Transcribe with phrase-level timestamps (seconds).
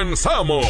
[0.00, 0.66] comenzamos.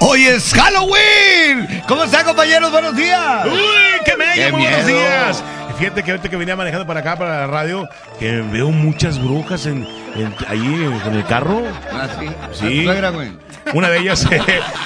[0.00, 1.82] Hoy es Halloween.
[1.88, 2.70] ¿Cómo están, compañeros?
[2.70, 3.46] Buenos días.
[3.46, 3.56] ¡Uy!
[4.04, 5.42] ¡Qué Muy buenos días.
[5.78, 9.66] Fíjate que ahorita que venía manejando para acá, para la radio, que veo muchas brujas
[9.66, 11.62] en, en- ahí en, en el carro.
[11.92, 12.26] Ah, sí.
[12.52, 12.66] Sí.
[12.66, 13.32] ¿A tu suegra, güey?
[13.74, 14.26] Una de ellas.
[14.30, 14.40] eh,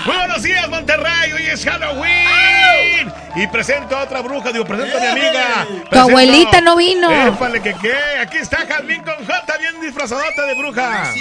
[0.07, 1.33] Muy buenos días, Monterrey.
[1.35, 3.06] Hoy es Halloween.
[3.37, 5.67] Y presento a otra bruja, digo, presento a mi amiga.
[5.91, 7.11] Tu abuelita no vino.
[7.11, 7.95] Épale, que qué.
[8.21, 11.13] Aquí está Jazmín con J, bien disfrazadota de bruja.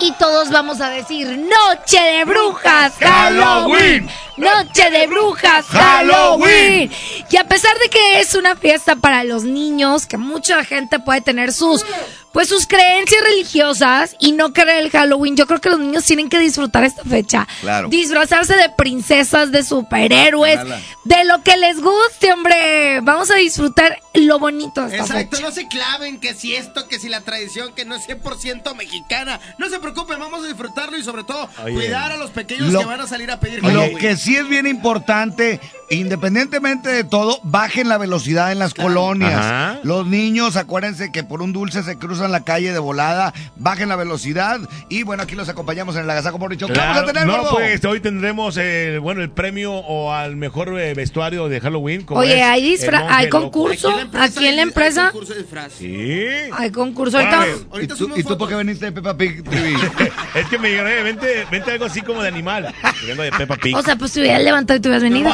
[0.00, 4.08] Y todos vamos a decir Noche de Brujas, Halloween.
[4.38, 6.90] Noche de Brujas, Halloween.
[7.30, 11.20] Y a pesar de que es una fiesta para los niños, que mucha gente puede
[11.20, 11.84] tener sus
[12.32, 16.28] pues sus creencias religiosas y no querer el Halloween, yo creo que los niños tienen
[16.28, 17.46] que disfrutar esta fecha.
[17.60, 17.88] Claro.
[17.88, 20.60] Disfrazarse de princesas, de superhéroes,
[21.04, 23.00] de lo que les guste, hombre.
[23.02, 25.48] Vamos a disfrutar lo bonito de esta Exacto, fecha.
[25.48, 29.40] no se claven que si esto, que si la tradición, que no es 100% mexicana.
[29.58, 31.74] No se preocupen, vamos a disfrutarlo y sobre todo Oye.
[31.74, 33.98] cuidar a los pequeños Lo- que van a salir a pedir Lo Halloween.
[33.98, 39.34] que sí es bien importante, independientemente de todo, bajen la velocidad en las colonias.
[39.34, 39.78] Ajá.
[39.82, 43.96] Los niños, acuérdense que por un dulce se cruzan la calle de volada, bajen la
[43.96, 44.60] velocidad.
[44.88, 46.66] Y bueno, aquí los acompañamos en el Agasajo Morricho.
[46.66, 47.50] ¿Qué vamos a tener, no, gordo?
[47.56, 52.02] pues hoy tendremos el, bueno, el premio o al mejor eh, vestuario de Halloween.
[52.02, 53.94] como Oye, es hay disfra- hay concurso.
[54.14, 55.06] Aquí en la empresa.
[55.06, 55.72] hay concurso de disfraz.
[55.72, 56.26] Sí.
[56.56, 57.18] Hay concurso.
[57.18, 57.46] Ahorita.
[57.80, 59.74] ¿Y tú, subimos ¿Y tú por qué veniste de Peppa Pig TV?
[60.34, 62.74] es que me dijeron, eh, vente, vente algo así como de animal.
[63.06, 63.76] Vengo de Peppa Pig.
[63.76, 65.30] O sea, pues te hubieras levantado y te hubieras venido.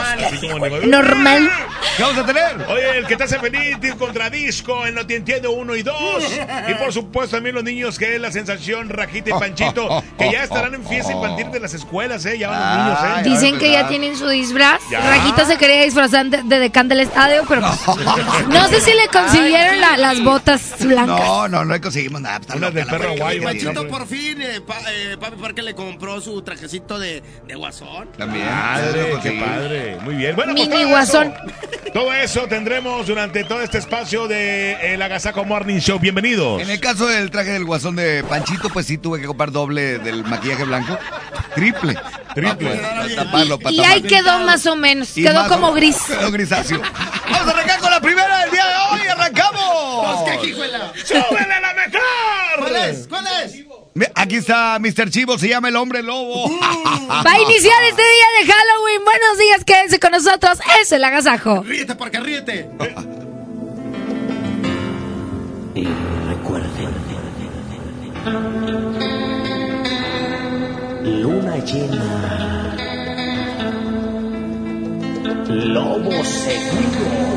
[0.86, 1.50] Normal.
[1.96, 2.66] ¿Qué vamos a tener?
[2.68, 5.82] Oye, el que te hace feliz, Disco contra Disco, en No Te Entiendo 1 y
[5.82, 5.96] 2.
[6.68, 10.44] Y por supuesto también los niños que es la sensación Rajita y Panchito, que ya
[10.44, 12.38] estarán en fiesta infantil de las escuelas, ¿eh?
[12.38, 13.12] Ya van los niños, ¿eh?
[13.16, 14.80] Ay, Dicen que ya tienen su disfraz.
[14.90, 15.00] Ya.
[15.00, 17.96] Rajita se quería disfrazar de, de decán del estadio, pero pues,
[18.48, 21.06] no sé si le consiguieron la- las botas blancas.
[21.20, 22.40] No, no, no conseguimos nada.
[22.56, 26.42] loca de perro Sí, Panchito por fin, eh, pa- eh, Papi Parque le compró su
[26.42, 28.08] trajecito de, de guasón.
[28.16, 28.46] También.
[28.46, 29.96] Padre, qué padre.
[30.02, 30.36] Muy bien.
[30.36, 31.32] Bueno, pues Mini todo guasón.
[31.34, 35.98] Eso, todo eso tendremos durante todo este espacio de El Agasaco Morning Show.
[35.98, 36.60] Bienvenidos.
[36.64, 39.98] En el caso del traje del guasón de Panchito, pues sí tuve que comprar doble
[39.98, 40.98] del maquillaje blanco.
[41.54, 41.94] Triple.
[42.34, 42.76] Triple.
[42.76, 45.14] Para taparlo, para Y ahí quedó más o menos.
[45.18, 45.98] Y Quedó más como o- gris.
[46.06, 46.80] Quedó grisáceo.
[47.30, 49.06] Vamos a arrancar con la primera del día de hoy.
[49.08, 50.24] ¡Arrancamos!
[50.24, 51.06] Pues.
[51.06, 52.58] ¡Súbele la mejor!
[52.58, 53.06] ¿Cuál es?
[53.08, 53.54] ¿Cuál es?
[54.14, 55.10] Aquí está Mr.
[55.10, 56.48] Chivo, se llama el hombre lobo.
[56.58, 59.04] Va a iniciar este día de Halloween.
[59.04, 60.58] Buenos días, quédense con nosotros.
[60.80, 61.62] Es el agasajo.
[61.62, 62.68] Ríete, porque ríete.
[71.04, 72.74] Luna llena,
[75.48, 77.34] lobo seguro.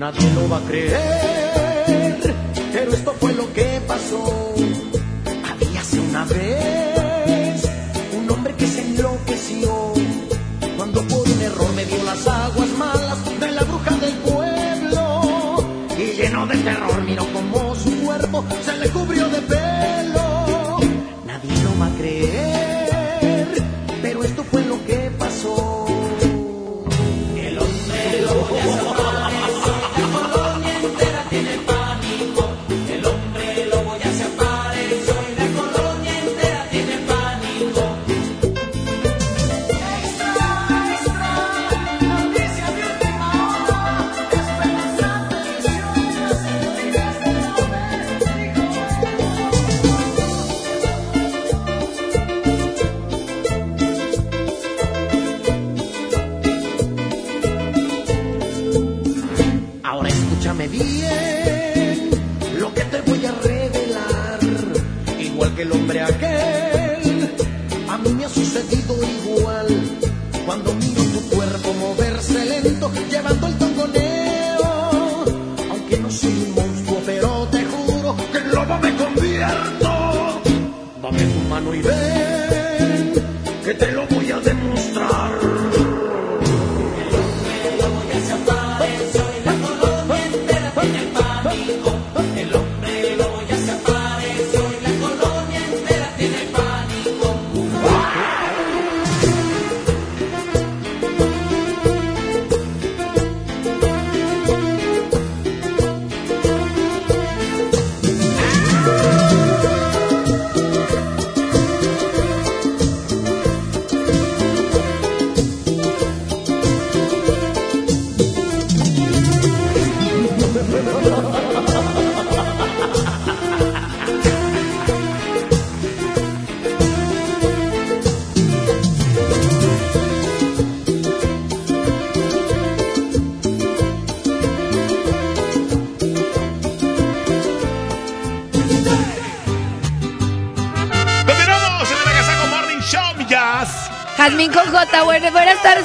[0.00, 2.34] Nadie lo va a creer,
[2.72, 4.54] pero esto fue lo que pasó.
[5.46, 7.62] Habíase una vez
[8.18, 9.92] un hombre que se enloqueció
[10.78, 15.56] cuando por un error me dio las aguas malas de la bruja del pueblo
[15.98, 20.78] y lleno de terror miró como su cuerpo se le cubrió de pelo.
[21.26, 22.49] Nadie lo va a creer,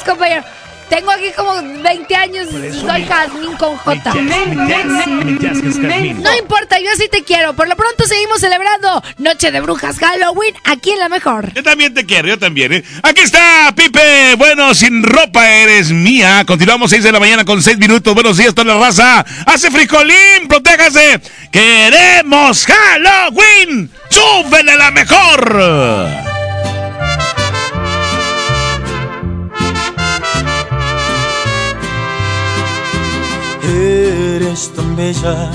[0.06, 0.44] compañero.
[0.90, 4.14] Tengo aquí como 20 años y soy mi- Jazmín con J.
[4.14, 4.22] No
[6.38, 7.56] importa, yo sí te quiero.
[7.56, 11.52] Por lo pronto seguimos celebrando Noche de Brujas Halloween aquí en La Mejor.
[11.56, 12.84] Yo también te quiero, yo también, ¿eh?
[13.02, 14.36] Aquí está, Pipe.
[14.38, 16.44] Bueno, sin ropa eres mía.
[16.46, 18.14] Continuamos 6 de la mañana con 6 minutos.
[18.14, 19.26] Buenos días, toda la raza.
[19.48, 21.20] Hace frijolín, protéjase.
[21.52, 23.90] Queremos Halloween.
[24.12, 26.25] Súbele la mejor.
[34.56, 35.52] Eres tan bella,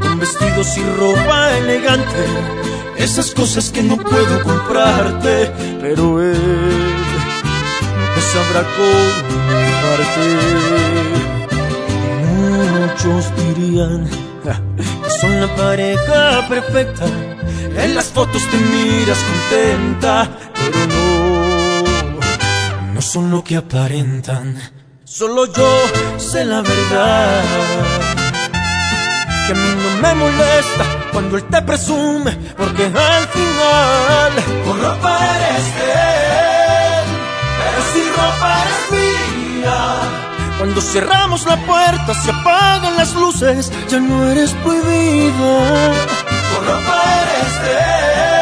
[0.00, 2.24] con vestidos y ropa elegante,
[2.96, 5.52] esas cosas que no puedo comprarte,
[5.82, 6.38] pero él
[8.14, 10.26] me sabrá comprarte.
[12.80, 14.08] Muchos dirían
[14.42, 14.54] que
[15.20, 21.82] son la pareja perfecta, en las fotos te miras contenta, pero no,
[22.94, 24.58] no son lo que aparentan.
[25.04, 25.68] Solo yo
[26.16, 28.21] sé la verdad.
[29.46, 34.32] Que a mí no me molesta cuando él te presume, porque al final
[34.64, 37.06] con ropa eres de él,
[37.58, 39.80] pero si ropa eres mía.
[40.58, 45.92] Cuando cerramos la puerta, se apagan las luces, ya no eres prohibida.
[46.54, 48.41] Con ropa eres de él,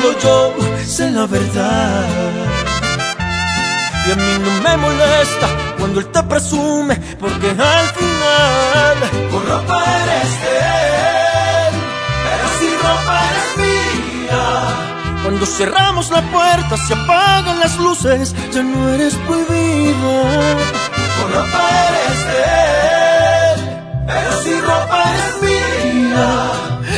[0.00, 0.54] Solo yo
[0.86, 2.06] sé la verdad.
[4.06, 5.46] Y a mí no me molesta
[5.78, 8.96] cuando él te presume, porque al final
[9.30, 10.56] con ropa eres de
[11.68, 11.74] él,
[12.24, 15.22] pero si ropa eres mía.
[15.22, 20.56] Cuando cerramos la puerta, se apagan las luces, ya no eres prohibida.
[21.20, 22.42] Con ropa eres de
[23.52, 23.60] él,
[24.06, 26.79] pero si ropa eres mía.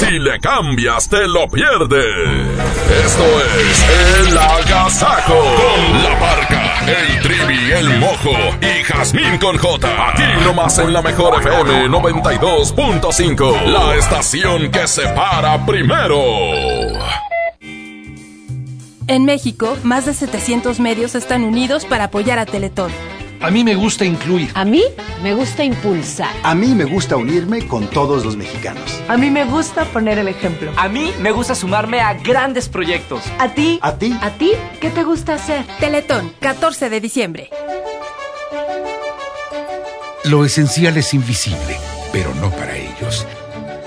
[0.00, 2.06] Si le cambias, te lo pierdes.
[3.04, 3.24] Esto
[3.60, 5.34] es El Agasajo.
[5.34, 10.08] Con la parca, el trivi, el mojo y Jazmín con J.
[10.08, 13.66] Aquí nomás en la mejor FM 92.5.
[13.66, 16.18] La estación que se para primero.
[19.06, 22.90] En México, más de 700 medios están unidos para apoyar a Teletón.
[23.42, 24.50] A mí me gusta incluir.
[24.54, 24.82] A mí
[25.22, 26.30] me gusta impulsar.
[26.42, 29.02] A mí me gusta unirme con todos los mexicanos.
[29.08, 30.70] A mí me gusta poner el ejemplo.
[30.76, 33.22] A mí me gusta sumarme a grandes proyectos.
[33.38, 33.78] A ti.
[33.80, 34.14] ¿A ti?
[34.20, 34.52] ¿A ti?
[34.80, 35.64] ¿Qué te gusta hacer?
[35.78, 37.50] Teletón, 14 de diciembre.
[40.24, 41.78] Lo esencial es invisible,
[42.12, 42.79] pero no para.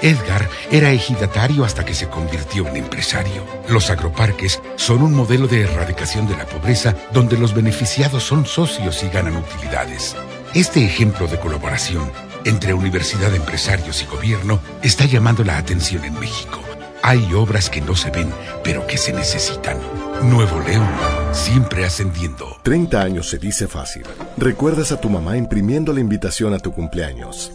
[0.04, 3.46] Edgar era ejidatario hasta que se convirtió en empresario.
[3.70, 9.02] Los agroparques son un modelo de erradicación de la pobreza donde los beneficiados son socios
[9.02, 10.16] y ganan utilidades.
[10.54, 12.12] Este ejemplo de colaboración
[12.44, 16.60] entre universidad, empresarios y gobierno está llamando la atención en México.
[17.02, 18.30] Hay obras que no se ven,
[18.62, 19.78] pero que se necesitan.
[20.22, 20.90] Nuevo León,
[21.32, 22.58] siempre ascendiendo.
[22.64, 24.04] 30 años se dice fácil.
[24.36, 27.52] Recuerdas a tu mamá imprimiendo la invitación a tu cumpleaños.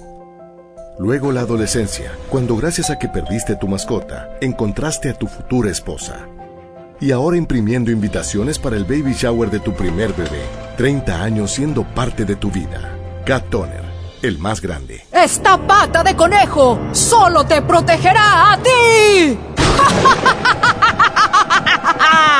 [0.99, 6.27] Luego la adolescencia, cuando gracias a que perdiste tu mascota, encontraste a tu futura esposa.
[7.01, 10.43] Y ahora imprimiendo invitaciones para el baby shower de tu primer bebé.
[10.77, 12.99] 30 años siendo parte de tu vida.
[13.25, 13.85] Cat Toner,
[14.23, 15.05] el más grande.
[15.13, 19.39] Esta pata de conejo solo te protegerá a ti.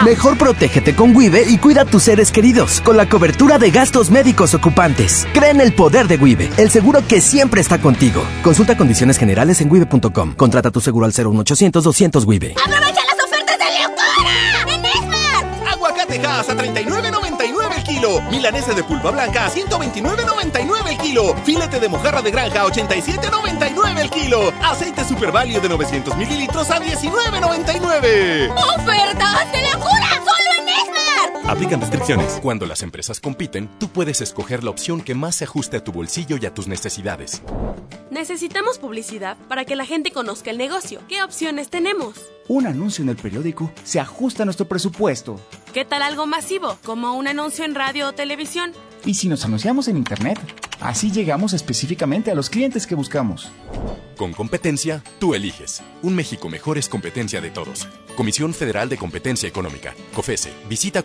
[0.05, 4.11] Mejor protégete con Wibe y cuida a tus seres queridos con la cobertura de gastos
[4.11, 5.27] médicos ocupantes.
[5.35, 8.23] Cree en el poder de Wibe, el seguro que siempre está contigo.
[8.43, 10.35] Consulta condiciones generales en wibe.com.
[10.35, 12.55] Contrata tu seguro al 01800 200 Wibe.
[12.65, 14.75] ¡Aprovecha las ofertas de locura!
[14.75, 15.73] ¡En Esmar!
[15.73, 17.15] Aguacate Hass a 39.99 el
[17.99, 18.21] kilo.
[18.31, 21.35] Milanesa de pulpa blanca a 129.99 el kilo.
[21.45, 24.53] Filete de mojarra de granja a 87.99 el kilo.
[24.63, 28.53] Aceite Super Value de 900 mililitros a 19.99.
[28.55, 30.38] ¡Ofertas de en Esmar!
[31.49, 32.41] Aplican restricciones.
[32.43, 35.93] Cuando las empresas compiten, tú puedes escoger la opción que más se ajuste a tu
[35.93, 37.41] bolsillo y a tus necesidades.
[38.11, 41.01] Necesitamos publicidad para que la gente conozca el negocio.
[41.09, 42.17] ¿Qué opciones tenemos?
[42.49, 45.41] Un anuncio en el periódico se ajusta a nuestro presupuesto.
[45.73, 48.73] ¿Qué tal algo masivo, como un anuncio en radio o televisión?
[49.07, 50.39] ¿Y si nos anunciamos en Internet?
[50.81, 53.51] Así llegamos específicamente a los clientes que buscamos.
[54.19, 55.81] Con competencia, tú eliges.
[56.03, 57.89] Un México mejor es competencia de todos.
[58.17, 59.95] Comisión Federal de Competencia Económica.
[60.13, 60.53] COFESE.
[60.69, 61.05] Visita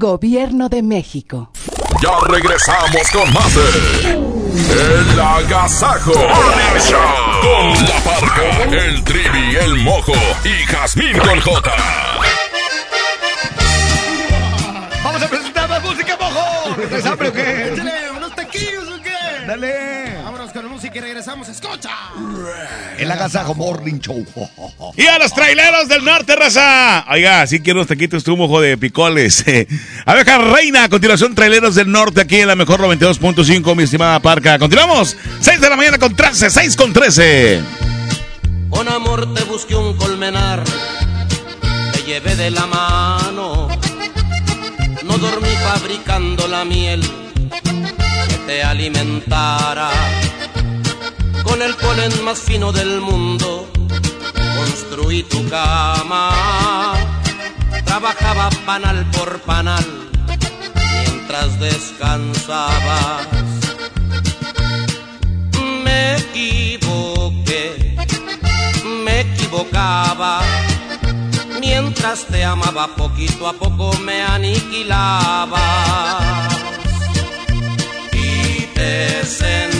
[0.00, 1.50] Gobierno de México.
[2.02, 7.00] Ya regresamos con más de El Agasajo Morning Show
[7.42, 11.72] con La Parca, el Trivi, el Mojo y Jazmín con J.
[15.04, 16.76] Vamos a presentar más música, mojo.
[16.76, 17.68] ¿Tienes hambre o qué?
[17.74, 19.46] Échale unos taquillos o qué.
[19.46, 20.09] Dale.
[21.00, 21.48] Regresamos.
[21.48, 21.90] ¡Escucha!
[22.98, 24.24] El Agasajo Morning Show.
[24.96, 27.06] Y a los traileros del norte, raza.
[27.10, 29.44] Oiga, sí quiero unos taquitos tu mojo de picoles.
[30.06, 34.58] Abeja Reina, a continuación, traileros del norte aquí en la mejor 92.5, mi estimada Parca.
[34.58, 37.60] Continuamos, 6 de la mañana con 13, 6 con 13.
[38.68, 40.62] Con amor te busqué un colmenar,
[41.92, 43.68] te llevé de la mano.
[45.04, 47.02] No dormí fabricando la miel
[48.28, 49.90] que te alimentara.
[51.50, 53.68] Con el polen más fino del mundo
[54.56, 56.94] construí tu cama.
[57.84, 59.84] Trabajaba panal por panal
[60.76, 63.26] mientras descansabas.
[65.84, 67.96] Me equivoqué,
[69.04, 70.42] me equivocaba.
[71.58, 75.58] Mientras te amaba poquito a poco me aniquilaba.
[78.12, 79.79] Y te sentías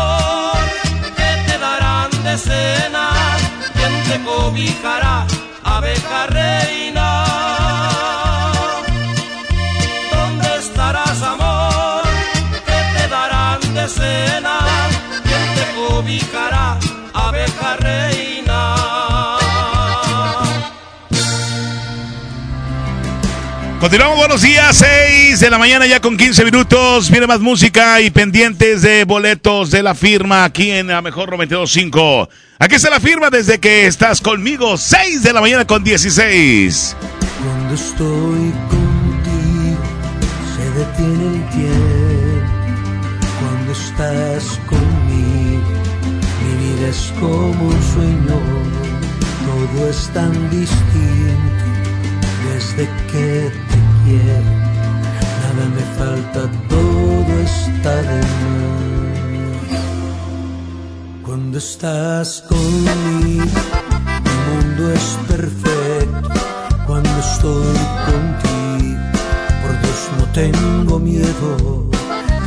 [4.11, 5.25] Te cobijará?
[5.63, 7.07] abeja reina.
[10.11, 12.03] ¿Dónde estarás, amor?
[12.67, 14.57] ¿Qué te darán de cena?
[15.27, 16.77] ¿Quién te cobijará,
[17.13, 18.30] abeja reina?
[23.81, 27.09] Continuamos, buenos días, 6 de la mañana ya con 15 minutos.
[27.09, 32.29] Viene más música y pendientes de boletos de la firma aquí en la Mejor 92.5.
[32.59, 36.95] Aquí está la firma desde que estás conmigo, 6 de la mañana con 16.
[37.43, 39.81] Cuando estoy contigo
[40.55, 42.51] se detiene el tiempo.
[43.39, 45.63] Cuando estás conmigo
[46.43, 48.39] mi vida es como un sueño.
[49.43, 51.71] Todo es tan distinto
[52.53, 53.70] desde que
[54.03, 58.81] Nada me falta, todo está de más.
[61.23, 63.61] Cuando estás conmigo,
[64.25, 66.29] mi mundo es perfecto.
[66.87, 67.77] Cuando estoy
[68.09, 69.01] contigo,
[69.61, 71.89] por Dios no tengo miedo.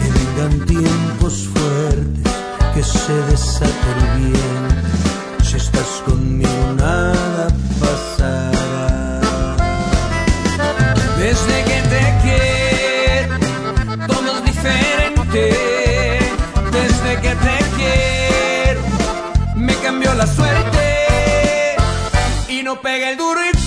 [0.01, 2.33] Que vengan tiempos fuertes,
[2.75, 4.65] que se desate el bien.
[5.45, 7.47] Si estás conmigo, nada
[7.81, 8.54] pasará.
[11.35, 13.35] Desde que te quiero,
[14.07, 15.43] todo es diferente.
[16.71, 18.81] Desde que te quiero,
[19.57, 21.77] me cambió la suerte.
[22.49, 23.64] Y no pega el duro y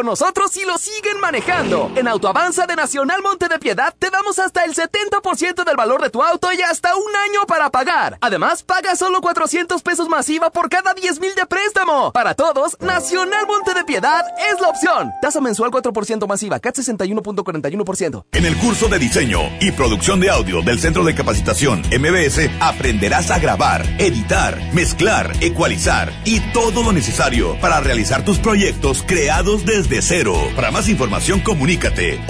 [0.00, 1.90] con nosotros y lo siguen manejando.
[1.94, 6.22] En Autoavanza de Nacional Monte de Piedad te hasta el 70% del valor de tu
[6.22, 8.18] auto y hasta un año para pagar.
[8.20, 12.12] Además, paga solo 400 pesos masiva por cada 10 mil de préstamo.
[12.12, 15.10] Para todos, Nacional Monte de Piedad es la opción.
[15.20, 18.24] Tasa mensual 4% masiva, CAT 61.41%.
[18.32, 23.30] En el curso de diseño y producción de audio del Centro de Capacitación MBS aprenderás
[23.30, 30.02] a grabar, editar, mezclar, ecualizar y todo lo necesario para realizar tus proyectos creados desde
[30.02, 30.34] cero.
[30.54, 32.20] Para más información comunícate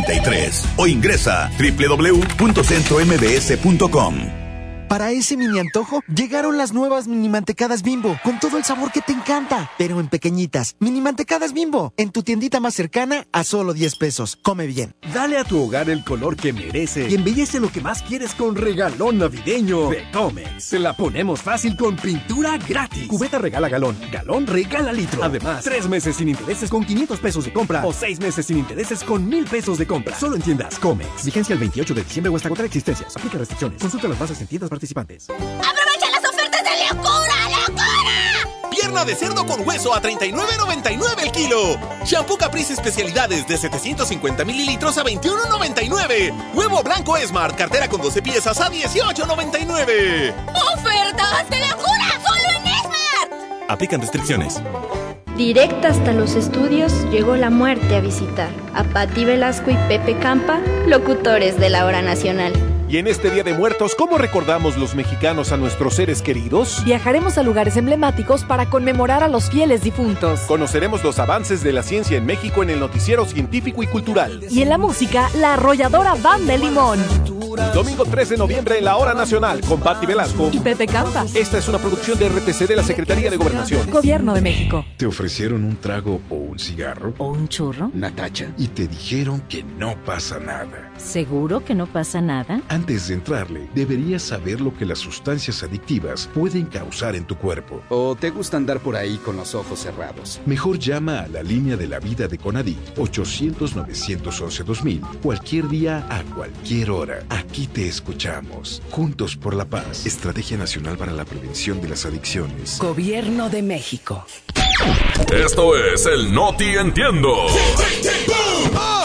[0.00, 4.39] 11000733 o ingresa www.centrombs.com.
[4.90, 9.00] Para ese mini antojo, llegaron las nuevas mini mantecadas bimbo, con todo el sabor que
[9.00, 10.74] te encanta, pero en pequeñitas.
[10.80, 14.34] Mini mantecadas bimbo, en tu tiendita más cercana a solo 10 pesos.
[14.42, 14.96] Come bien.
[15.14, 18.56] Dale a tu hogar el color que merece y embellece lo que más quieres con
[18.56, 20.64] regalón navideño de Comex.
[20.64, 23.06] Se la ponemos fácil con pintura gratis.
[23.06, 25.22] Cubeta regala galón, galón regala litro.
[25.22, 29.04] Además, tres meses sin intereses con 500 pesos de compra o seis meses sin intereses
[29.04, 30.18] con 1000 pesos de compra.
[30.18, 31.24] Solo en tiendas Comex.
[31.24, 33.16] Vigencia el 28 de diciembre o hasta agotar existencias.
[33.16, 33.80] Aplica restricciones.
[33.80, 34.48] Consulta las bases en
[34.80, 35.28] participantes.
[35.28, 37.34] ¡Aprovecha las ofertas de locura,
[37.68, 38.70] locura!
[38.70, 41.78] Pierna de cerdo con hueso a 39.99 el kilo.
[42.06, 46.54] Shampoo Caprice especialidades de 750 mililitros a 21.99.
[46.54, 50.34] Huevo blanco Smart, cartera con 12 piezas a 18.99.
[50.74, 52.08] ¡Ofertas de locura!
[52.26, 53.68] ¡Solo en Esmar!
[53.68, 54.62] Aplican restricciones.
[55.36, 60.60] Directa hasta los estudios llegó la muerte a visitar a Patti Velasco y Pepe Campa,
[60.86, 62.69] locutores de la hora nacional.
[62.90, 66.82] Y en este Día de Muertos, ¿cómo recordamos los mexicanos a nuestros seres queridos?
[66.84, 70.40] Viajaremos a lugares emblemáticos para conmemorar a los fieles difuntos.
[70.40, 74.40] Conoceremos los avances de la ciencia en México en el noticiero científico y cultural.
[74.50, 76.98] Y en la música, la arrolladora Banda de Limón.
[77.72, 81.26] Domingo 3 de noviembre en la Hora Nacional con Patti Velasco y Pepe Campa.
[81.32, 83.88] Esta es una producción de RTC de la Secretaría de Gobernación.
[83.88, 84.84] Gobierno de México.
[84.96, 87.14] ¿Te ofrecieron un trago o un cigarro?
[87.18, 87.92] ¿O un churro?
[87.94, 88.48] Natacha.
[88.58, 90.89] Y te dijeron que no pasa nada.
[91.00, 92.60] ¿Seguro que no pasa nada?
[92.68, 97.82] Antes de entrarle, deberías saber lo que las sustancias adictivas pueden causar en tu cuerpo.
[97.88, 100.40] ¿O te gusta andar por ahí con los ojos cerrados?
[100.46, 106.90] Mejor llama a la línea de la vida de Conadic 800-911-2000 cualquier día a cualquier
[106.90, 107.24] hora.
[107.28, 108.82] Aquí te escuchamos.
[108.90, 110.06] Juntos por la paz.
[110.06, 112.78] Estrategia Nacional para la Prevención de las Adicciones.
[112.78, 114.24] Gobierno de México.
[115.32, 117.46] Esto es el Noti Entiendo.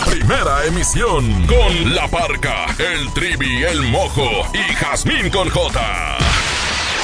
[0.09, 6.17] Primera emisión con La Parca, el Trivi, el Mojo y Jazmín con J.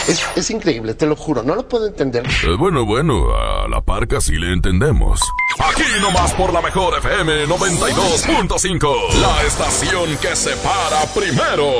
[0.07, 2.25] Es, es increíble, te lo juro, no lo puedo entender.
[2.25, 5.21] Eh, bueno, bueno, a La Parca sí le entendemos.
[5.59, 11.71] Aquí nomás por la mejor FM 92.5, la estación que se para primero.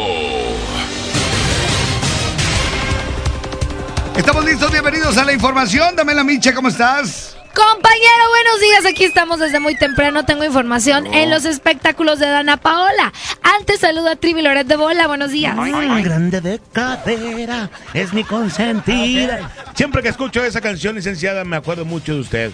[4.16, 5.96] Estamos listos, bienvenidos a la información.
[5.96, 7.36] Dame la micha, ¿cómo estás?
[7.54, 8.86] Compañero, buenos días.
[8.86, 10.24] Aquí estamos desde muy temprano.
[10.26, 13.12] Tengo información en los espectáculos de Dana Paola.
[13.44, 15.08] Antes saludo a Trivi Loret de Bola.
[15.08, 15.56] Buenos días.
[15.60, 19.52] Ay, grande de cadera, es mi consentida.
[19.76, 22.52] Siempre que escucho esa canción, licenciada, me acuerdo mucho de usted.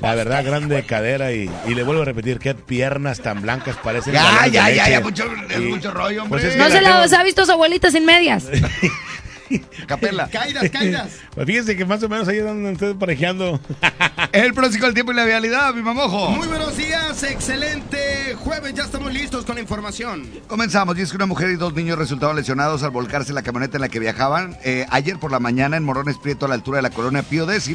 [0.00, 3.76] La verdad, grande de cadera y, y le vuelvo a repetir, qué piernas tan blancas
[3.82, 4.12] parecen.
[4.14, 6.40] Ya, ya, ya, ya, mucho, es Y- mucho rollo, hombre.
[6.40, 8.44] Pues es que No la se la tengo- ha visto su abuelita sin medias.
[9.86, 10.28] Capela.
[10.28, 11.10] Caídas, caídas.
[11.34, 13.60] Pues fíjense que más o menos ahí andan ustedes parejeando.
[14.32, 16.30] El próximo del tiempo y la vialidad, mi mamojo.
[16.30, 20.28] Muy buenos días, excelente jueves, ya estamos listos con la información.
[20.46, 23.76] Comenzamos, y es que una mujer y dos niños resultaron lesionados al volcarse la camioneta
[23.76, 26.78] en la que viajaban eh, ayer por la mañana en Morones Prieto a la altura
[26.78, 27.70] de la colonia Pío X.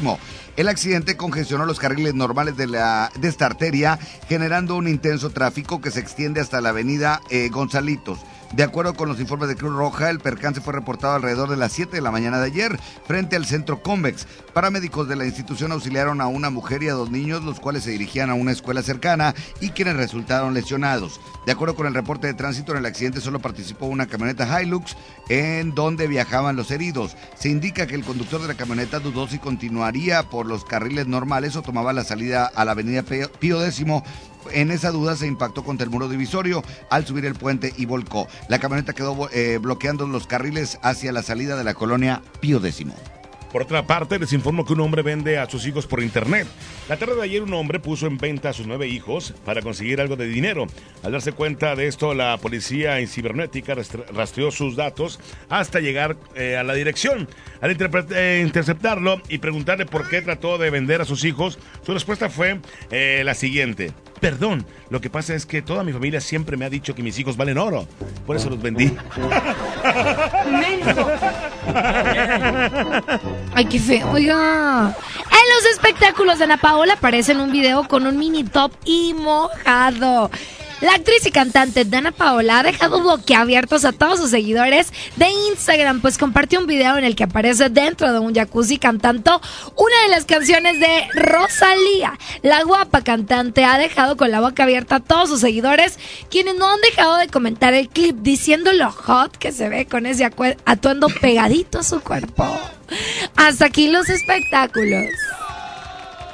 [0.56, 5.80] El accidente congestionó los carriles normales de, la, de esta arteria, generando un intenso tráfico
[5.80, 8.20] que se extiende hasta la avenida eh, Gonzalitos.
[8.56, 11.72] De acuerdo con los informes de Cruz Roja, el percance fue reportado alrededor de las
[11.72, 14.26] 7 de la mañana de ayer frente al centro Convex.
[14.54, 17.90] Paramédicos de la institución auxiliaron a una mujer y a dos niños, los cuales se
[17.90, 21.20] dirigían a una escuela cercana y quienes resultaron lesionados.
[21.44, 24.96] De acuerdo con el reporte de tránsito, en el accidente solo participó una camioneta Hilux
[25.28, 27.14] en donde viajaban los heridos.
[27.34, 31.56] Se indica que el conductor de la camioneta dudó si continuaría por los carriles normales
[31.56, 33.84] o tomaba la salida a la avenida Pío X
[34.52, 38.28] en esa duda se impactó contra el muro divisorio al subir el puente y volcó.
[38.48, 42.86] La camioneta quedó eh, bloqueando los carriles hacia la salida de la colonia Pío X.
[43.56, 46.46] Por otra parte, les informo que un hombre vende a sus hijos por internet.
[46.90, 49.98] La tarde de ayer un hombre puso en venta a sus nueve hijos para conseguir
[49.98, 50.66] algo de dinero.
[51.02, 56.18] Al darse cuenta de esto, la policía en cibernética rastre- rastreó sus datos hasta llegar
[56.34, 57.30] eh, a la dirección.
[57.62, 57.74] Al
[58.10, 62.60] eh, interceptarlo y preguntarle por qué trató de vender a sus hijos, su respuesta fue
[62.90, 63.90] eh, la siguiente.
[64.20, 67.18] Perdón, lo que pasa es que toda mi familia siempre me ha dicho que mis
[67.18, 67.88] hijos valen oro.
[68.26, 68.92] Por eso los vendí.
[73.54, 74.10] Ay, qué feo.
[74.12, 74.94] Oiga.
[74.94, 79.14] En los espectáculos de Ana Paola aparece en un video con un mini top y
[79.14, 80.30] mojado.
[80.82, 86.02] La actriz y cantante Dana Paola ha dejado boquiabiertos a todos sus seguidores de Instagram,
[86.02, 89.40] pues compartió un video en el que aparece dentro de un jacuzzi cantando
[89.74, 92.18] una de las canciones de Rosalía.
[92.42, 95.98] La guapa cantante ha dejado con la boca abierta a todos sus seguidores,
[96.30, 100.04] quienes no han dejado de comentar el clip diciendo lo hot que se ve con
[100.04, 100.30] ese
[100.66, 102.46] atuendo pegadito a su cuerpo.
[103.34, 105.08] Hasta aquí los espectáculos.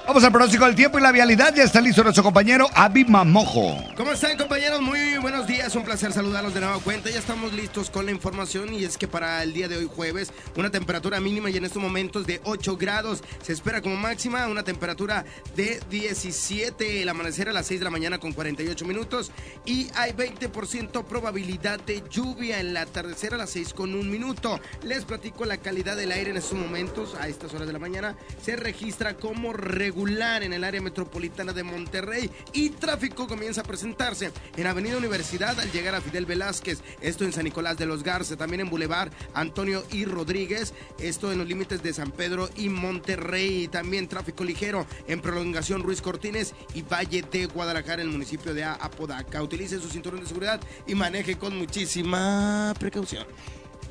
[0.05, 1.55] Vamos al pronóstico del tiempo y la vialidad.
[1.55, 3.79] Ya está listo nuestro compañero Avi Mamojo.
[3.97, 4.83] ¿Cómo están compañeros?
[4.83, 7.09] Muy buenos días, un placer saludarlos de nueva cuenta.
[7.09, 10.33] Ya estamos listos con la información y es que para el día de hoy jueves
[10.57, 13.23] una temperatura mínima y en estos momentos de 8 grados.
[13.43, 17.03] Se espera como máxima una temperatura de 17.
[17.03, 19.31] El amanecer a las 6 de la mañana con 48 minutos
[19.65, 24.59] y hay 20% probabilidad de lluvia en la atardecer a las 6 con un minuto.
[24.83, 28.17] Les platico la calidad del aire en estos momentos a estas horas de la mañana.
[28.43, 34.33] Se registra como regular en el área metropolitana de Monterrey y tráfico comienza a presentarse
[34.57, 38.37] en Avenida Universidad al llegar a Fidel Velázquez, esto en San Nicolás de los Garza,
[38.37, 43.69] también en Boulevard Antonio y Rodríguez, esto en los límites de San Pedro y Monterrey,
[43.69, 48.65] también tráfico ligero en prolongación Ruiz Cortines y Valle de Guadalajara, en el municipio de
[48.65, 49.43] Apodaca.
[49.43, 53.27] Utilice su cinturón de seguridad y maneje con muchísima precaución.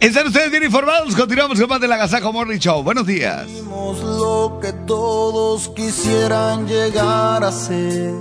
[0.01, 1.15] Están ustedes bien informados.
[1.15, 2.81] Continuamos con más de la Gazajo Morning Show.
[2.81, 3.47] Buenos días.
[3.61, 8.11] lo que todos quisieran llegar a ser.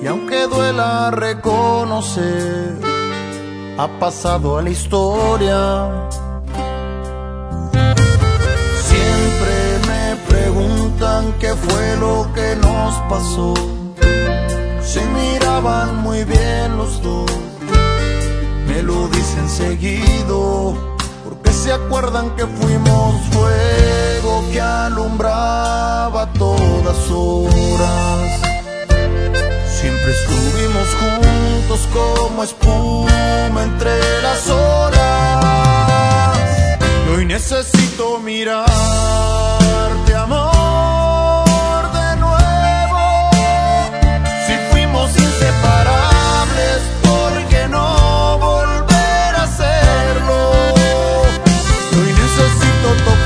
[0.00, 2.78] Y aunque duela reconocer,
[3.76, 6.08] ha pasado a la historia.
[8.80, 13.54] Siempre me preguntan qué fue lo que nos pasó.
[14.80, 17.28] Se miraban muy bien los dos
[18.82, 20.74] lo dicen seguido,
[21.24, 28.40] porque se acuerdan que fuimos fuego que alumbraba todas horas.
[29.80, 35.08] Siempre estuvimos juntos como espuma entre las horas.
[37.06, 38.66] Y hoy necesito mirarte,
[40.14, 43.30] amor, de nuevo.
[44.46, 46.17] Si fuimos inseparables,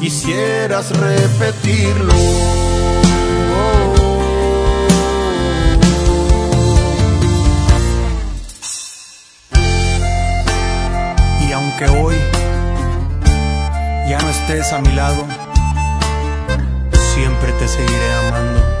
[0.00, 2.14] quisieras repetirlo.
[11.46, 12.16] Y aunque hoy
[14.08, 15.26] ya no estés a mi lado,
[17.14, 18.80] siempre te seguiré amando.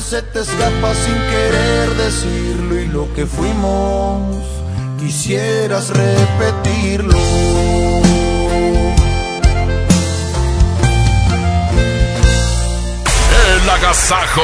[0.00, 4.46] se te escapa sin querer decirlo y lo que fuimos
[4.98, 7.18] quisieras repetirlo.
[13.50, 14.42] El agasajo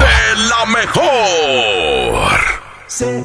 [0.00, 2.38] de la mejor.
[2.86, 3.24] Sé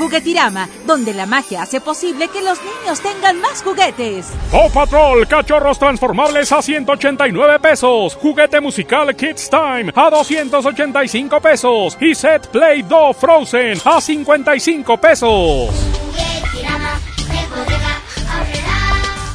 [0.00, 4.28] Juguetirama, donde la magia hace posible que los niños tengan más juguetes.
[4.50, 8.16] Paw Patrol, cachorros transformables a 189 pesos.
[8.16, 11.98] Juguete musical Kids Time a 285 pesos.
[12.00, 15.68] Y set Play Doh Frozen a 55 pesos.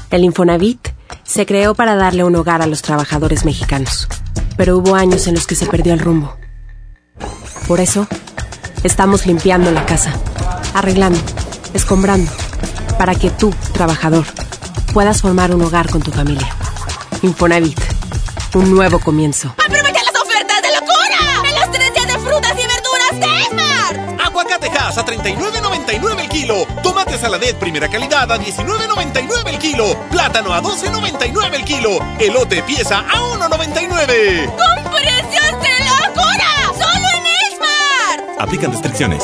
[0.09, 0.89] El Infonavit
[1.23, 4.07] se creó para darle un hogar a los trabajadores mexicanos,
[4.57, 6.35] pero hubo años en los que se perdió el rumbo.
[7.67, 8.07] Por eso,
[8.83, 10.13] estamos limpiando la casa,
[10.75, 11.19] arreglando,
[11.73, 12.29] escombrando,
[12.99, 14.25] para que tú, trabajador,
[14.93, 16.53] puedas formar un hogar con tu familia.
[17.21, 17.79] Infonavit,
[18.53, 19.55] un nuevo comienzo.
[19.57, 21.49] ¡Aprovecha las ofertas de locura!
[21.49, 24.25] ¡En los tres días de frutas y verduras de Esmar!
[24.25, 26.67] Aguacatejas a 39.99 el kilo.
[26.83, 29.97] Tomate saladet primera calidad a 19.99 el kilo.
[30.11, 31.99] Plátano a 12.99 el kilo.
[32.19, 34.45] Elote pieza a 1.99.
[34.45, 36.49] ¡Con precios de locura!
[36.73, 38.35] ¡Solo en Esmar!
[38.39, 39.23] Aplican restricciones.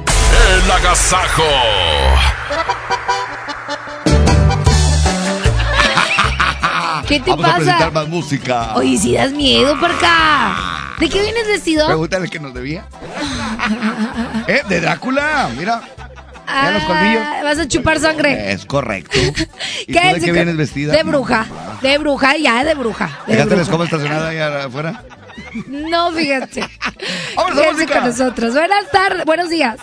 [0.63, 1.43] El agasajo.
[7.07, 7.57] ¿Qué te Vamos a pasa?
[7.57, 8.75] presentar más música.
[8.75, 10.93] Oye, si das miedo, acá.
[10.99, 11.87] ¿De qué vienes vestido?
[11.87, 12.85] Pregúntale que nos debía.
[14.47, 14.61] ¿Eh?
[14.69, 15.81] De Drácula, mira.
[16.47, 17.23] Mira los colmillos.
[17.25, 18.51] Ah, Vas a chupar sangre.
[18.53, 19.17] Es correcto.
[19.87, 20.93] ¿Y tú de qué vienes vestida?
[20.93, 21.45] De bruja.
[21.81, 23.07] De bruja, ya, de bruja.
[23.25, 23.61] De ¿Dejaste la bruja.
[23.63, 25.03] escoba estacionada ahí afuera?
[25.67, 26.61] No, fíjate.
[27.35, 27.99] Vámonos a música.
[27.99, 28.53] con nosotros.
[28.53, 29.77] Buenas tardes, buenos días.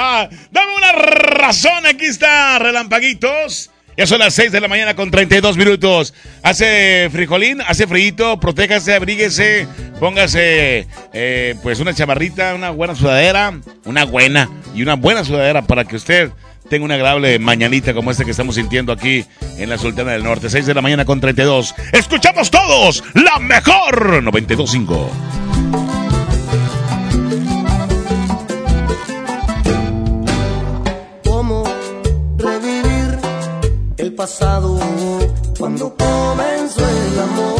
[0.00, 3.72] Ah, dame una razón, aquí está, relampaguitos.
[3.96, 6.14] Ya son las 6 de la mañana con 32 minutos.
[6.44, 9.66] Hace frijolín, hace frío, protéjase, abríguese,
[9.98, 15.84] póngase eh, pues una chamarrita, una buena sudadera, una buena y una buena sudadera para
[15.84, 16.30] que usted
[16.70, 19.24] tenga una agradable mañanita como esta que estamos sintiendo aquí
[19.56, 20.48] en la Sultana del Norte.
[20.48, 21.74] 6 de la mañana con 32.
[21.90, 25.87] Escuchamos todos la mejor 92.5.
[35.56, 37.57] cuando comenzó el amor.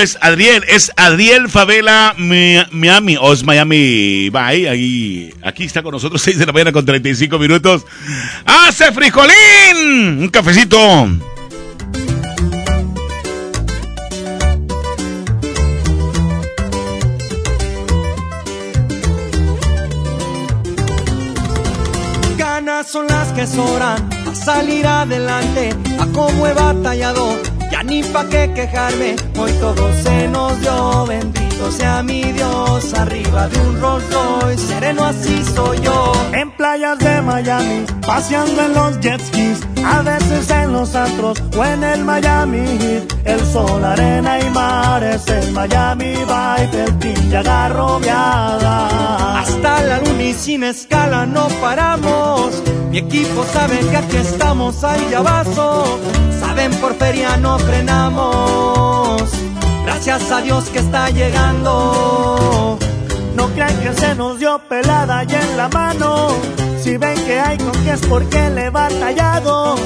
[0.00, 0.64] Es Adriel.
[0.68, 3.16] Es Adriel Favela Mi- Miami.
[3.20, 4.68] O es Miami Bye.
[4.68, 7.84] Ahí, aquí está con nosotros, 6 de la mañana con 35 minutos.
[8.44, 10.18] ¡Hace frijolín!
[10.22, 11.08] Un cafecito.
[28.60, 34.66] Quejarme, hoy todo se nos dio, bendito sea mi Dios, arriba de un Rolls Royce,
[34.66, 36.12] sereno así soy yo.
[36.32, 41.64] En playas de Miami, paseando en los jet skis, a veces en los astros o
[41.64, 47.30] en el Miami Heat, el sol, arena y mar es el Miami Vibe, el team
[47.30, 47.40] ya.
[49.40, 52.62] Hasta la luna y sin escala no paramos.
[52.90, 55.98] Mi equipo sabe que aquí estamos ahí ya vaso.
[56.60, 59.22] Saben por feria no frenamos.
[59.86, 62.78] Gracias a Dios que está llegando.
[63.34, 66.28] No crean que se nos dio pelada y en la mano.
[66.82, 69.76] Si ven que hay con que es porque le he batallado.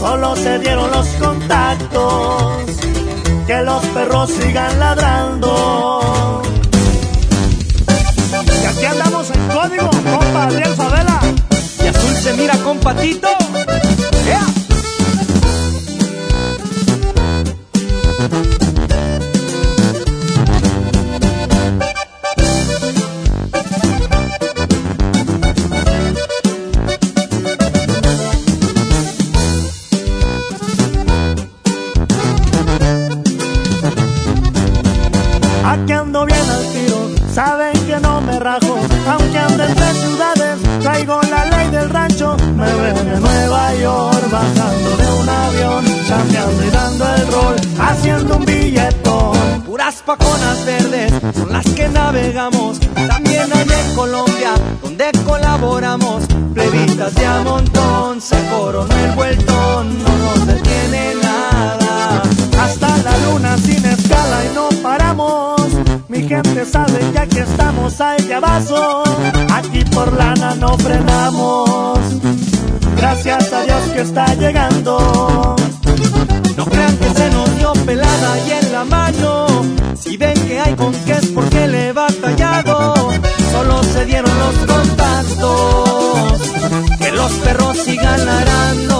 [0.00, 2.64] Solo se dieron los contactos.
[3.46, 6.40] Que los perros sigan ladrando.
[8.62, 11.20] Y aquí andamos en código, compa Adriel Favela.
[11.84, 13.41] Y azul se mira con patito.
[52.42, 56.24] También hay en Colombia, donde colaboramos.
[56.52, 62.22] Plebitas de a montón, se coronó el vueltón, no nos detiene nada.
[62.60, 65.70] Hasta la luna sin escala y no paramos.
[66.08, 69.04] Mi gente sabe ya que estamos de vaso.
[69.54, 72.00] Aquí por lana no frenamos.
[72.96, 75.54] Gracias a Dios que está llegando.
[76.56, 79.46] No crean que se nos dio pelada y en la mano.
[80.12, 82.92] Si ven que hay con qué es porque le he batallado.
[83.50, 86.42] Solo se dieron los contactos.
[86.98, 88.91] Que los perros sigan ladrando.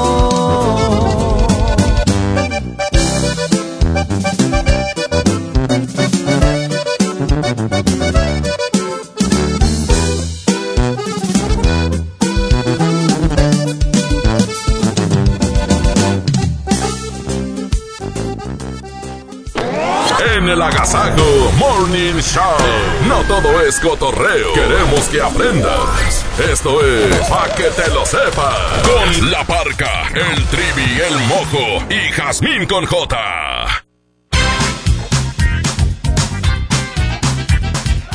[20.63, 22.43] El Agasajo Morning Show.
[23.09, 24.53] No todo es cotorreo.
[24.53, 26.25] Queremos que aprendas.
[26.39, 28.57] Esto es Pa' que te lo sepas.
[28.83, 33.19] Con la parca, el trivi, el mojo y Jazmín con J.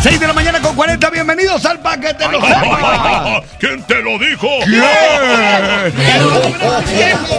[0.04, 3.44] 6 de la mañana con 40, bienvenidos al paquete los sepas.
[3.60, 4.48] ¿Quién te lo dijo?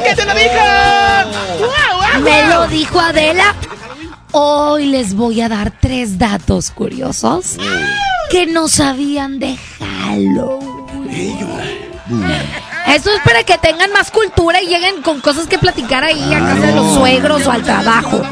[0.05, 0.61] ¿Qué te lo dijo?
[2.21, 3.55] Me lo dijo Adela.
[4.33, 7.57] Hoy les voy a dar tres datos curiosos
[8.31, 10.69] que no sabían de Halloween.
[12.89, 16.41] Eso es para que tengan más cultura y lleguen con cosas que platicar ahí a
[16.41, 18.23] casa de los suegros o al trabajo.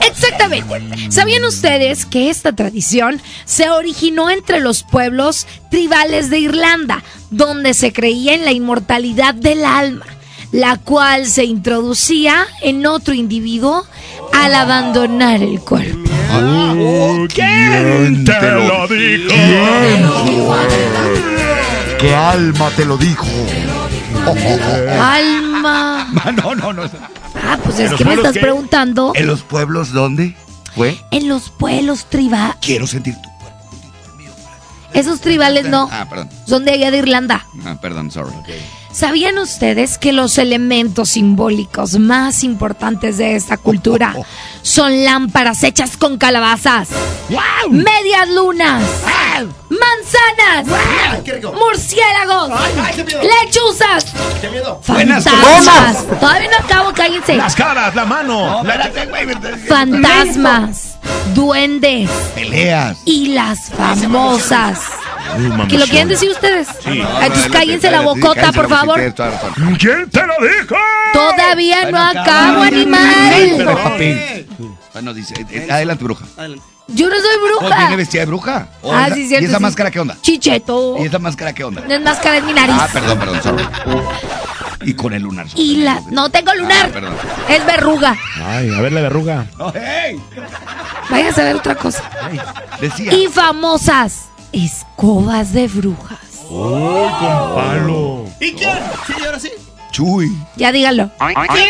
[0.00, 1.10] Exactamente.
[1.10, 7.92] ¿Sabían ustedes que esta tradición se originó entre los pueblos tribales de Irlanda, donde se
[7.92, 10.06] creía en la inmortalidad del alma,
[10.52, 13.84] la cual se introducía en otro individuo
[14.32, 16.08] al abandonar el cuerpo?
[17.34, 19.34] ¿Quién te lo dijo?
[21.98, 23.26] ¿Qué alma te lo dijo?
[25.00, 26.06] Alma.
[26.42, 26.82] No, no, no.
[27.34, 28.40] Ah, pues ¿En es que me estás qué?
[28.40, 29.12] preguntando.
[29.14, 30.36] ¿En los pueblos dónde
[30.74, 30.96] fue?
[31.10, 32.56] En los pueblos tribales.
[32.60, 33.28] Quiero sentir tu.
[34.98, 35.88] Esos tribales no.
[35.92, 36.30] Ah, perdón.
[36.46, 37.46] Son de allá de Irlanda.
[37.64, 38.32] Ah, perdón, sorry.
[38.92, 44.14] ¿Sabían ustedes que los elementos simbólicos más importantes de esta cultura
[44.62, 46.88] son lámparas hechas con calabazas,
[47.70, 48.82] medias lunas,
[49.68, 51.52] manzanas, qué rico.
[51.52, 53.20] murciélagos, Ay, ay, qué miedo.
[53.44, 54.06] lechuzas,
[54.40, 54.80] ¡Qué miedo!
[54.88, 56.06] Buenas fantasmas.
[56.18, 57.36] Todavía no acabo, cállense.
[57.36, 58.62] Las caras, la mano.
[58.64, 58.90] la-
[59.68, 60.96] Fantasmas,
[61.34, 62.98] duendes Peleas.
[63.04, 64.80] y las famosas.
[65.68, 66.68] ¿Que lo quieren decir ustedes?
[66.68, 66.74] Sí.
[66.88, 69.00] Ay, No, entonces adelante, cállense la bocota, por favor.
[69.78, 70.76] ¿Quién te lo dijo?
[71.12, 73.66] Todavía no acabo, animal.
[74.92, 75.34] Bueno, dice,
[75.70, 76.24] adelante, bruja.
[76.90, 77.96] Yo no soy ¿O viene bruja.
[77.96, 78.68] vestida de bruja?
[78.82, 79.62] ¿O Ah, sí, cierto, ¿Y esa sí.
[79.62, 80.16] máscara qué onda?
[80.22, 80.96] Chicheto.
[80.98, 81.82] ¿Y esa máscara qué onda?
[81.86, 82.74] No es máscara, es mi nariz.
[82.78, 83.64] Ah, perdón, perdón, sorry.
[84.82, 85.46] Y con el lunar.
[85.54, 86.00] Y la...
[86.10, 86.86] No tengo lunar.
[86.88, 87.14] Ah, perdón.
[87.48, 88.16] Es verruga.
[88.42, 89.44] Ay, a ver la verruga.
[89.58, 90.18] Oh, hey.
[91.10, 92.02] Váyase a ver otra cosa.
[92.80, 93.12] Decía.
[93.12, 96.18] Y famosas escobas de brujas.
[96.50, 98.24] Uy, con palo.
[98.40, 98.78] ¿Y quién?
[99.06, 99.50] Sí, ahora sí.
[99.90, 100.30] Chuy.
[100.56, 101.10] Ya díganlo.
[101.18, 101.64] ¿Quién te lo dijo?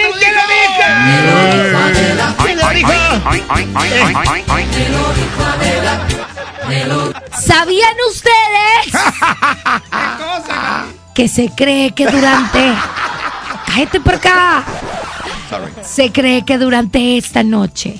[2.42, 2.90] ¿Quién lo dijo?
[7.40, 8.92] ¿Sabían ustedes
[11.14, 12.72] que se cree que durante...
[13.66, 14.64] Cállate por acá.
[15.48, 15.72] Sorry.
[15.82, 17.98] Se cree que durante esta noche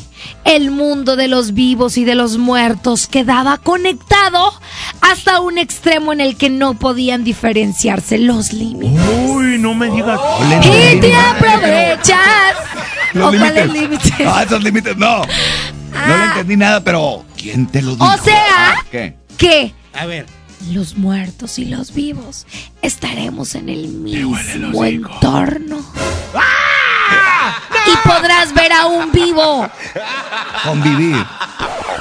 [0.49, 4.53] el mundo de los vivos y de los muertos quedaba conectado
[5.01, 9.01] hasta un extremo en el que no podían diferenciarse los límites.
[9.27, 10.19] Uy, no me digas.
[10.65, 12.55] Y te aprovechas.
[13.15, 14.13] Los ¿O cuáles límites.
[14.21, 15.19] No, esos límites no.
[15.19, 15.29] No le
[15.95, 16.29] Ah.
[16.33, 18.05] entendí nada, pero ¿quién te lo dijo?
[18.05, 18.45] O sea,
[18.77, 19.17] Ah, ¿Qué?
[19.37, 20.27] que A ver.
[20.71, 22.47] los muertos y los vivos
[22.83, 25.79] estaremos en el mismo entorno.
[27.87, 29.69] Y podrás ver a un vivo
[30.65, 31.25] Convivir.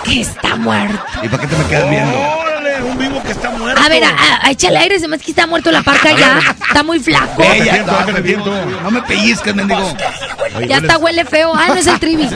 [0.03, 0.97] que está muerto.
[1.23, 2.17] ¿Y para qué te me quedas viendo?
[2.17, 3.81] Órale, un vivo que está muerto.
[3.81, 4.15] A ver, a-
[4.45, 6.39] a- échale aire, se me hace que está muerto la parca ya.
[6.67, 7.35] Está muy flaco.
[7.37, 8.65] Ve, ya siento, está, siento.
[8.83, 9.79] No me pellizques, mendigo.
[10.55, 11.53] Oye, Ya hueles- está huele feo.
[11.55, 12.29] Ah, no es el trivi.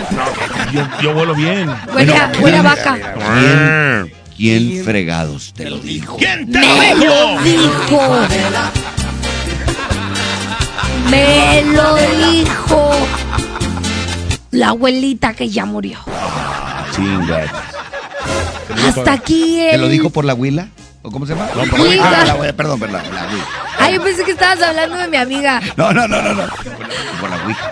[0.72, 1.70] Yo, yo vuelo bien.
[1.94, 2.98] Huele a, huele a vaca.
[2.98, 6.18] ¿Quién, quién fregados te lo dijo?
[6.18, 8.28] ¿Quién te Me lo dijo.
[11.10, 12.92] Me lo dijo.
[14.52, 16.00] La abuelita que ya murió.
[16.96, 17.46] Chinga.
[18.88, 19.82] Hasta aquí ¿Te el...
[19.82, 20.68] lo dijo por la huila?
[21.04, 21.48] ¿O cómo se llama?
[21.56, 22.04] No, por la Huila.
[22.04, 22.22] huila.
[22.22, 23.02] Ah, la huila, perdón, perdón.
[23.14, 23.46] La huila.
[23.80, 25.60] Ay, yo pensé que estabas hablando de mi amiga.
[25.76, 26.44] No, no, no, no, no.
[26.48, 26.72] Por la,
[27.20, 27.72] por la ouija.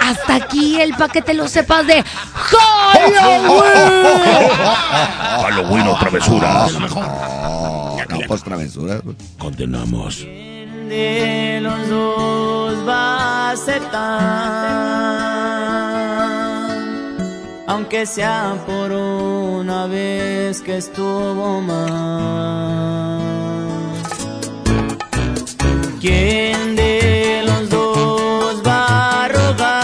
[0.00, 2.02] Hasta aquí el pa' que te lo sepas de
[2.34, 3.48] Halloween.
[5.42, 6.72] Halloween o travesuras.
[6.72, 9.00] No, pues travesuras.
[9.38, 10.18] Condenamos.
[10.18, 13.92] de los dos va a aceptar,
[17.66, 23.20] aunque sea por una vez que estuvo mal.
[26.00, 29.80] ¿Quién de los dos va a rogar?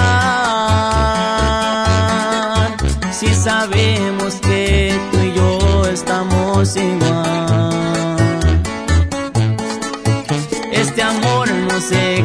[3.13, 7.71] Si sabemos que tú y yo estamos igual.
[10.73, 12.25] Este amor no se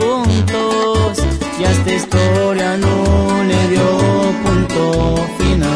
[1.61, 3.85] y a esta historia no le dio
[4.43, 5.71] punto final.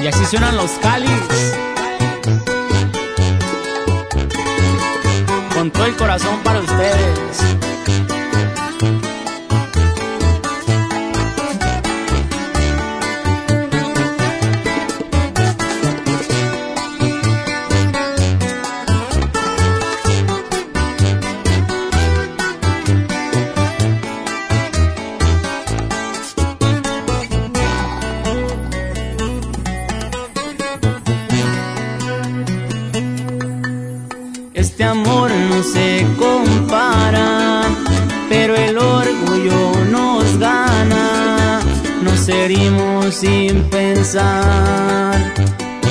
[0.00, 1.10] Y así suenan los cáliz.
[5.54, 7.63] Con todo el corazón para ustedes.
[35.72, 37.62] Se compara,
[38.28, 41.60] pero el orgullo nos gana.
[42.02, 45.14] Nos herimos sin pensar,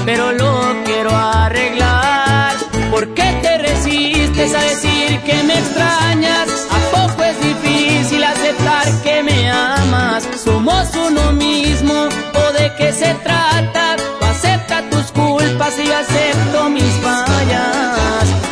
[0.06, 2.56] pero lo quiero arreglar.
[2.92, 6.48] ¿Por qué te resistes a decir que me extrañas?
[6.70, 10.28] ¿A poco es difícil aceptar que me amas?
[10.44, 13.96] Somos uno mismo, ¿o de qué se trata?
[14.22, 17.33] Acepta tus culpas y yo acepto mis fallas.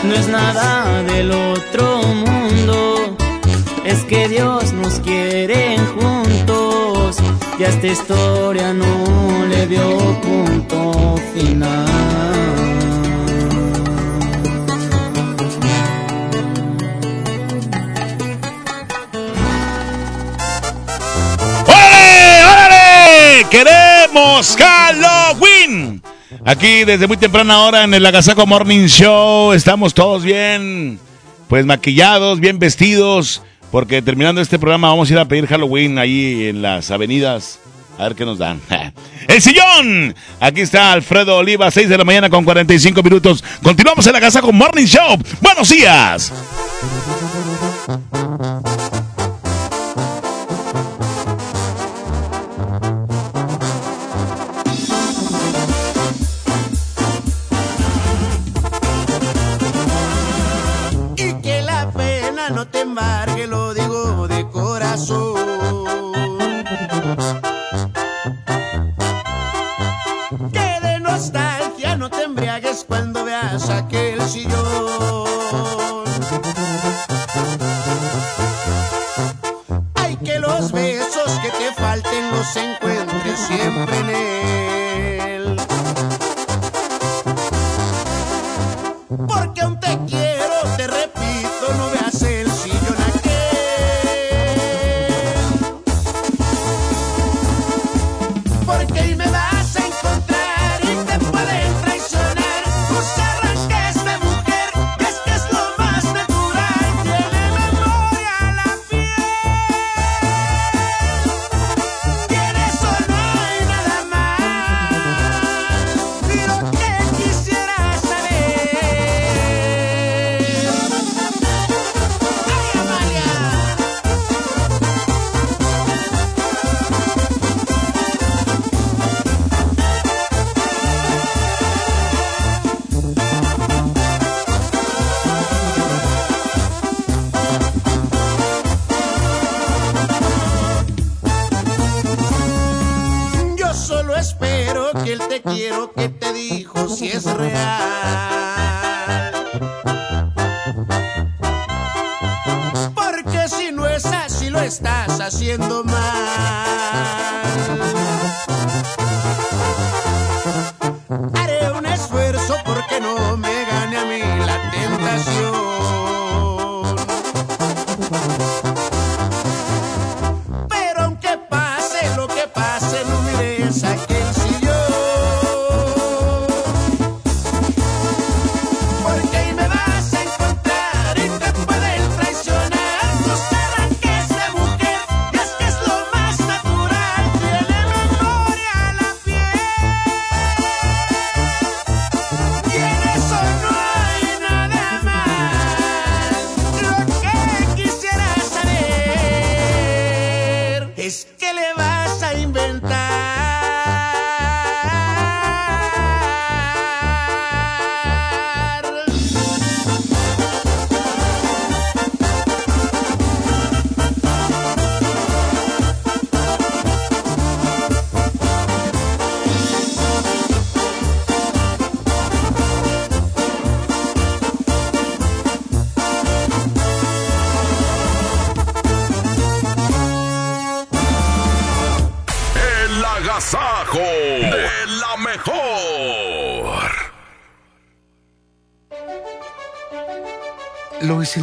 [0.04, 3.16] No es nada del otro mundo,
[3.86, 4.04] es
[4.74, 7.18] nos quieren juntos
[7.60, 11.86] y a esta historia no le dio punto final.
[21.68, 22.44] ¡Órale!
[22.44, 23.46] ¡Órale!
[23.52, 26.02] ¡Queremos Halloween!
[26.46, 31.00] Aquí desde muy temprana hora en el Agasaco Morning Show estamos todos bien,
[31.48, 36.48] pues maquillados, bien vestidos, porque terminando este programa vamos a ir a pedir Halloween ahí
[36.48, 37.60] en las avenidas.
[38.00, 38.60] A ver qué nos dan.
[39.28, 40.16] ¡El sillón!
[40.40, 43.44] Aquí está Alfredo Oliva, 6 de la mañana con 45 minutos.
[43.62, 45.18] Continuamos en la casa con Morning Show.
[45.42, 46.34] ¡Buenos días!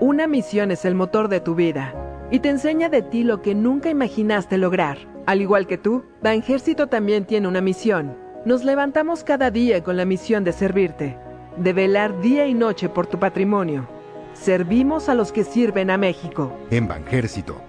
[0.00, 1.94] Una misión es el motor de tu vida
[2.30, 4.96] y te enseña de ti lo que nunca imaginaste lograr.
[5.26, 8.16] Al igual que tú, Banjército también tiene una misión.
[8.46, 11.18] Nos levantamos cada día con la misión de servirte,
[11.58, 13.86] de velar día y noche por tu patrimonio.
[14.32, 16.50] Servimos a los que sirven a México.
[16.70, 17.60] En Banjército,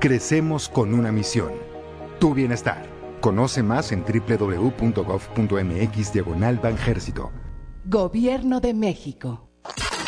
[0.00, 1.52] crecemos con una misión.
[2.18, 2.86] Tu bienestar.
[3.20, 5.32] Conoce más en www.gov.mx
[6.14, 7.30] diagonal Banjército.
[7.84, 9.50] Gobierno de México.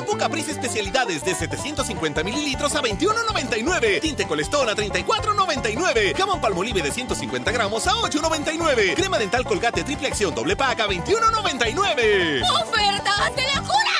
[0.00, 4.00] Shampoo Caprice especialidades de 750 mililitros a 21.99.
[4.00, 6.16] Tinte Colestón a 34.99.
[6.16, 8.94] Jamón Palmolive de 150 gramos a 8.99.
[8.94, 12.42] Crema dental Colgate triple acción doble pack a 21.99.
[12.62, 13.99] ¡Ofertas de locura!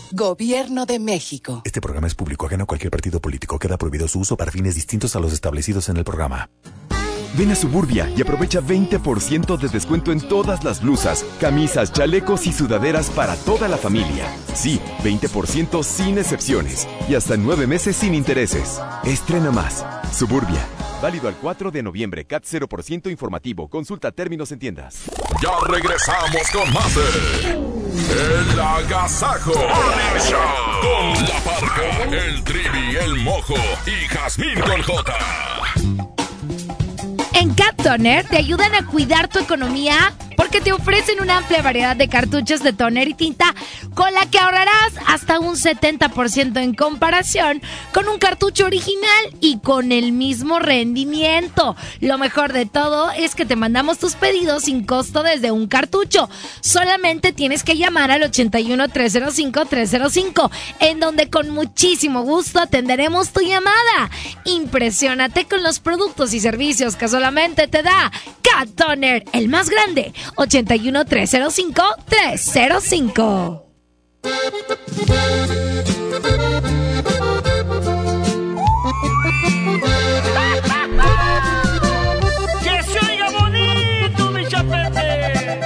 [0.13, 1.61] Gobierno de México.
[1.63, 3.57] Este programa es público ajeno a cualquier partido político.
[3.57, 6.49] Queda prohibido su uso para fines distintos a los establecidos en el programa.
[7.37, 12.51] Ven a Suburbia y aprovecha 20% de descuento en todas las blusas, camisas, chalecos y
[12.51, 14.27] sudaderas para toda la familia.
[14.53, 18.81] Sí, 20% sin excepciones y hasta nueve meses sin intereses.
[19.05, 19.85] Estrena más.
[20.11, 20.59] Suburbia.
[21.01, 22.25] Válido al 4 de noviembre.
[22.25, 23.67] CAT 0% informativo.
[23.67, 25.03] Consulta términos en tiendas.
[25.41, 27.01] Ya regresamos con más de
[28.51, 30.39] El Agasajo Morning Show
[30.81, 33.55] con La Parca, el Trivi, el Mojo
[33.87, 35.13] y Jazmín con J.
[37.33, 41.95] En Cat Toner te ayudan a cuidar tu economía porque te ofrecen una amplia variedad
[41.95, 43.53] de cartuchos de toner y tinta
[43.93, 47.61] con la que ahorrarás hasta un 70% en comparación
[47.93, 51.75] con un cartucho original y con el mismo rendimiento.
[51.99, 56.27] Lo mejor de todo es que te mandamos tus pedidos sin costo desde un cartucho.
[56.61, 63.41] Solamente tienes que llamar al 81 305 305 en donde con muchísimo gusto atenderemos tu
[63.41, 64.09] llamada.
[64.45, 68.11] Impresiónate con los productos y servicios que solamente te da
[68.41, 70.13] Cat Toner, el más grande.
[70.35, 73.65] 81 305 305.
[82.63, 84.99] ¡Que se oiga bonito, mi chapete!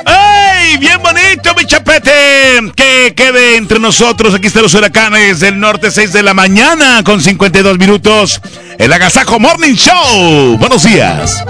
[0.05, 0.78] ¡Ey!
[0.78, 2.72] ¡Bien bonito, mi chapete!
[2.76, 4.34] Que quede entre nosotros.
[4.34, 8.41] Aquí están los huracanes del norte, 6 de la mañana, con 52 minutos.
[8.78, 10.57] El Agasajo Morning Show.
[10.57, 11.43] Buenos días.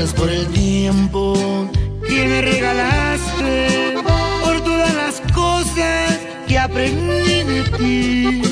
[0.00, 1.34] Por el tiempo
[2.08, 3.94] que me regalaste,
[4.42, 8.42] por todas las cosas que aprendí de ti,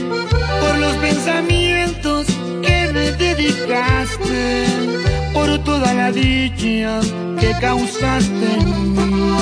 [0.60, 2.26] por los pensamientos
[2.62, 4.66] que me dedicaste,
[5.32, 7.00] por toda la dicha
[7.40, 9.32] que causaste en mí.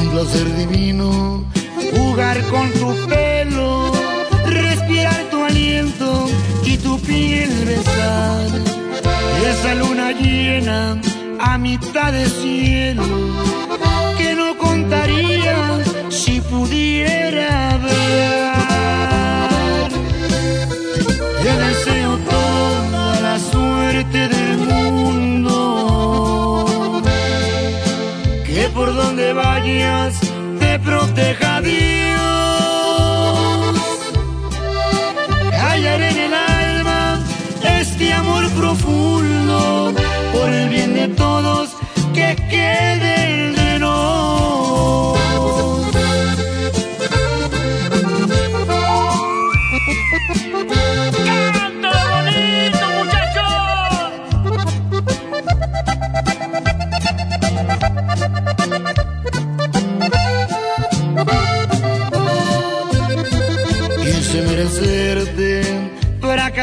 [0.00, 1.44] Un placer divino
[1.94, 3.92] jugar con tu pelo,
[4.46, 6.26] respirar tu aliento
[6.64, 8.46] y tu piel besar.
[9.46, 11.00] Esa luna llena
[11.38, 13.02] a mitad de cielo
[14.16, 15.78] que no contaría
[16.08, 18.58] si pudiera ver.
[21.42, 25.42] Te deseo toda la suerte del mundo,
[28.44, 30.18] que por donde vayas
[30.58, 32.47] te proteja Dios.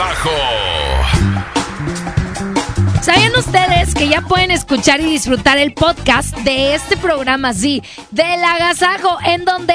[0.00, 0.60] Agasajo.
[3.40, 9.16] ustedes que ya pueden escuchar y disfrutar el podcast de este programa, sí, del agasajo,
[9.24, 9.74] en donde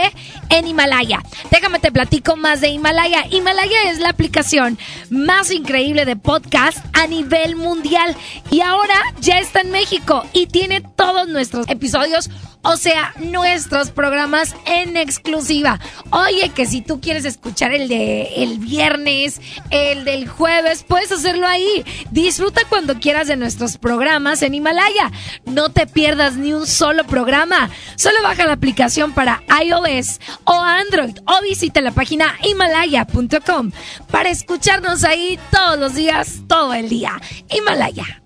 [0.50, 1.24] en Himalaya.
[1.50, 3.26] Déjame te platico más de Himalaya.
[3.30, 4.78] Himalaya es la aplicación
[5.10, 8.16] más increíble de podcast a nivel mundial
[8.52, 12.30] y ahora ya está en México y tiene todos nuestros episodios
[12.66, 15.80] o sea, nuestros programas en exclusiva.
[16.10, 19.40] Oye, que si tú quieres escuchar el de el viernes,
[19.70, 21.86] el del jueves, puedes hacerlo ahí.
[22.10, 25.12] Disfruta cuando quieras de nuestros programas en Himalaya.
[25.46, 27.70] No te pierdas ni un solo programa.
[27.98, 33.72] Solo baja la aplicación para iOS o Android o visita la página himalaya.com
[34.10, 37.22] para escucharnos ahí todos los días, todo el día.
[37.50, 38.25] Himalaya.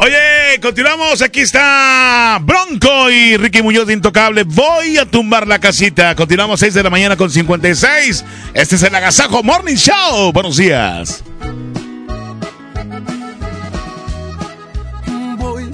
[0.00, 1.22] Oye, continuamos.
[1.22, 4.44] Aquí está Bronco y Ricky Muñoz de Intocable.
[4.44, 6.14] Voy a tumbar la casita.
[6.14, 8.24] Continuamos 6 de la mañana con 56.
[8.54, 10.32] Este es el Agasajo Morning Show.
[10.32, 11.24] Buenos días.
[15.36, 15.68] Voy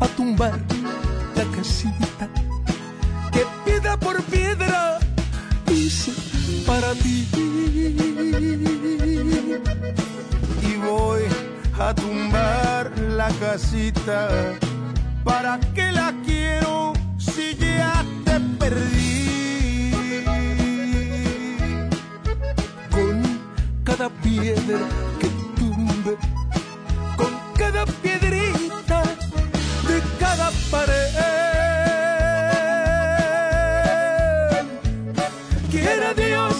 [0.00, 0.58] a tumbar
[1.36, 2.28] la casita
[3.30, 4.98] que piedra por piedra
[5.70, 6.10] hice
[6.66, 7.28] para ti.
[10.62, 11.22] Y voy
[11.78, 14.28] a tumbar la casita.
[15.24, 19.92] ¿Para qué la quiero si ya te perdí?
[22.90, 23.22] Con
[23.84, 24.80] cada piedra
[25.20, 26.16] que tumbe,
[27.16, 29.02] con cada piedrita
[29.88, 31.10] de cada pared.
[35.70, 36.54] Quiera Dios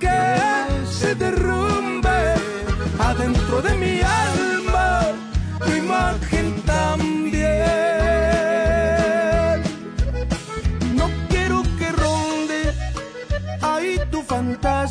[0.00, 0.18] que
[0.90, 1.65] se derrumbe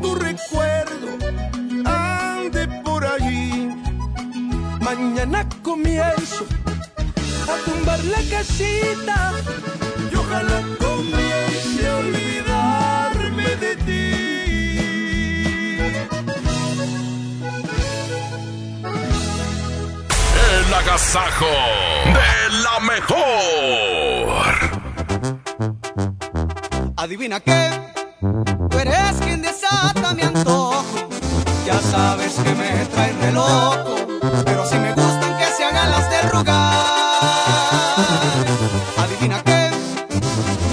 [0.00, 1.08] tu recuerdo
[1.84, 3.68] ande por allí.
[4.80, 6.46] Mañana comienzo
[7.48, 9.32] a tumbar la casita
[10.10, 14.16] y ojalá comience a olvidarme de ti.
[20.50, 21.52] El agasajo
[22.16, 22.32] de
[22.64, 23.20] la mejor.
[26.96, 27.89] Adivina qué,
[32.00, 33.94] sabes que me trae re loco,
[34.46, 36.74] pero si me gustan que se hagan las de rogar.
[39.02, 39.62] Adivina qué,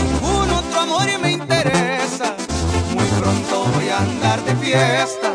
[0.04, 2.28] ningún otro amor me interesa.
[2.96, 5.30] Muy pronto voy a andar de fiesta,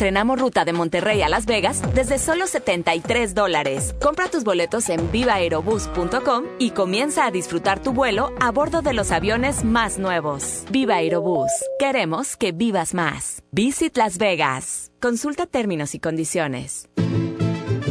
[0.00, 3.94] estrenamos ruta de Monterrey a Las Vegas desde solo 73 dólares.
[4.00, 9.12] Compra tus boletos en vivaerobus.com y comienza a disfrutar tu vuelo a bordo de los
[9.12, 10.64] aviones más nuevos.
[10.70, 11.50] Viva Aerobús.
[11.78, 13.42] Queremos que vivas más.
[13.52, 14.90] Visit Las Vegas.
[15.02, 16.88] Consulta términos y condiciones.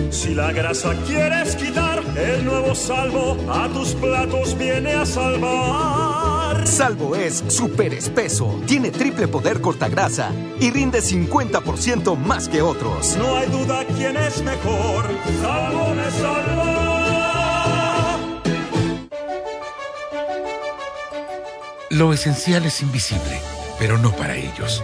[0.09, 6.08] Si la grasa quieres quitar, el nuevo salvo a tus platos viene a salvar.
[6.69, 13.17] Salvo es súper espeso, tiene triple poder cortagrasa y rinde 50% más que otros.
[13.17, 15.05] No hay duda quién es mejor.
[15.41, 16.89] Salvo me salva.
[21.89, 23.41] Lo esencial es invisible,
[23.79, 24.83] pero no para ellos.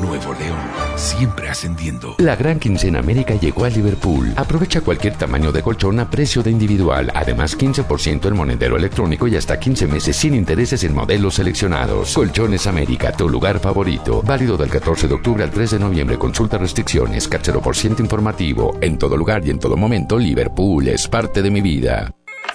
[0.00, 0.58] Nuevo León,
[0.96, 2.14] siempre ascendiendo.
[2.18, 4.32] La gran quincena América llegó a Liverpool.
[4.36, 7.10] Aprovecha cualquier tamaño de colchón a precio de individual.
[7.14, 12.14] Además, 15% en monedero electrónico y hasta 15 meses sin intereses en modelos seleccionados.
[12.14, 14.22] Colchones América, tu lugar favorito.
[14.22, 16.18] Válido del 14 de octubre al 3 de noviembre.
[16.18, 17.28] Consulta restricciones.
[17.62, 18.76] Por ciento informativo.
[18.80, 22.10] En todo lugar y en todo momento, Liverpool es parte de mi vida.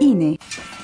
[0.00, 0.38] INE.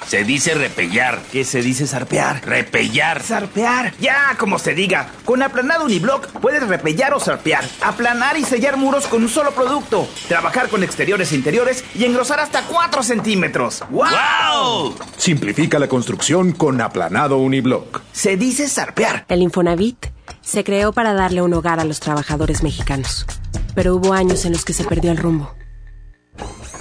[0.06, 1.20] Se dice repellar.
[1.30, 2.44] ¿Qué se dice zarpear?
[2.44, 3.22] Repellar.
[3.22, 3.94] Zarpear.
[4.00, 5.08] Ya, como se diga.
[5.24, 7.64] Con aplanado uniblock puedes repellar o zarpear.
[7.80, 10.08] Aplanar y sellar muros con un solo producto.
[10.26, 13.84] Trabajar con exteriores e interiores y engrosar hasta 4 centímetros.
[13.90, 14.96] ¡Wow!
[15.16, 18.00] Simplifica la construcción con aplanado uniblock.
[18.12, 19.26] Se dice zarpear.
[19.28, 20.06] El Infonavit
[20.40, 23.26] se creó para darle un hogar a los trabajadores mexicanos.
[23.74, 25.54] Pero hubo años en los que se perdió el rumbo.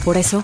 [0.03, 0.43] Por eso,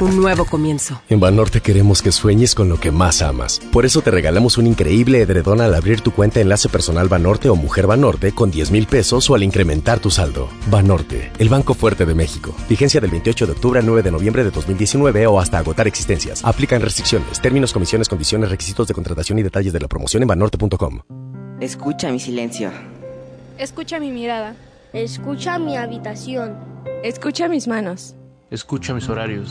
[0.00, 1.00] un nuevo comienzo.
[1.08, 3.60] En Banorte queremos que sueñes con lo que más amas.
[3.72, 7.56] Por eso te regalamos un increíble edredón al abrir tu cuenta Enlace Personal Banorte o
[7.56, 10.48] Mujer Banorte con 10 mil pesos o al incrementar tu saldo.
[10.70, 12.54] Banorte, el Banco Fuerte de México.
[12.68, 16.44] Vigencia del 28 de octubre al 9 de noviembre de 2019 o hasta agotar existencias.
[16.44, 21.00] Aplican restricciones, términos, comisiones, condiciones, requisitos de contratación y detalles de la promoción en banorte.com.
[21.60, 22.70] Escucha mi silencio.
[23.58, 24.54] Escucha mi mirada.
[24.92, 26.56] Escucha mi habitación.
[27.02, 28.14] Escucha mis manos.
[28.50, 29.50] Escucha mis horarios.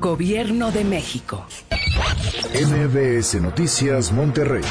[0.00, 1.44] Gobierno de México.
[2.54, 4.64] MBS Noticias Monterrey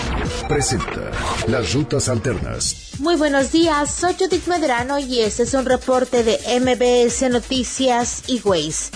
[0.47, 1.11] presenta
[1.47, 2.89] Las Rutas Alternas.
[2.97, 8.41] Muy buenos días, soy Judith Medrano y este es un reporte de MBS Noticias y
[8.43, 8.91] Waze.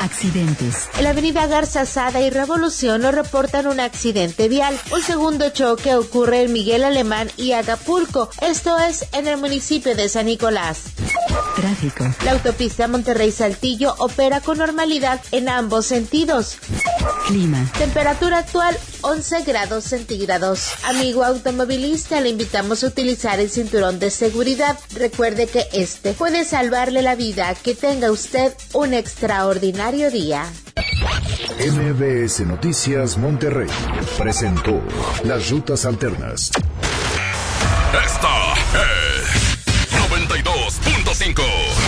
[0.00, 0.88] Accidentes.
[0.96, 4.76] En la avenida Garza Sada y Revolución nos reportan un accidente vial.
[4.90, 8.30] Un segundo choque ocurre en Miguel Alemán y Acapulco.
[8.40, 10.84] Esto es en el municipio de San Nicolás.
[11.54, 12.04] Tráfico.
[12.24, 16.58] La autopista Monterrey-Saltillo opera con normalidad en ambos sentidos.
[17.26, 17.70] Clima.
[17.76, 20.70] Temperatura actual 11 grados centígrados.
[20.84, 24.78] Amigo automovilista, le invitamos a utilizar el cinturón de seguridad.
[24.94, 27.54] Recuerde que este puede salvarle la vida.
[27.62, 30.46] Que tenga usted un extraordinario día.
[31.58, 33.68] MBS Noticias Monterrey
[34.16, 34.80] presentó
[35.24, 36.50] Las Rutas Alternas.
[38.04, 39.58] Esta es
[40.08, 41.87] 92.5.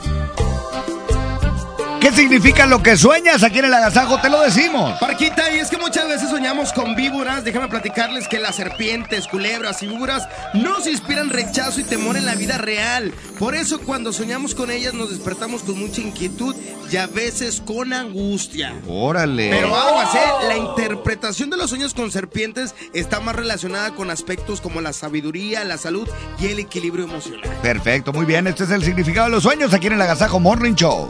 [2.01, 4.19] ¿Qué significa lo que sueñas aquí en el agasajo?
[4.19, 4.99] Te lo decimos.
[4.99, 7.43] Parquita, y es que muchas veces soñamos con víboras.
[7.43, 12.33] Déjame platicarles que las serpientes, culebras y víboras nos inspiran rechazo y temor en la
[12.33, 13.13] vida real.
[13.37, 16.55] Por eso cuando soñamos con ellas nos despertamos con mucha inquietud
[16.91, 18.73] y a veces con angustia.
[18.87, 19.51] Órale.
[19.51, 20.47] Pero aguas, ¿eh?
[20.47, 25.63] La interpretación de los sueños con serpientes está más relacionada con aspectos como la sabiduría,
[25.65, 27.47] la salud y el equilibrio emocional.
[27.61, 28.47] Perfecto, muy bien.
[28.47, 31.07] Este es el significado de los sueños aquí en el agasajo Morning Show.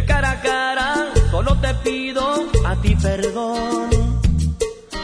[0.00, 2.24] De cara a cara, solo te pido
[2.64, 3.90] a ti perdón.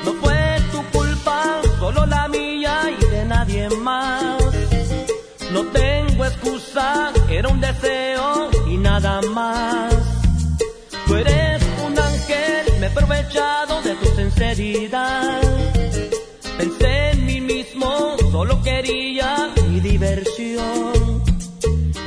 [0.06, 4.42] No fue tu culpa, solo la mía y de nadie más.
[5.52, 9.94] No tengo excusa, era un deseo y nada más.
[11.06, 15.42] Tú eres un ángel, me he aprovechado de tu sinceridad.
[16.56, 21.22] Pensé en mí mismo, solo quería mi diversión.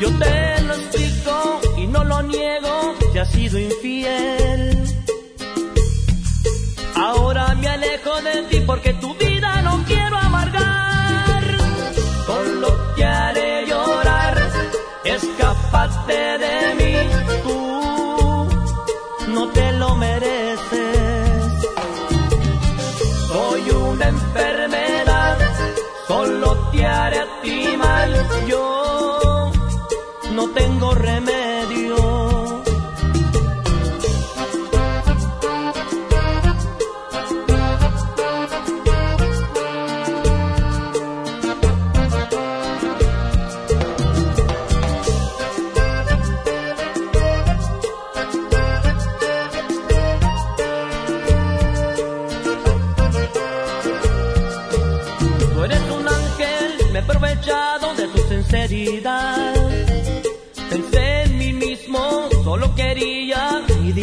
[0.02, 0.59] Yo te
[1.90, 4.84] no lo niego, te has sido infiel.
[6.96, 11.44] Ahora me alejo de ti porque tu vida no quiero amargar.
[12.26, 14.38] Solo te haré llorar,
[15.04, 16.94] escapate de mí,
[17.44, 18.48] tú
[19.34, 21.54] no te lo mereces.
[23.28, 25.38] Soy una enfermedad,
[26.08, 28.28] solo te haré a ti mal.
[28.48, 28.99] Yo
[30.40, 32.19] no tengo remedio.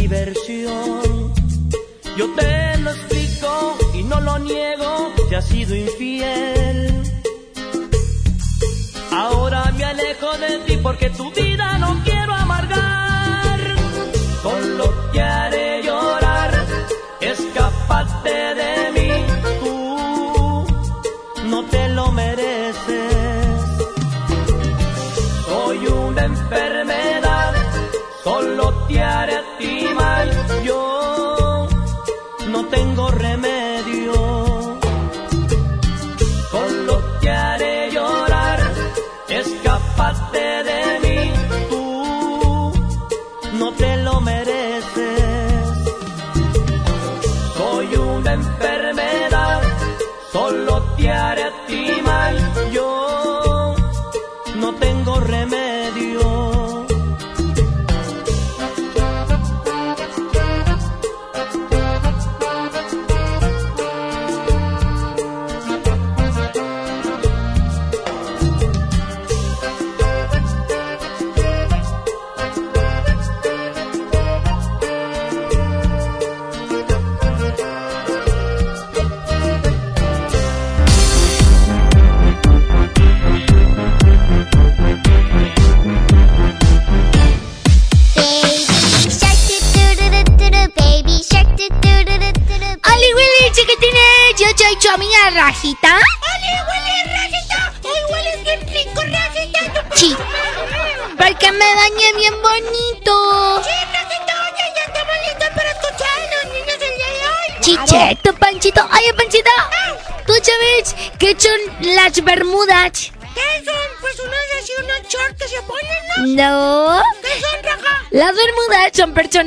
[0.06, 1.34] Diversión.
[2.16, 7.02] Yo te lo explico y no lo niego, te has sido infiel.
[9.10, 11.55] Ahora me alejo de ti porque tu vida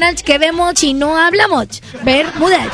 [0.10, 1.82] personas que vemos y no hablamos.
[2.04, 2.70] Oye, raja,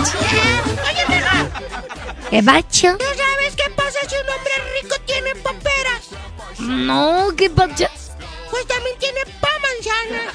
[2.30, 2.98] ¿Qué bacho?
[2.98, 6.10] ¿tú sabes qué pasa si un hombre rico tiene paperas?
[6.60, 7.88] No, ¿qué bacho?
[8.50, 10.34] Pues también tiene pa manzanas.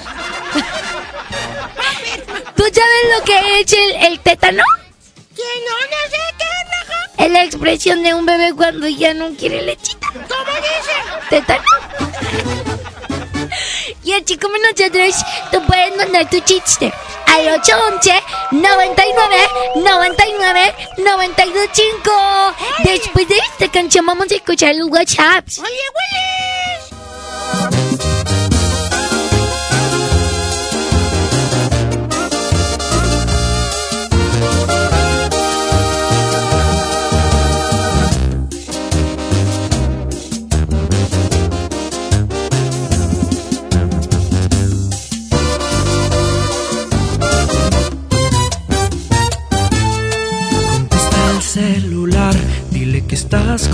[2.55, 4.63] ¿Tú sabes lo que es el, el tétano?
[5.35, 5.71] ¿Quién no?
[5.89, 6.99] No sé qué, raja.
[7.25, 10.07] Es la expresión de un bebé cuando ya no quiere lechita.
[10.13, 10.93] ¿Cómo dice?
[11.29, 11.70] Tétano.
[14.23, 15.15] Así como nosotros,
[15.51, 16.93] tú puedes mandar tu chiste
[17.25, 18.13] al 811
[18.51, 19.35] 99
[19.75, 22.11] 99 925.
[22.83, 25.59] Después de esta canción vamos a escuchar los WhatsApps.
[25.59, 25.80] ¡Oye,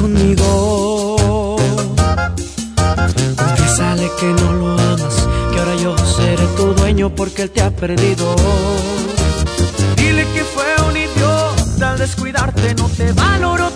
[0.08, 1.58] conmigo.
[3.36, 7.72] Confiésale que no lo amas, que ahora yo seré tu dueño porque él te ha
[7.72, 8.36] perdido.
[9.98, 13.67] Dile que fue un idiota al descuidarte, no te valoró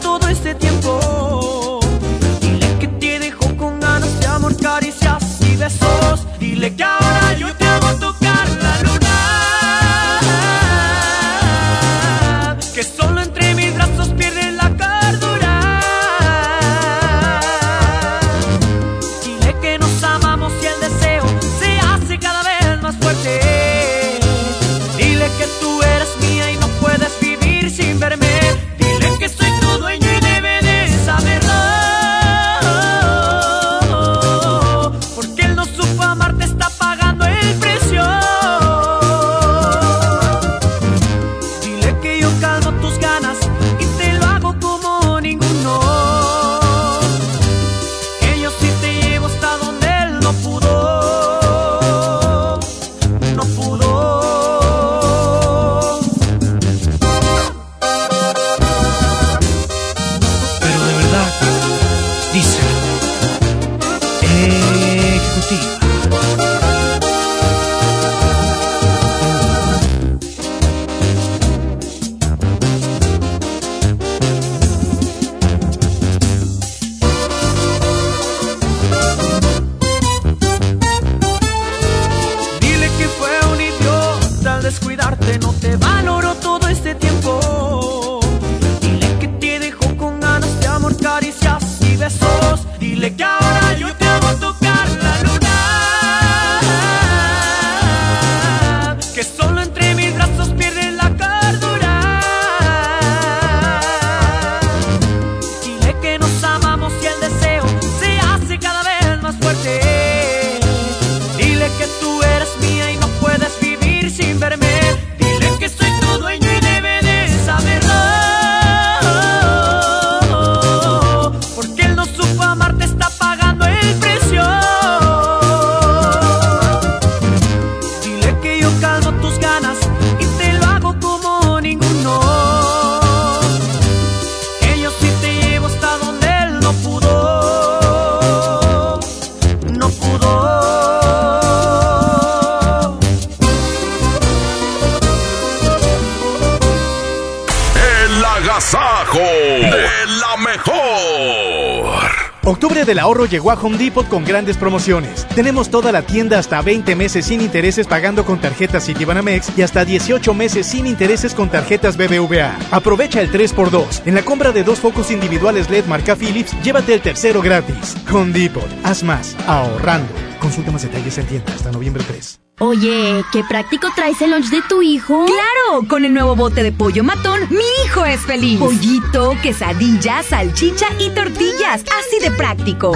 [153.31, 155.25] llegó a Home Depot con grandes promociones.
[155.33, 159.85] Tenemos toda la tienda hasta 20 meses sin intereses pagando con tarjetas Citibanamex y hasta
[159.85, 162.59] 18 meses sin intereses con tarjetas BBVA.
[162.69, 164.03] Aprovecha el 3x2.
[164.05, 167.95] En la compra de dos focos individuales LED marca Philips, llévate el tercero gratis.
[168.11, 170.11] Home Depot, haz más, ahorrando.
[170.39, 172.41] Consulta más detalles en tienda hasta noviembre 3.
[172.59, 175.25] Oye, qué práctico traes el lunch de tu hijo.
[175.25, 178.59] Claro, con el nuevo bote de pollo matón, mi hijo es feliz.
[178.59, 181.83] Pollito, quesadilla, salchicha y tortillas.
[181.99, 182.93] Así de práctico.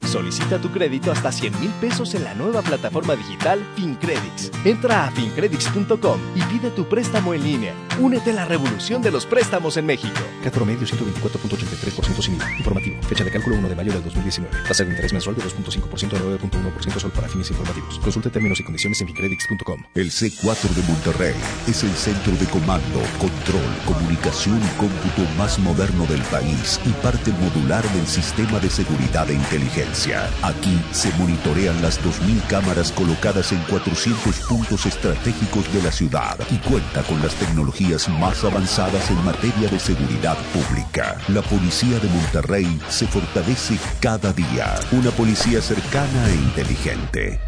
[0.00, 4.50] Solicita tu crédito hasta 100 mil pesos en la nueva plataforma digital FinCredits.
[4.64, 7.87] Entra a fincredits.com y pide tu préstamo en línea.
[8.00, 10.14] Únete a la revolución de los préstamos en México.
[10.44, 12.56] CAT promedio 124.83% sin IVA.
[12.58, 13.02] Informativo.
[13.02, 14.56] Fecha de cálculo 1 de mayo del 2019.
[14.68, 17.98] Tasa de interés mensual de 2.5% a 9.1% solo para fines informativos.
[17.98, 19.82] Consulte términos y condiciones en fincredits.com.
[19.96, 21.34] El C4 de Monterrey
[21.66, 27.32] es el centro de comando, control, comunicación y cómputo más moderno del país y parte
[27.32, 30.30] modular del sistema de seguridad e inteligencia.
[30.42, 36.58] Aquí se monitorean las 2.000 cámaras colocadas en 400 puntos estratégicos de la ciudad y
[36.58, 37.87] cuenta con las tecnologías
[38.20, 41.16] más avanzadas en materia de seguridad pública.
[41.28, 44.74] La policía de Monterrey se fortalece cada día.
[44.92, 47.40] Una policía cercana e inteligente.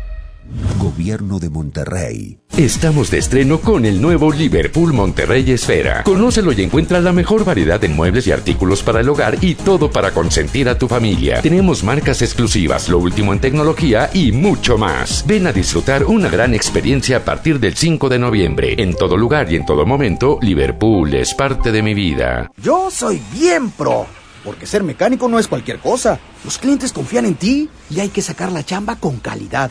[0.79, 2.41] Gobierno de Monterrey.
[2.61, 6.03] Estamos de estreno con el nuevo Liverpool Monterrey Esfera.
[6.03, 9.91] Conócelo y encuentra la mejor variedad de muebles y artículos para el hogar y todo
[9.91, 11.41] para consentir a tu familia.
[11.41, 15.25] Tenemos marcas exclusivas, lo último en tecnología y mucho más.
[15.27, 18.75] Ven a disfrutar una gran experiencia a partir del 5 de noviembre.
[18.77, 22.51] En todo lugar y en todo momento, Liverpool es parte de mi vida.
[22.63, 24.05] Yo soy bien pro.
[24.45, 26.21] Porque ser mecánico no es cualquier cosa.
[26.45, 29.71] Los clientes confían en ti y hay que sacar la chamba con calidad.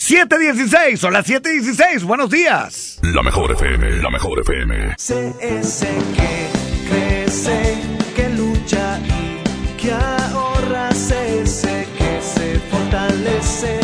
[0.00, 2.98] 716, son las 716, buenos días.
[3.02, 4.94] La mejor FM, la mejor FM.
[4.96, 6.48] Sé ese que
[6.88, 7.76] crece,
[8.16, 13.78] que lucha y que ahorra, ese que se fortalece,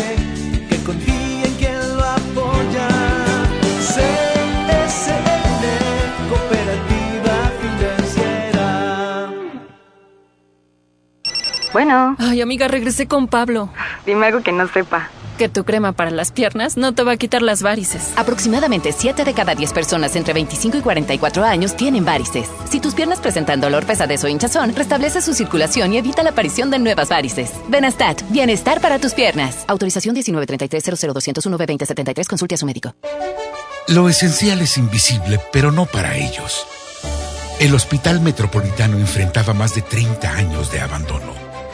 [0.67, 2.87] que confía en quien lo apoya.
[3.79, 5.13] CSN,
[6.29, 9.29] Cooperativa Financiera.
[11.73, 12.15] Bueno.
[12.17, 13.69] Ay, amiga, regresé con Pablo.
[14.03, 15.11] Dime algo que no sepa.
[15.37, 18.11] Que tu crema para las piernas no te va a quitar las varices.
[18.15, 22.47] Aproximadamente 7 de cada 10 personas entre 25 y 44 años tienen varices.
[22.69, 26.71] Si tus piernas presentan dolor, pesadez o hinchazón, restablece su circulación y evita la aparición
[26.71, 27.51] de nuevas varices.
[27.67, 29.63] Benastat, bienestar para tus piernas.
[29.67, 32.25] Autorización 1933-00201-2073.
[32.25, 32.95] Consulte a su médico.
[33.89, 36.65] Lo esencial es invisible, pero no para ellos.
[37.59, 41.46] El Hospital Metropolitano enfrentaba más de 30 años de abandono.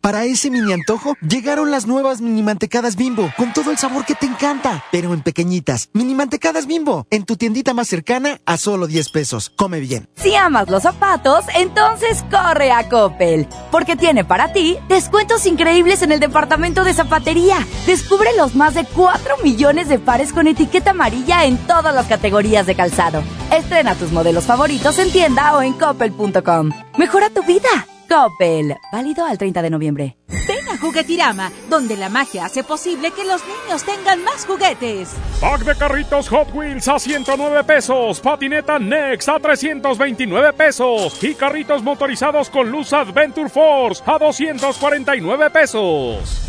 [0.00, 4.14] Para ese mini antojo llegaron las nuevas mini mantecadas bimbo, con todo el sabor que
[4.14, 5.90] te encanta, pero en pequeñitas.
[5.92, 9.50] Mini mantecadas bimbo, en tu tiendita más cercana a solo 10 pesos.
[9.56, 10.08] Come bien.
[10.14, 16.12] Si amas los zapatos, entonces corre a Coppel, porque tiene para ti descuentos increíbles en
[16.12, 17.66] el departamento de zapatería.
[17.86, 22.66] Descubre los más de 4 millones de pares con etiqueta amarilla en todas las categorías
[22.66, 23.22] de calzado.
[23.50, 26.70] Estrena tus modelos favoritos en tienda o en coppel.com.
[26.96, 27.68] Mejora tu vida.
[28.08, 28.76] Coppel.
[28.90, 30.16] Válido al 30 de noviembre.
[30.28, 35.14] Ven a Juguetirama, donde la magia hace posible que los niños tengan más juguetes.
[35.40, 41.82] Pack de carritos Hot Wheels a 109 pesos, patineta Next a 329 pesos y carritos
[41.82, 46.48] motorizados con luz Adventure Force a 249 pesos.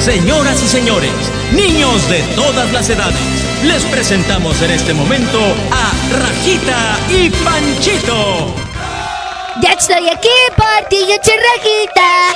[0.00, 1.10] Señoras y señores,
[1.52, 3.18] niños de todas las edades,
[3.64, 5.38] les presentamos en este momento
[5.70, 8.54] a Rajita y Panchito.
[9.60, 12.32] Ya estoy aquí, Partillo Rajita.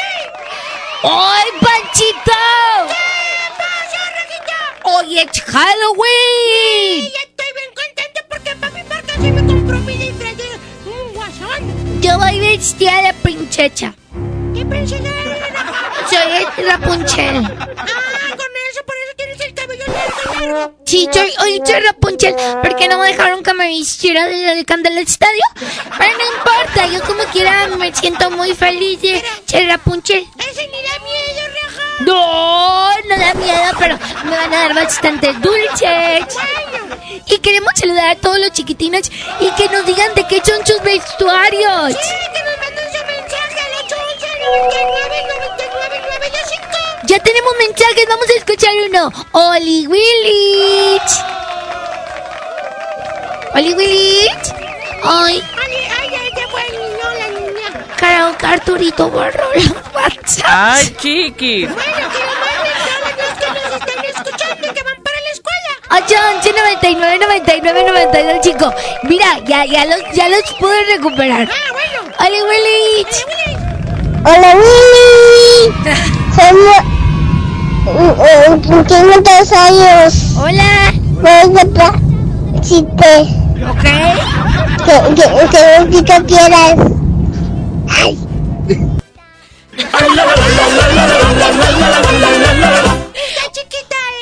[1.04, 2.42] ¡Ay, Panchito!
[2.88, 4.58] ¿Qué pasó, Rajita?
[4.84, 7.00] ¡Hoy es Halloween!
[7.00, 10.44] Sí, estoy bien contento porque papi Parca sí me compró mi disfraz de
[10.90, 12.02] un guasón.
[12.02, 13.94] Yo voy vestida de princesa.
[14.54, 15.10] ¿Qué princesa
[16.10, 17.36] Soy Rapunzel.
[17.36, 17.66] Ah,
[18.36, 20.74] con eso, por eso tienes el cabello largo, largo.
[20.84, 25.42] Sí, soy, hoy soy Rapunzel, porque no me dejaron que me vistiera del del estadio.
[25.98, 30.26] Pero no importa, yo como quiera me siento muy feliz de ser Rapunzel.
[30.38, 31.82] Ese ni da miedo, Raja.
[32.00, 36.36] No, no da miedo, pero me van a dar bastantes dulces.
[37.26, 39.10] Y queremos saludar a todos los chiquitinos
[39.40, 41.92] y que nos digan de qué son sus vestuarios.
[41.92, 42.81] Sí, que nos manden
[47.04, 49.12] Ya tenemos mensajes, vamos a escuchar uno.
[49.32, 51.12] Oli Willich.
[53.54, 54.54] Oli Willich.
[55.04, 55.82] Ay, la.
[57.96, 60.46] Karaoke Arturito borró la WhatsApp.
[60.46, 61.66] Ay, chiqui.
[61.66, 62.34] Bueno, que lo
[63.20, 64.52] los que nos están escuchando.
[65.90, 68.74] 811 99 99 92 chico.
[69.02, 71.48] Mira, ya, ya los, ya los pude recuperar.
[72.18, 73.71] Hola, Willy.
[74.24, 75.74] Hola, Willy.
[76.36, 76.78] Somos...
[78.86, 80.14] Tengo dos años.
[80.36, 80.92] Hola.
[81.20, 81.98] Voy a pra-
[82.60, 83.12] chiste.
[83.68, 83.84] Ok.
[84.84, 86.76] Que, que, que música quieras.
[87.88, 88.12] Ay.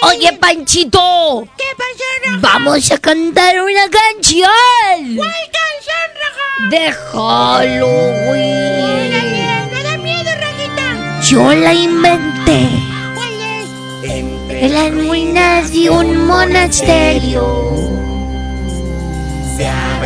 [0.02, 1.44] Oye, Panchito.
[1.56, 4.48] ¿Qué pasó, Vamos a cantar una canción.
[5.16, 6.47] ¿Cuál canción, Raja?
[6.70, 6.93] De
[7.72, 8.60] Halloween.
[11.31, 12.69] Yo la inventé.
[14.02, 17.47] En las ruinas de un monasterio.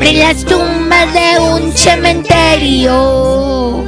[0.02, 3.86] En las tumbas de un cementerio.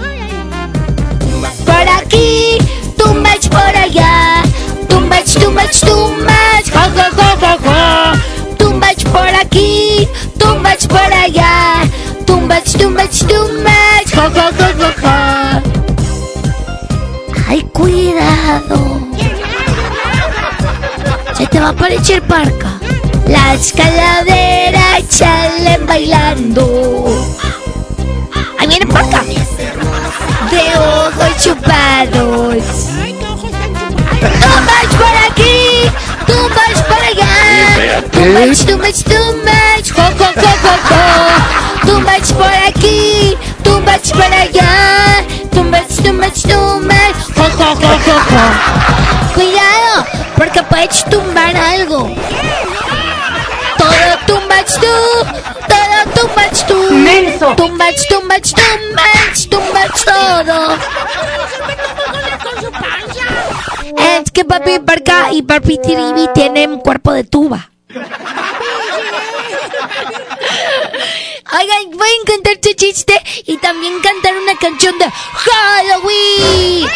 [1.66, 2.56] Por aquí,
[2.96, 4.42] tumbas por allá.
[4.88, 6.70] Tumbas, tumbas, tumbas.
[6.72, 8.14] Ja, ja, ja, ja, ja.
[8.56, 10.08] Tumbas por aquí,
[10.38, 11.82] tumbas por allá.
[12.24, 14.10] Tumbas, tumbas, tumbas.
[14.10, 15.75] Ja, ja, ja, ja, ja.
[17.76, 19.00] Cuidado.
[21.36, 22.78] Se te va a aparecer parca.
[23.28, 27.04] Las calaveras salen bailando.
[28.58, 29.22] Ahí viene parca.
[30.50, 32.64] De ojos chupados.
[34.20, 35.90] Tumbas por aquí,
[36.26, 38.02] tumbas por allá.
[38.10, 39.92] Tumbas, tumbas, tumbas.
[39.94, 41.92] Jo, jo, jo, jo, jo.
[41.92, 45.24] Tumbas por aquí, tumbas por allá.
[46.06, 47.16] Tumbas, tumbas.
[47.34, 48.44] Jo, jo, jo, jo, jo.
[49.34, 50.06] Cuidado,
[50.36, 52.08] porque puedes tumbar algo.
[53.76, 54.96] Todo tumbas tú,
[55.66, 56.88] todo tumbas tú.
[57.56, 60.78] Tumbas, tumbas, tumbas, tumbas todo.
[63.98, 67.70] Es que papi Parca y papi Tiribi tienen cuerpo de tuba.
[71.52, 76.88] Oigan, voy a cantar tu chiste y también cantar una canción de Halloween.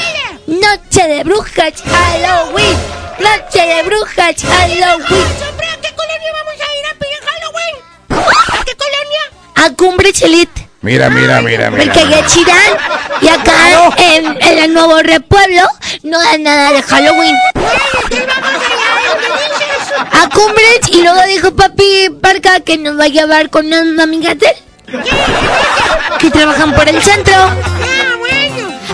[0.49, 2.77] Noche de brujas, Halloween.
[3.21, 5.27] Noche de brujas, Halloween.
[5.29, 7.77] ¿A qué colonia vamos a ir a pedir Halloween?
[8.59, 9.23] ¿A qué colonia?
[9.55, 10.51] A Cumbre Chelit.
[10.81, 11.85] Mira, mira, mira, mira.
[11.85, 12.73] Porque allá Chirán
[13.21, 13.55] y acá
[13.99, 15.63] en, en el Nuevo Repueblo
[16.03, 17.37] no dan nada de Halloween.
[20.01, 24.39] A Cumbres y luego dijo papi Parca que nos va a llevar con unas amigas
[24.39, 25.03] de él.
[26.19, 27.35] Que trabajan por el centro.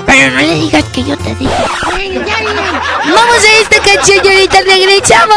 [0.05, 1.55] Pero no le digas que yo te dije.
[3.05, 5.37] Vamos a esta canción y ahorita regresamos.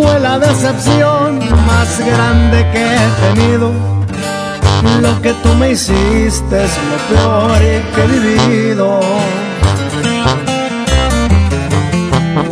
[0.00, 3.72] fue la decepción más grande que he tenido.
[5.00, 7.58] Lo que tú me hiciste es lo peor
[7.94, 9.00] que he vivido.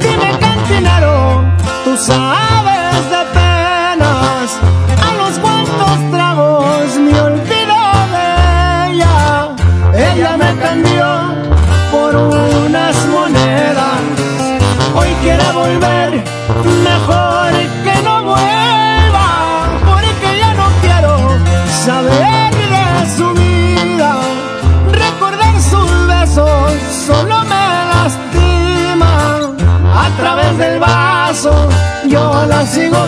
[0.01, 1.45] Dime cantinero,
[1.85, 2.58] tú sabes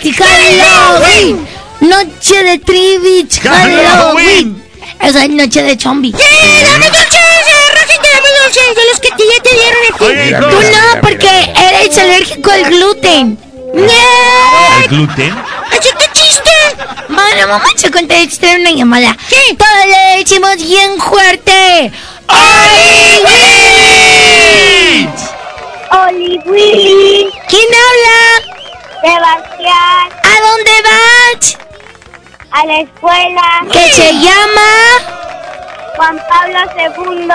[0.00, 1.46] Halloween.
[1.80, 4.62] Noche de trivich, Halloween.
[5.00, 6.12] Esa es noche de zombie.
[6.12, 6.18] ¡Sí.
[8.54, 10.04] De los que te- ya te dieron a ti.
[10.04, 10.40] Oye, hijo.
[10.40, 13.38] Tú no, porque eres alérgico al gluten.
[13.74, 15.34] ¿El gluten?
[15.70, 16.50] ¡Así que chiste!
[17.08, 19.16] Bueno, vamos a contestar una llamada.
[19.28, 19.54] ¿Qué?
[19.56, 21.43] Todos le decimos bien fuerte.
[32.56, 33.66] A la escuela.
[33.72, 34.70] ¿Qué se llama?
[35.96, 37.28] Juan Pablo II.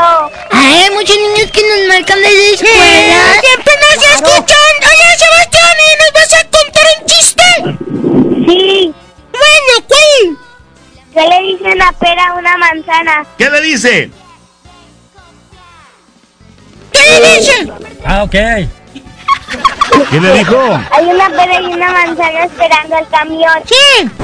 [0.50, 3.42] Ay, hay muchos niños que nos marcan desde la escuela.
[3.42, 4.74] ¡Siempre nos escuchan!
[4.80, 7.44] Oye, Sebastián, ¿y nos vas a contar un chiste?
[8.48, 8.94] Sí.
[9.34, 10.38] Bueno, ¿cuál?
[11.14, 13.26] ¿Qué le dice una pera a una manzana?
[13.38, 14.12] ¿Qué le dice?
[16.94, 17.74] ¿Qué le dice?
[18.06, 18.36] Ah, ok.
[20.12, 20.80] ¿Qué le dijo?
[20.92, 23.64] Hay una pera y una manzana esperando el camión.
[23.66, 23.76] Sí.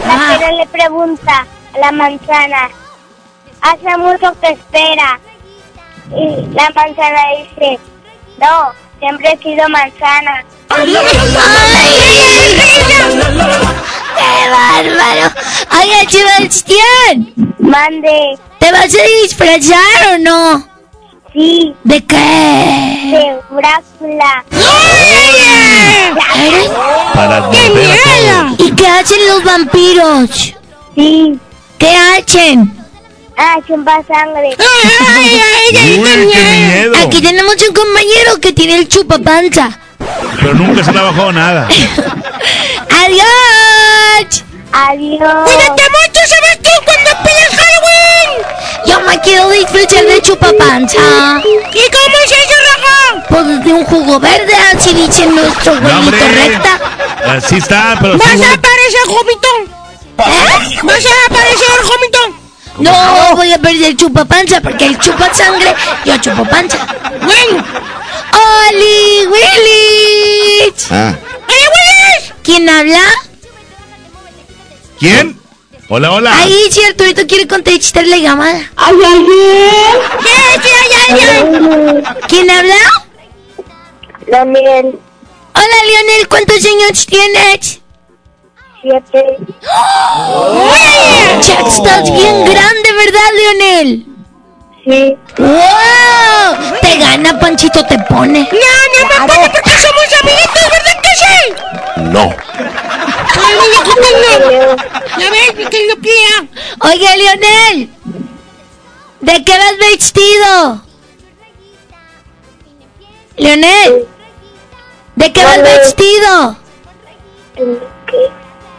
[0.07, 2.69] La pera le pregunta a la manzana.
[3.61, 5.19] Hace mucho que espera.
[6.11, 7.79] Y la manzana dice,
[8.37, 10.43] no, siempre he sido manzana.
[14.17, 15.31] ¡Qué bárbaro!
[15.71, 17.33] Oiga, Sebastián.
[17.59, 18.37] Mande.
[18.59, 20.67] ¿Te vas a disfrazar o no?
[21.33, 21.75] Sí.
[21.83, 22.15] ¿De qué?
[22.15, 24.43] De Drácula.
[26.35, 26.69] ¿Eres?
[27.13, 27.94] Para morder
[29.05, 30.55] hacen los vampiros?
[30.95, 31.39] Sí.
[31.77, 32.75] ¿Qué hacen?
[33.37, 34.55] Ah, chumpa sangre.
[34.57, 36.95] ¡Ay, ay, Uy, qué miedo.
[37.05, 39.77] Aquí tenemos un compañero que tiene el chupapanza.
[40.39, 41.67] Pero nunca se le ha bajado nada.
[43.03, 44.43] ¡Adiós!
[44.71, 45.51] Adiós.
[45.51, 48.54] ¡Cuídate mucho, Sebastián, cuando pidas Halloween!
[48.85, 51.41] Yo me quiero disfrazar de chupapanza.
[51.73, 53.25] ¿Y cómo es eso, Raja?
[53.29, 56.47] Pues de un jugo verde, así dice nuestro No, abuelito hombre.
[56.47, 56.79] recta.
[57.37, 59.75] Así está, pero sí, ¿Vas a aparecer, Jomitón?
[60.17, 60.79] ¿Eh?
[60.83, 62.45] ¿Vas a aparecer, Jomitón?
[62.77, 65.73] No, voy a perder chupapanza porque él chupa sangre,
[66.05, 66.77] yo chupo panza.
[67.21, 67.65] Bueno.
[68.33, 70.87] ¡Oli Willis!
[70.91, 71.13] Ah.
[71.47, 72.33] ¡Oye, Willis!
[72.43, 72.99] ¿Quién habla?
[74.99, 75.39] ¿Quién?
[75.87, 76.35] Hola, hola.
[76.35, 78.71] Ahí, si Arturito quiere contestar la llamada.
[78.75, 79.69] ¿Hay alguien?
[80.19, 80.61] ¿Qué?
[80.61, 82.03] ¿Qué hay alguien?
[82.27, 82.75] ¿Quién habla?
[84.27, 84.99] Daniel.
[85.53, 87.81] Hola, Lionel, ¿cuántos años tienes?
[88.81, 89.37] Siete.
[91.47, 94.05] Ya estás bien grande, ¿verdad, Lionel?
[94.85, 95.17] Sí.
[95.39, 96.79] ¡Wow!
[96.79, 98.47] Te gana, Panchito, te pone.
[98.51, 98.59] No,
[98.93, 101.33] no me pone porque somos amiguitos, ¿verdad que sí?
[102.03, 102.35] No.
[105.17, 106.35] Ya ves, que lo pía.
[106.81, 107.89] Oye, Lionel,
[109.21, 110.81] ¿de qué vas vestido?
[113.37, 114.07] Lionel,
[115.15, 116.57] ¿de qué vas vestido?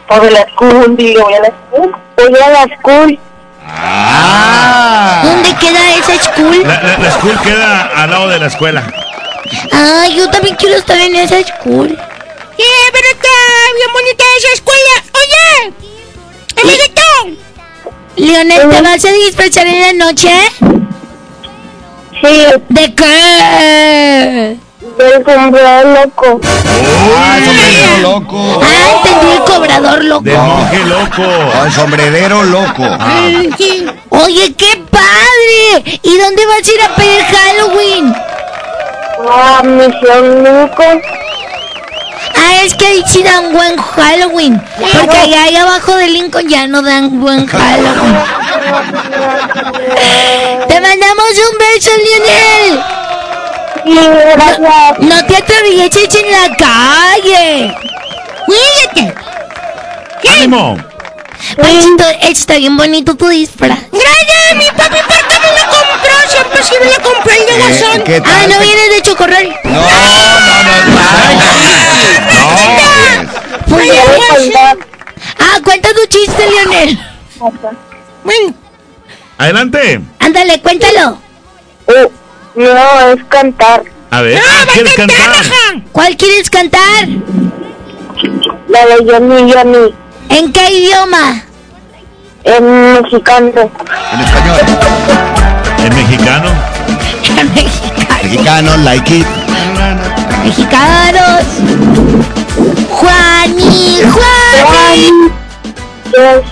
[0.09, 1.95] Voy a la school, digo, voy a la school.
[2.15, 3.19] Voy a la school.
[3.69, 5.21] Ah.
[5.23, 6.63] ¿Dónde queda esa school?
[6.67, 8.83] La, la- la school queda al lado de la escuela.
[9.71, 11.89] Ay, yo también quiero estar en esa school.
[12.57, 13.29] Sí, pero está
[13.75, 14.93] bien bonita esa escuela.
[15.13, 15.73] Oye,
[16.63, 17.01] amiguito.
[18.15, 20.31] Leonel, ¿te vas a disfrazar en la noche?
[22.21, 22.45] Sí.
[22.69, 24.57] ¿De qué?
[24.95, 26.39] Del sombrero loco.
[26.43, 28.61] Ah, el sombrero loco.
[28.63, 30.23] Ah, entendí el cobrador loco.
[30.23, 31.23] De monje loco.
[31.53, 32.83] Ah, el sombrerero loco.
[34.09, 35.99] Oye, qué padre.
[36.01, 38.15] ¿Y dónde vas a ir a pedir Halloween?
[39.29, 40.83] Ah, misión loco.
[42.35, 44.61] Ah, es que ahí sí dan buen Halloween.
[44.79, 48.17] Porque allá, ahí abajo de Lincoln ya no dan buen Halloween.
[50.67, 52.83] Te mandamos un beso, Lionel.
[53.83, 54.99] Sí, gracias.
[54.99, 57.75] No te atravieses en la calle.
[58.45, 59.15] Cuídate.
[60.35, 60.77] ¡Ánimo!
[61.55, 63.79] Panchito, está bien bonito tu disfraz.
[63.91, 66.13] Gracias, mi papi, ¿por qué me lo compró?
[66.29, 68.03] Siempre sí me lo compró el de Guasón.
[68.03, 68.31] ¿Qué tal?
[68.33, 69.55] Ah, no viene de chocorrol.
[69.63, 71.17] No, no, no, no.
[73.67, 74.75] Pues Voy ya.
[75.39, 76.99] Ah, cuenta tu chiste, Lionel.
[78.23, 78.53] Bueno,
[79.37, 80.01] Adelante.
[80.19, 81.19] Ándale, cuéntalo.
[81.87, 82.09] Uh,
[82.57, 83.83] no, es cantar.
[84.09, 85.91] A ver, va a ¿quieres cantar, cantar?
[85.91, 87.07] ¿Cuál quieres cantar?
[88.67, 89.93] La de Johnny Johnny.
[90.29, 91.43] ¿En qué idioma?
[92.43, 93.51] En mexicano.
[94.11, 94.59] En español.
[95.85, 96.49] ¿En mexicano?
[97.37, 98.23] En mexicano.
[98.23, 99.27] Mexicano, like it.
[100.43, 101.43] Mexicanos.
[102.89, 105.31] Juan y Juan.
[106.05, 106.43] Yes.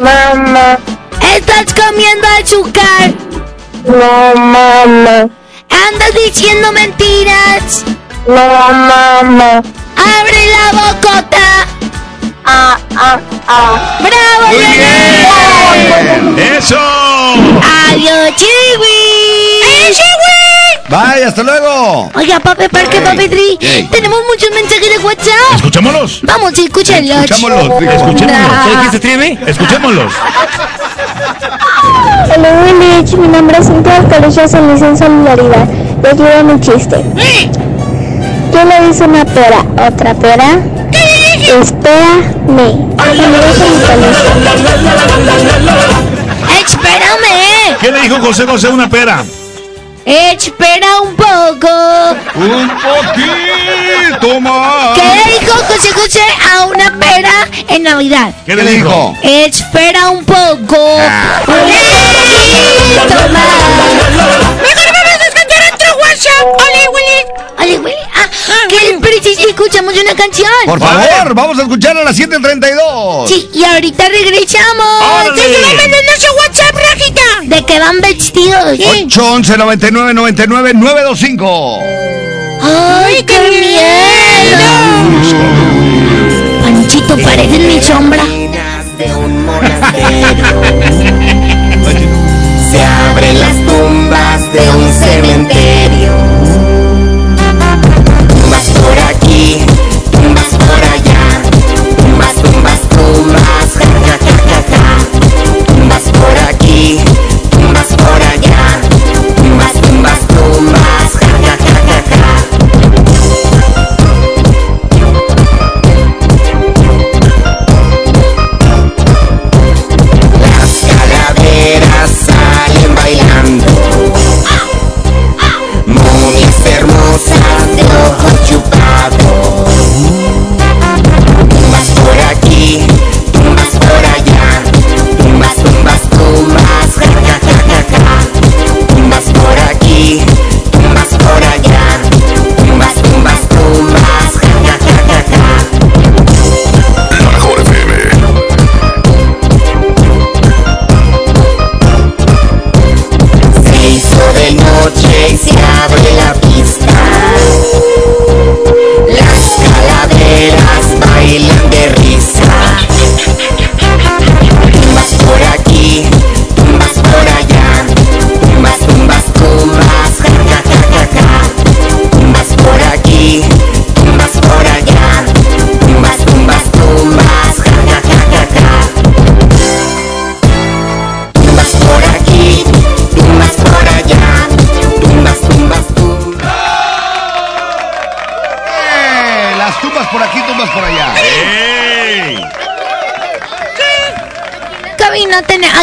[0.00, 0.78] Mamá.
[1.36, 3.29] Estás comiendo azúcar.
[3.84, 5.28] No, mamá.
[5.70, 7.84] Andas diciendo mentiras.
[8.26, 9.62] No, mamá.
[9.96, 11.66] Abre la bocota.
[12.44, 13.98] Ah, ah, ah.
[14.00, 16.38] ¡Bravo, Leonel!
[16.38, 16.76] ¡Eso!
[16.76, 18.36] ¡Adiós, Chiwi!
[18.36, 18.89] ¡Adiós, Chiwi!
[20.88, 22.10] Bye, hasta luego.
[22.16, 23.88] Oiga, papi Parque, Ey, papi Tri, ey.
[23.92, 25.54] tenemos muchos mensajes de WhatsApp.
[25.54, 26.20] Escuchémoslos.
[26.24, 27.24] Vamos, escúchenlos.
[27.30, 27.82] Escuchémoslos.
[27.82, 28.64] Escuchémoslos.
[28.64, 29.38] ¿Qué dijiste, Trivi?
[29.46, 30.12] Escuchémoslos.
[32.36, 33.12] Hola, Willich.
[33.12, 35.68] Mi nombre es Cintia Colegio San Luis en Solidaridad.
[36.02, 36.96] Y aquí va mi chiste.
[38.52, 39.64] ¿Qué le dice una pera?
[39.86, 40.58] ¿Otra pera?
[41.60, 42.24] Espérame.
[42.48, 43.70] Mi colegio.
[46.90, 47.78] ¡Espérame!
[47.80, 49.24] ¿Qué le dijo José José a una pera?
[50.04, 51.68] ¡Espera un poco!
[52.34, 54.98] Un poquito más.
[54.98, 56.22] ¿Qué le dijo José José
[56.52, 58.34] a una pera en Navidad?
[58.44, 59.14] ¿Qué le dijo?
[59.22, 60.76] Espera un poco.
[61.00, 61.42] Ah.
[61.46, 61.54] Un
[62.98, 63.46] poquito más.
[64.62, 66.44] Mejor vamos a escuchar otro WhatsApp.
[66.46, 67.20] Ole, Willy.
[67.58, 68.04] Ole, Willy.
[68.16, 68.28] Ah,
[68.68, 68.98] ¿qué?
[69.00, 70.50] Pero si escuchamos una canción.
[70.66, 73.28] Por favor, vamos a escuchar a las 7.32.
[73.28, 75.02] Sí, y ahorita regresamos.
[75.36, 76.69] Sí, súbame en nuestro WhatsApp.
[77.50, 78.78] ¿De qué van vestidos?
[78.78, 81.80] 811 99 99 925.
[82.62, 84.68] ¡Ay, qué miedo!
[86.62, 88.22] Panchito, pareces mi sombra.
[92.70, 96.39] Se abren las tumbas de un cementerio.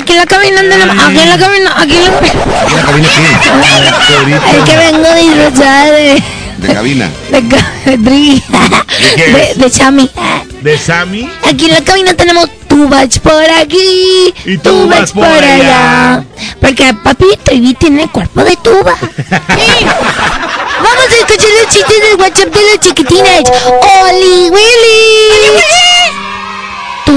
[0.08, 2.12] Aquí en la cabina, de la- aquí en la cabina, aquí en la
[4.58, 6.24] Es que vengo disfrazada de,
[6.60, 7.10] De cabina.
[7.30, 7.98] de, de,
[9.18, 10.10] de, de chami.
[10.62, 11.30] ¿De Sammy?
[11.48, 16.24] Aquí en la cabina tenemos tú vas por aquí Y tú vas por allá.
[16.60, 18.96] Porque papi Trivi tiene el cuerpo de tuba.
[20.80, 23.44] Vamos a escuchar los chistes del WhatsApp de los chiquitines.
[24.10, 25.97] Oli Willy.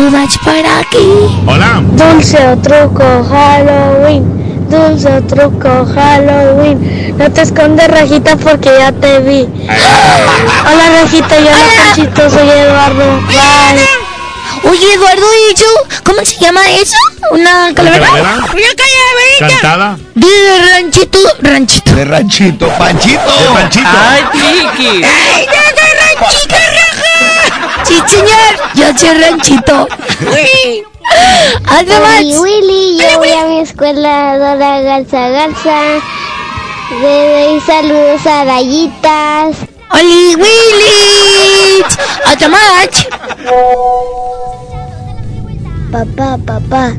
[0.01, 1.06] Tú vas por aquí.
[1.47, 1.82] Hola.
[1.93, 4.24] Dulce o truco Halloween.
[4.70, 7.18] Dulce o truco Halloween.
[7.18, 9.47] No te escondes, Rajita, porque ya te vi.
[10.64, 13.20] Hola, Rajita, yo la Panchito, soy Eduardo.
[13.27, 14.70] Bye.
[14.70, 15.66] Oye, Eduardo, ¿y yo?
[16.02, 16.97] ¿Cómo se llama eso?
[17.32, 18.06] ¿Una calavera?
[18.06, 18.36] calavera?
[18.36, 19.48] Una calaverita.
[19.60, 19.98] ¿Cantada?
[20.14, 20.27] De
[20.72, 21.94] ranchito, ranchito.
[21.94, 23.20] De ranchito, Panchito.
[23.20, 23.89] De Panchito.
[24.09, 25.05] ¡Ay, Tiki!
[25.05, 26.80] ¡Ay, soy ranchito!
[27.91, 29.89] Sí, señor, yo soy ranchito.
[31.67, 32.23] Además...
[32.23, 35.99] Willy, Willy, yo voy a mi escuela Dora Garza Garza.
[37.03, 39.57] Le doy saludos a rayitas.
[39.93, 41.83] ¡Oli Willy!
[42.33, 43.07] ¡Otro match!
[45.91, 46.93] Papá, papá,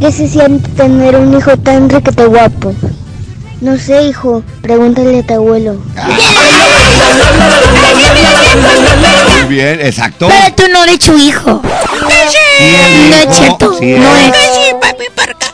[0.00, 2.72] ¿qué se siente tener un hijo tan riquete guapo?
[3.60, 5.76] No sé, hijo, pregúntale a tu abuelo.
[9.48, 10.28] Bien, exacto.
[10.28, 11.62] Pero tú no eres su hijo.
[12.30, 13.74] Sí, No es cierto.
[13.78, 14.26] sí No es.
[14.28, 14.34] es.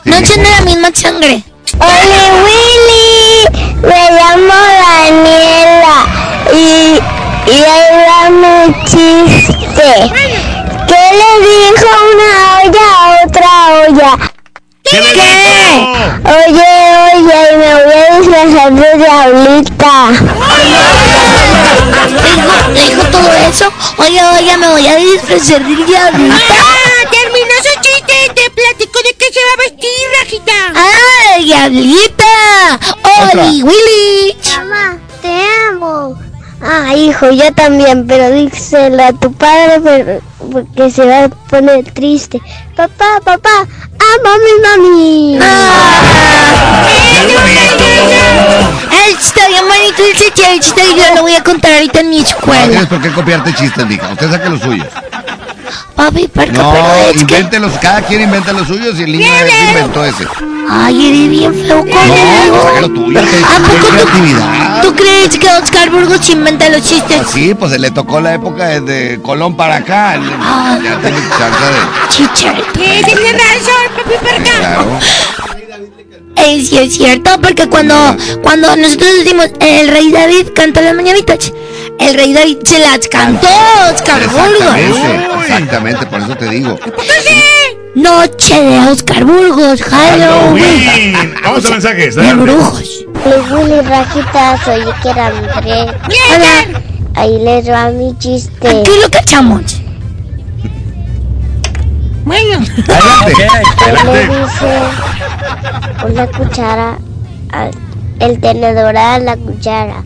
[0.05, 1.43] No tiene la misma sangre.
[1.79, 3.49] Hola Willy,
[3.83, 4.55] me llamo
[4.85, 6.07] Daniela
[6.53, 7.01] y,
[7.51, 9.91] y va mi chiste.
[10.87, 12.31] ¿Qué le dijo una
[12.63, 13.51] olla a otra
[13.89, 14.33] olla?
[14.85, 15.23] ¿Qué ¿Qué?
[16.25, 16.73] Oye,
[17.15, 19.93] oye, me voy a disfrazar de diablita.
[22.73, 23.73] ¿Le dijo todo eso?
[23.99, 26.37] Oye, oye, me voy a disfrazar de diablita.
[26.51, 27.11] ¡Ah!
[27.11, 28.15] Terminó su chiste.
[28.35, 30.73] Te platico de qué se va a vestir, Rajita.
[30.75, 32.79] ¡Ah, diablita!
[33.33, 34.37] ¡Oli, Willy!
[34.57, 35.29] Mamá, te
[35.69, 36.24] amo.
[36.67, 40.21] Ah, hijo, yo también, pero díselo a tu padre pero-
[40.51, 42.41] porque se va a poner triste.
[42.77, 45.39] Papá, papá, amo a mi mami.
[49.21, 52.25] Está bien bonito ese chiste y yo lo voy a contar ahorita en mi No
[52.27, 52.67] escuela.
[52.67, 54.09] tienes por qué copiarte chistes, mija.
[54.13, 54.87] Usted saque los suyos.
[55.95, 56.53] Papi, ¿por qué?
[56.53, 57.21] No, pero es que...
[57.21, 57.73] invéntelos.
[57.81, 60.27] Cada quien inventa los suyos y el niño ese inventó ese.
[60.69, 62.63] Ay, eres bien feo No, conmigo.
[62.65, 63.21] saca lo tuyo.
[63.21, 64.83] que- ¿A que poco tú, creatividad.
[64.83, 67.19] tú crees que Oscar Burgos inventa los chistes?
[67.19, 70.19] Pues sí, pues se le tocó la época desde Colón para acá.
[70.41, 70.79] Ah.
[70.83, 72.09] Ya tiene chance de.
[72.09, 72.55] Chichar.
[72.73, 73.03] ¿Qué?
[73.05, 74.59] Tiene razón, papi perca.
[74.59, 74.99] Claro.
[76.37, 77.95] Es, sí, es cierto, porque cuando,
[78.43, 81.53] cuando nosotros decimos el rey David canta las mañanitas,
[81.99, 83.49] el rey David se las cantó
[83.93, 84.77] Oscar Burgos.
[84.77, 86.79] Exactamente, exactamente, por eso te digo.
[87.95, 90.85] Noche de Oscar Burgos, Halloween.
[90.85, 91.35] Halloween.
[91.45, 92.15] Vamos a mensajes.
[92.17, 93.05] De brujos.
[93.25, 95.95] Willy Rajita, soy Iker Andrés.
[96.35, 96.81] Hola.
[97.15, 98.69] Ahí les va mi chiste.
[98.69, 99.84] Aquí lo cachamos.
[102.25, 102.65] Bueno.
[102.89, 103.49] Adelante.
[103.87, 104.71] Él le dice
[106.07, 106.99] una cuchara,
[107.53, 107.71] al-
[108.21, 110.03] el tenedor a la cuchara.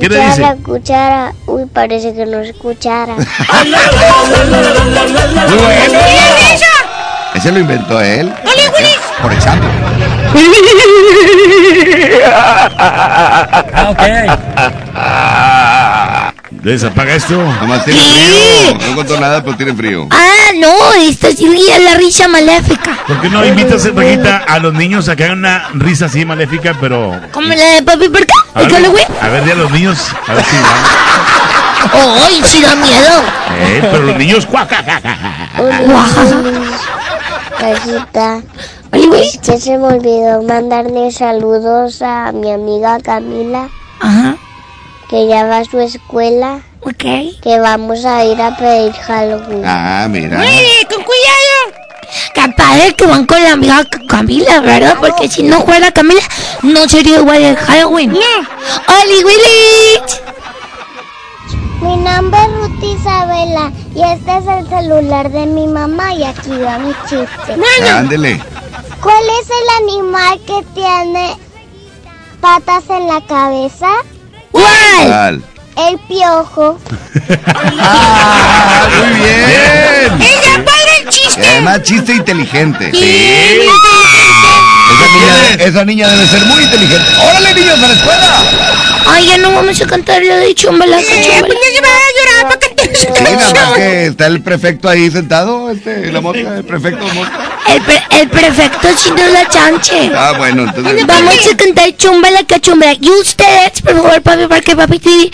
[0.00, 0.62] ¿Qué le Cuchara, dice?
[0.62, 1.32] cuchara.
[1.46, 3.14] Uy, parece que no es cuchara.
[3.14, 3.24] Muy
[5.58, 5.98] bueno.
[7.34, 8.34] Ese lo inventó él.
[9.22, 9.68] Por ejemplo.
[16.50, 17.36] Desapaga esto.
[17.36, 18.78] Nomás tiene frío.
[18.88, 20.06] No contó nada, pero tiene frío.
[20.10, 22.98] Ah, no, esta sí es la risa maléfica.
[23.06, 26.76] ¿Por qué no invitas, Rajita, a los niños a que hagan una risa así maléfica,
[26.80, 27.20] pero...
[27.32, 28.74] Como la de papi perca, A ver,
[29.20, 31.06] a ver, di a los niños, a ver si van.
[31.92, 33.22] ¡Ay, sí da miedo!
[33.58, 34.46] Eh, pero los niños.
[37.58, 38.40] Rajita.
[38.92, 43.68] Es que se me olvidó mandarle saludos a mi amiga Camila.
[44.00, 44.36] Ajá.
[45.08, 46.60] Que ya va a su escuela.
[46.82, 47.04] Ok.
[47.42, 49.62] Que vamos a ir a pedir Halloween.
[49.64, 50.38] Ah, mira.
[50.38, 51.86] con cuidado.
[52.56, 54.96] Padre que van con la amiga Camila, ¿verdad?
[55.00, 56.22] Porque si no fuera Camila,
[56.62, 58.12] no sería igual el Halloween.
[58.12, 60.00] ¡Oli, Willy!
[61.80, 66.50] Mi nombre es Ruth Isabela y este es el celular de mi mamá y aquí
[66.50, 67.56] va mi chiste.
[67.90, 68.40] Ándele.
[69.02, 71.36] ¿Cuál es el animal que tiene
[72.40, 73.88] patas en la cabeza?
[74.60, 75.42] ¿Cuál?
[75.76, 76.78] El piojo.
[77.78, 80.22] Ah, muy bien.
[80.22, 81.42] ¡Ella padre el chiste!
[81.42, 82.90] Y además, chiste inteligente.
[82.92, 83.60] Sí.
[84.88, 87.04] Esa niña, esa niña debe ser muy inteligente.
[87.22, 88.42] ¡Órale, niños, a la escuela!
[89.08, 91.04] Ay, ya no vamos a cantar lo de Chumbala, Eh,
[91.40, 92.48] pues no se va a llorar
[94.06, 97.50] está el prefecto ahí sentado, este, la mosca, el prefecto mosca.
[97.68, 100.10] El, pre- el prefecto chino es la chanche.
[100.14, 101.06] Ah, bueno, entonces.
[101.06, 102.94] Vamos a cantar chumbala que chumbala.
[103.00, 105.30] Y ustedes, por favor, papi, porque papi, Tidi,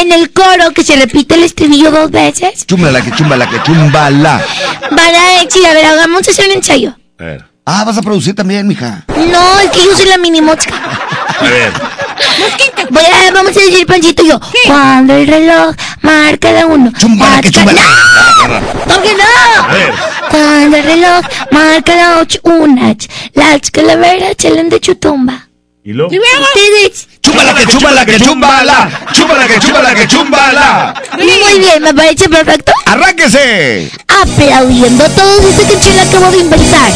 [0.00, 4.44] en el coro que se repite el estribillo dos veces, Chúmbala, que chúmbala, que chúmbala.
[4.90, 6.96] van a decir, a ver, hagamos hacer un ensayo.
[7.18, 9.04] A ver, Ah, vas a producir también, mija.
[9.08, 10.72] No, es que yo soy la mini mosca.
[11.38, 11.70] a ver.
[12.88, 14.40] Voy a, vamos a decir, Panchito y yo.
[14.66, 16.90] Cuando el reloj marca la uno.
[16.98, 17.82] Chúmbala, que chúmbala.
[18.86, 19.68] ¡No, que A no!
[19.74, 19.92] ver.
[20.30, 22.96] Cuando el reloj marca la ocho, una,
[23.34, 25.48] las calaveras salen de chutumba.
[25.84, 26.10] ¿Y luego?
[26.10, 27.06] Ustedes.
[27.28, 28.88] Chúmbala, que chúmbala, que chúmbala.
[29.12, 30.94] Chúmbala, que chúmbala, que chúmbala.
[31.18, 32.72] Muy bien, me parece perfecto.
[32.86, 33.90] ¡Arránquese!
[34.08, 36.90] Aplaudiendo a todos esta canción la acabo de inventar.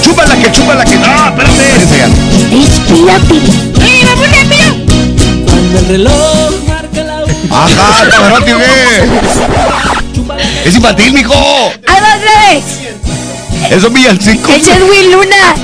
[0.00, 1.82] Chúmbala, que chúmbala, que No, espérate.
[2.52, 3.34] Inspírate.
[3.34, 4.72] ¡Eh, vamos rápido!
[5.46, 7.64] Cuando el reloj marca la una.
[7.64, 9.08] ¡Ajá, Pavarotti, ¿qué?
[10.68, 11.34] ¡Es infantil, mijo!
[11.88, 12.62] ¡Ahí va otra vez!
[13.68, 14.48] ¡Eso es villancico!
[14.52, 15.56] ¡Ese es Will Luna!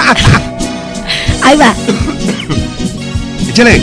[1.42, 1.72] Ahí va.
[3.48, 3.80] Échale.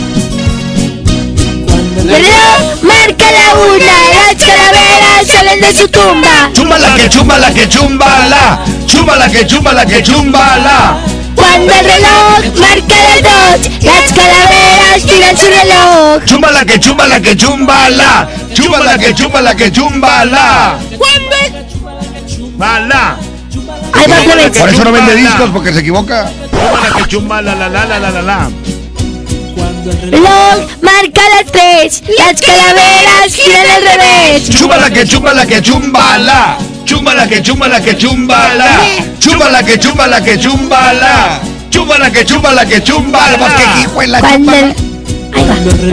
[2.04, 6.50] Reloj marca la una, las calaveras salen de su tumba.
[6.52, 8.60] Chúmbala, que chúmbala, que chúmbala.
[8.86, 10.98] Chúmbala, que chúmbala, que chúmbala.
[11.34, 16.24] Cuando el reloj marca las dos, las calaveras tiran su reloj.
[16.26, 18.28] Chúmbala, que chúmbala, que chúmbala.
[18.54, 20.78] Chúmbala, que chúmbala, que chúmbala.
[22.58, 23.16] Mala.
[23.92, 24.58] Ahí va otra vez.
[24.58, 25.30] Por eso no vende Chúmbala.
[25.30, 26.30] discos, porque se equivoca.
[26.50, 28.50] Chúmbala, que chumbala, la, la, la, la, la, la.
[29.86, 34.50] Reloj marca las tres, las calaveras giran al revés.
[34.50, 36.58] Chúmbala, que chúmbala, que chúmbala.
[36.84, 38.66] Chúmbala que chúmbala que chúmbala.
[39.20, 41.40] Chúmbala que chúmbala que chúmbala.
[41.70, 43.36] Chúmbala que chúmbala que chúmbala.
[43.38, 44.74] Más que hijo en la el-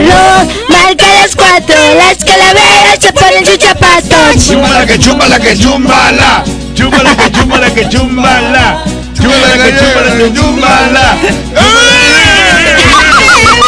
[0.08, 4.44] No, marca las cuatro, las calaveras se ponen sus zapatos.
[4.48, 6.44] Chúmbala que chúmbala que chúmbala.
[6.74, 8.84] Chúmbala que chúmbala que chúmbala.
[9.20, 10.30] Chúmbala que chúmbala que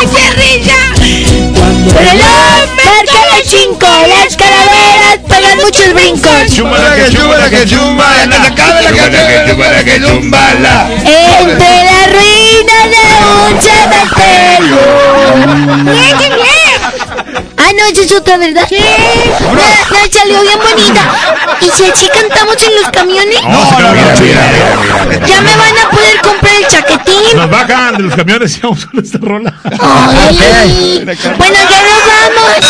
[0.00, 0.16] chúmbala.
[0.16, 0.80] ¡Qué risa!
[1.98, 6.54] Reloj, marca las cinco, las calaveras pegan muchos brincos.
[6.54, 8.26] Chúmbala que chúmbala que chúmbala.
[8.26, 9.48] Que se acabe la canción.
[9.48, 10.88] Chúmbala que chúmbala.
[11.04, 14.80] Entre las ruinas de un cementerio.
[15.84, 16.65] ¡Bien, qué bien!
[17.68, 18.64] Ah, no, esa es otra, ¿verdad?
[18.68, 18.76] Sí.
[18.78, 21.02] La, la salió bien bonita.
[21.60, 23.42] ¿Y si así cantamos en los camiones?
[23.42, 24.42] No, no, mira, mira,
[25.08, 25.26] mira.
[25.26, 27.36] Ya me van a poder comprar el chaquetín.
[27.36, 29.52] Nos bajan de los camiones y vamos con esta rola.
[29.64, 31.04] Ay.
[31.38, 32.66] Bueno, ya nos vamos.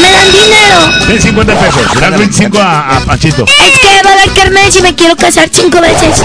[0.00, 1.06] ¿Me dan dinero?
[1.08, 2.00] Den 50 pesos.
[2.00, 3.44] Dan 25 a, a Panchito.
[3.44, 6.22] Es que va a dar carnet si me quiero casar cinco veces.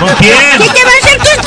[0.00, 0.34] ¿Con quién?
[0.58, 1.45] ¿Qué te va a hacer tu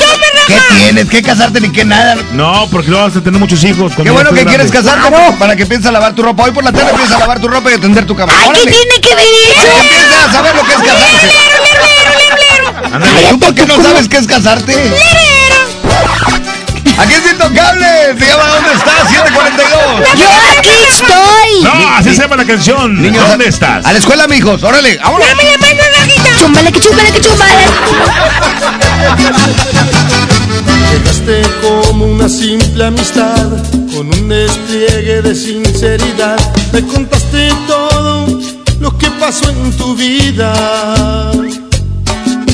[0.50, 1.08] ¿Qué tienes?
[1.08, 2.16] ¿Qué casarte ni qué nada?
[2.32, 3.92] No, porque luego vas a tener muchos hijos.
[4.02, 5.08] Qué bueno que quieres casarte
[5.38, 6.42] para que pienses a lavar tu ropa.
[6.44, 8.32] Hoy por la tarde empiezas a lavar tu ropa y a tender tu cama.
[8.42, 9.24] Ay, ¿qué tiene que ver
[9.56, 9.68] eso?
[9.80, 11.30] Empieces a saber lo que es casarse.
[12.92, 13.26] Ándale.
[13.30, 14.74] ¿Tú por qué no sabes qué es casarte?
[16.98, 17.86] Aquí es Intocable.
[18.18, 19.08] Se llama ¿Dónde estás?
[19.08, 20.18] 742.
[20.18, 20.26] Yo
[20.58, 21.62] aquí estoy.
[21.62, 23.00] No, así se llama la canción.
[23.00, 23.86] Niños, ¿Dónde a- estás?
[23.86, 24.62] A la escuela, mijos.
[24.64, 25.26] Órale, vámonos.
[26.38, 27.64] Chúmbale, que chúmbale, que chúmbale.
[31.62, 33.48] Como una simple amistad,
[33.94, 36.38] con un despliegue de sinceridad.
[36.72, 38.26] Me contaste todo
[38.80, 41.30] lo que pasó en tu vida.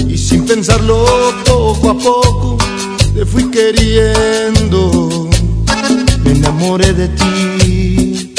[0.06, 1.06] Y sin pensarlo
[1.46, 2.58] poco a poco,
[3.14, 5.30] te fui queriendo.
[6.22, 8.34] Me enamoré de ti,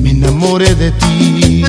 [0.00, 1.64] me enamoré de ti.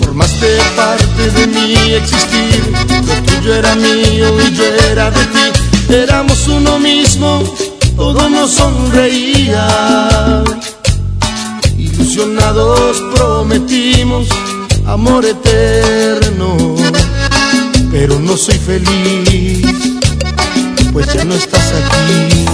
[0.00, 2.72] Formaste parte de mi existir,
[3.06, 5.61] lo tuyo era mío y yo era de ti.
[5.92, 7.42] Éramos uno mismo,
[7.96, 10.42] todo nos sonreía.
[11.76, 14.26] Ilusionados prometimos
[14.86, 16.76] amor eterno,
[17.90, 19.66] pero no soy feliz,
[20.94, 22.44] pues ya no estás aquí.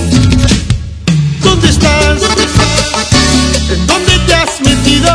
[1.40, 2.20] ¿Dónde estás?
[3.70, 5.12] ¿En dónde te has metido?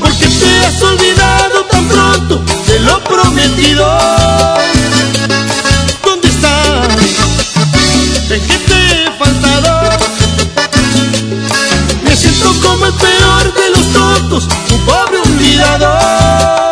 [0.00, 3.86] porque te has olvidado tan pronto de lo prometido.
[14.22, 16.71] Tontos, un pobre olvidado.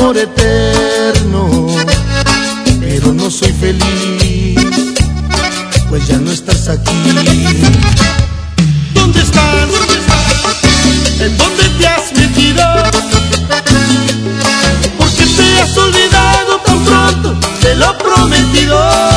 [0.00, 1.68] Amor eterno,
[2.80, 4.58] pero no soy feliz,
[5.90, 6.92] pues ya no estás aquí.
[8.94, 9.68] ¿Dónde estás?
[11.20, 12.62] ¿En dónde te has metido?
[14.98, 19.09] porque te has olvidado tan pronto de lo prometido.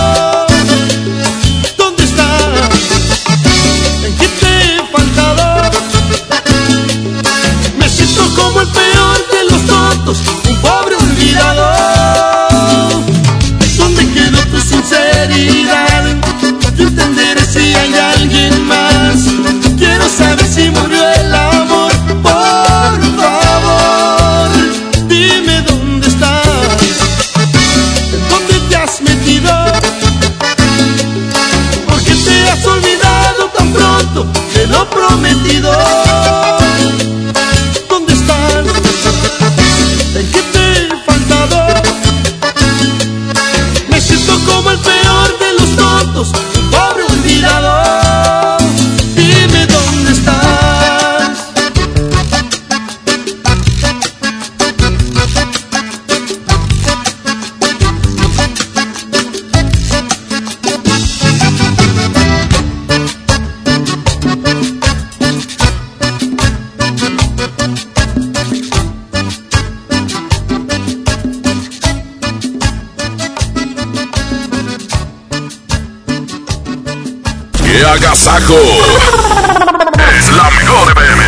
[78.14, 78.54] Agasajo!
[80.18, 81.24] Es la mejor FM.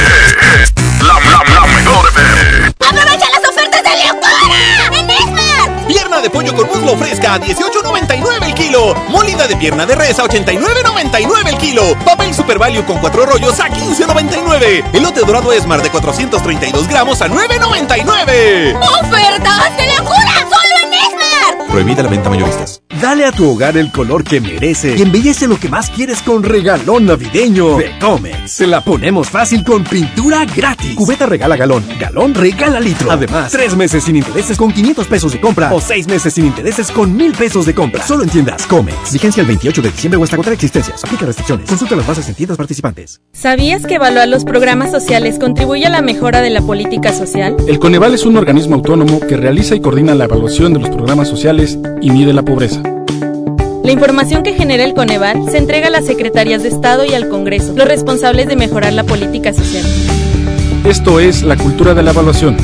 [0.62, 2.74] Es la, la, la mejor FM.
[2.80, 5.00] ¡Aprovecha las ofertas de locura!
[5.00, 5.88] ¡En Esmar!
[5.88, 8.94] Pierna de pollo con muslo fresca a 18.99 el kilo.
[9.10, 11.96] Molida de pierna de res a 89.99 el kilo.
[12.06, 14.84] Papel Super Value con cuatro rollos a 15.99.
[14.94, 18.78] Elote dorado Esmar de 432 gramos a 9.99.
[19.02, 20.34] ¡Ofertas de locura!
[20.42, 21.68] ¡Solo en Esmar!
[21.68, 22.75] Prohibida la venta mayoristas.
[23.06, 26.42] Dale a tu hogar el color que merece y embellece lo que más quieres con
[26.42, 28.50] regalón navideño de Comex.
[28.50, 30.96] Se la ponemos fácil con pintura gratis.
[30.96, 33.12] Cubeta regala galón, galón regala litro.
[33.12, 36.90] Además, tres meses sin intereses con 500 pesos de compra o seis meses sin intereses
[36.90, 38.04] con 1000 pesos de compra.
[38.08, 39.14] Solo en tiendas Comex.
[39.14, 41.04] Vigencia el 28 de diciembre o hasta agotar existencias.
[41.04, 41.70] Aplica restricciones.
[41.70, 43.22] Consulta las bases en tiendas participantes.
[43.34, 47.56] ¿Sabías que evaluar los programas sociales contribuye a la mejora de la política social?
[47.68, 51.28] El Coneval es un organismo autónomo que realiza y coordina la evaluación de los programas
[51.28, 52.95] sociales y mide la pobreza.
[53.86, 57.30] La información que genera el Coneval se entrega a las secretarías de Estado y al
[57.30, 59.86] Congreso, los responsables de mejorar la política social.
[60.84, 62.58] Esto es la cultura de la evaluación.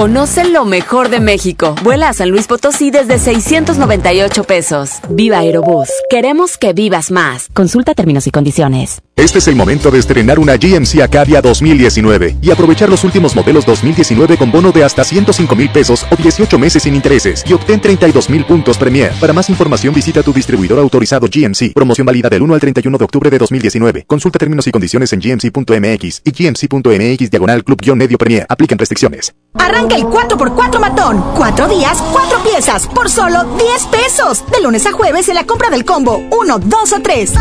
[0.00, 1.74] Conoce lo mejor de México.
[1.82, 4.92] Vuela a San Luis Potosí desde 698 pesos.
[5.10, 5.90] Viva Aerobús.
[6.08, 7.50] Queremos que vivas más.
[7.52, 9.02] Consulta términos y condiciones.
[9.14, 13.66] Este es el momento de estrenar una GMC Acadia 2019 y aprovechar los últimos modelos
[13.66, 17.82] 2019 con bono de hasta 105 mil pesos o 18 meses sin intereses y obtén
[17.82, 19.12] 32 mil puntos Premier.
[19.20, 21.74] Para más información visita tu distribuidor autorizado GMC.
[21.74, 24.04] Promoción válida del 1 al 31 de octubre de 2019.
[24.06, 28.46] Consulta términos y condiciones en gmc.mx y gmc.mx diagonal club-medio Premier.
[28.48, 29.34] Aplican restricciones.
[29.52, 31.24] Arranca el 4x4 matón.
[31.36, 34.44] Cuatro días, cuatro piezas, por solo 10 pesos.
[34.50, 37.32] De lunes a jueves en la compra del combo 1, 2 o 3.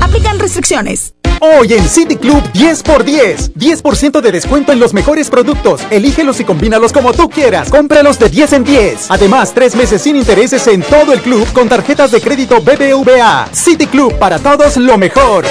[0.00, 1.14] Aplican restricciones.
[1.40, 3.54] Hoy en City Club 10 por 10.
[3.54, 5.82] 10% de descuento en los mejores productos.
[5.90, 7.70] Elígelos y combínalos como tú quieras.
[7.70, 9.10] Cómpralos de 10 en 10.
[9.10, 13.48] Además, tres meses sin intereses en todo el club con tarjetas de crédito BBVA.
[13.52, 15.44] City Club para todos lo mejor.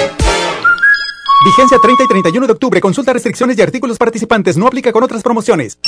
[1.44, 2.80] Vigencia 30 y 31 de octubre.
[2.80, 4.56] Consulta restricciones y artículos participantes.
[4.56, 5.78] No aplica con otras promociones.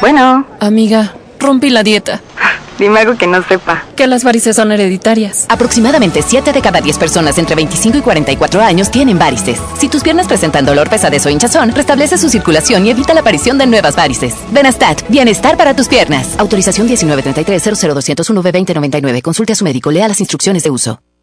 [0.00, 0.46] Bueno.
[0.60, 2.20] Amiga, rompí la dieta.
[2.78, 3.84] Dime algo que no sepa.
[3.94, 5.46] Que las varices son hereditarias.
[5.48, 9.58] Aproximadamente 7 de cada 10 personas entre 25 y 44 años tienen varices.
[9.78, 13.56] Si tus piernas presentan dolor, pesadez o hinchazón, restablece su circulación y evita la aparición
[13.58, 14.34] de nuevas varices.
[14.50, 16.34] Benastat, bienestar para tus piernas.
[16.38, 19.90] Autorización 1933 00201 2099 Consulte a su médico.
[19.90, 21.00] Lea las instrucciones de uso.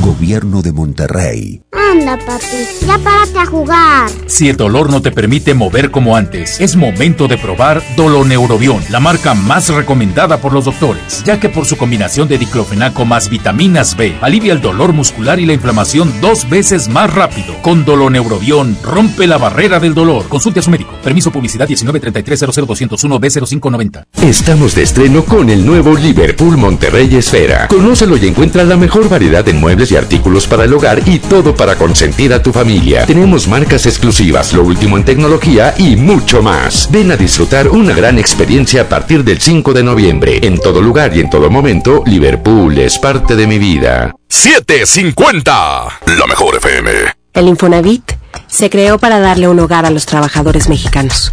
[0.00, 1.62] Gobierno de Monterrey.
[1.72, 4.10] Anda, papi, ya párate a jugar.
[4.26, 9.00] Si el dolor no te permite mover como antes, es momento de probar Doloneurobion, la
[9.00, 13.96] marca más recomendada por los doctores, ya que por su combinación de diclofenaco más vitaminas
[13.96, 17.54] B, alivia el dolor muscular y la inflamación dos veces más rápido.
[17.62, 20.28] Con Doloneurobion, rompe la barrera del dolor.
[20.28, 20.92] Consulte a su médico.
[21.02, 22.88] Permiso publicidad 1933 b
[23.36, 27.68] 0590 Estamos de estreno con el nuevo Liverpool Monterrey Esfera.
[27.68, 31.54] Conócelo y encuentra la mejor variedad en muebles y artículos para el hogar y todo
[31.54, 33.06] para consentir a tu familia.
[33.06, 36.88] Tenemos marcas exclusivas, lo último en tecnología y mucho más.
[36.90, 40.40] Ven a disfrutar una gran experiencia a partir del 5 de noviembre.
[40.42, 44.12] En todo lugar y en todo momento, Liverpool es parte de mi vida.
[44.28, 46.00] 750.
[46.18, 46.90] La mejor FM.
[47.32, 48.12] El Infonavit
[48.48, 51.30] se creó para darle un hogar a los trabajadores mexicanos,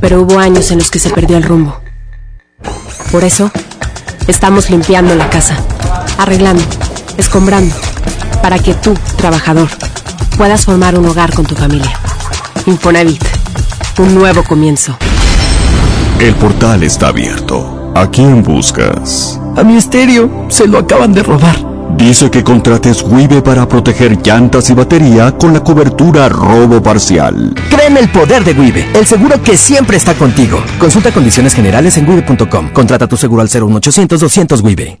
[0.00, 1.80] pero hubo años en los que se perdió el rumbo.
[3.10, 3.50] Por eso,
[4.28, 5.56] estamos limpiando la casa,
[6.16, 6.62] arreglando,
[7.22, 7.74] escombrando,
[8.42, 9.68] para que tú, trabajador,
[10.36, 11.92] puedas formar un hogar con tu familia.
[12.66, 13.22] Infonavit,
[13.98, 14.96] un nuevo comienzo.
[16.18, 17.92] El portal está abierto.
[17.94, 19.40] ¿A quién buscas?
[19.56, 21.56] A mi estéreo, se lo acaban de robar.
[21.96, 27.54] Dice que contrates Wibe para proteger llantas y batería con la cobertura robo parcial.
[27.70, 30.60] Créeme el poder de Wibe, el seguro que siempre está contigo.
[30.78, 32.70] Consulta condiciones generales en wibe.com.
[32.72, 35.00] Contrata tu seguro al 01800 200 Wibe.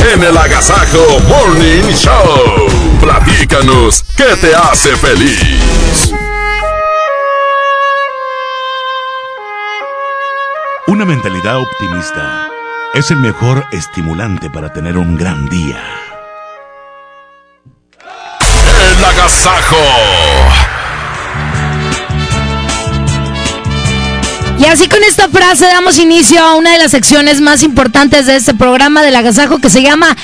[0.00, 2.68] En el Agasajo Morning Show.
[3.00, 6.12] Platícanos qué te hace feliz.
[10.86, 12.48] Una mentalidad optimista
[12.94, 15.82] es el mejor estimulante para tener un gran día.
[18.80, 19.76] El Agasajo.
[24.58, 28.36] Y así con esta frase damos inicio a una de las secciones más importantes de
[28.36, 30.16] este programa del agasajo que se llama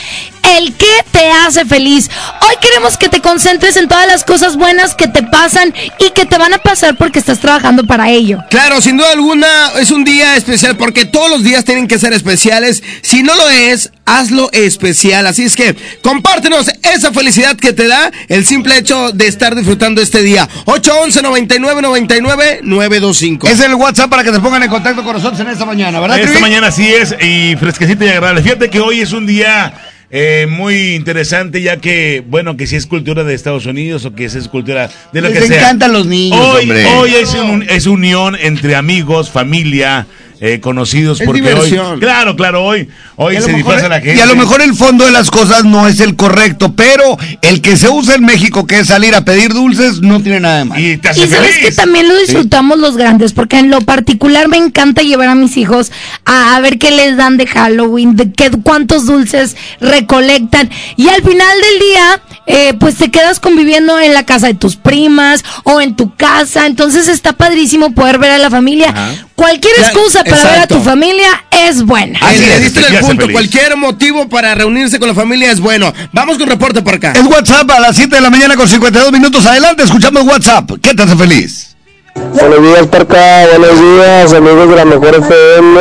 [0.56, 2.10] El que te hace feliz.
[2.42, 6.26] Hoy queremos que te concentres en todas las cosas buenas que te pasan y que
[6.26, 8.38] te van a pasar porque estás trabajando para ello.
[8.50, 12.12] Claro, sin duda alguna es un día especial porque todos los días tienen que ser
[12.12, 12.82] especiales.
[13.02, 15.26] Si no lo es, hazlo especial.
[15.26, 20.02] Así es que compártenos esa felicidad que te da el simple hecho de estar disfrutando
[20.02, 20.48] este día.
[20.66, 23.48] 811 99 99 925.
[23.48, 26.18] Es el WhatsApp para que te pongan en contacto con nosotros en esta mañana, ¿verdad?
[26.18, 26.42] Esta Trivi?
[26.42, 28.42] mañana sí es, y fresquecito y agradable.
[28.42, 29.72] Fíjate que hoy es un día
[30.16, 34.28] eh, muy interesante, ya que, bueno, que si es cultura de Estados Unidos o que
[34.28, 35.59] si es cultura de lo Les que sea.
[35.59, 36.86] encantan los niños, Hoy, hombre.
[36.86, 40.07] hoy es, un- es unión entre amigos, familia,
[40.46, 41.86] eh, conocidos, Es porque diversión.
[41.94, 42.00] hoy.
[42.00, 44.16] Claro, claro, hoy, hoy Y a lo se mejor- disfraza la gente.
[44.16, 47.62] Y a lo mejor el fondo de las cosas no es el correcto, pero el
[47.62, 50.64] que se usa en México, que es salir a pedir dulces, no tiene nada de
[50.66, 50.80] malo.
[50.82, 54.58] Y te Y sabes que también lo disfrutamos los grandes, porque en lo particular me
[54.58, 55.90] encanta llevar a mis hijos
[56.26, 60.70] a, a ver qué les dan de Halloween, de qué, cuántos dulces recolectan.
[60.96, 64.76] Y al final del día, eh, pues te quedas conviviendo en la casa de tus
[64.76, 66.66] primas o en tu casa.
[66.66, 68.92] Entonces está padrísimo poder ver a la familia.
[69.34, 72.19] Cualquier Ya, excusa para ver a tu familia es buena.
[72.23, 73.31] Ahí le diste te el punto.
[73.31, 75.93] Cualquier motivo para reunirse con la familia es bueno.
[76.12, 77.12] Vamos con reporte por acá.
[77.12, 79.47] Es WhatsApp a las 7 de la mañana con 52 minutos.
[79.47, 80.70] Adelante, escuchamos WhatsApp.
[80.82, 81.73] ¿Qué te hace feliz?
[82.15, 83.47] Buenos días, Parca.
[83.57, 85.81] Buenos días, amigos de la Mejor FM.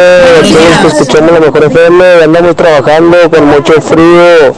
[0.52, 2.24] Todos que escuchamos la Mejor FM.
[2.24, 4.56] Andamos trabajando con mucho frío.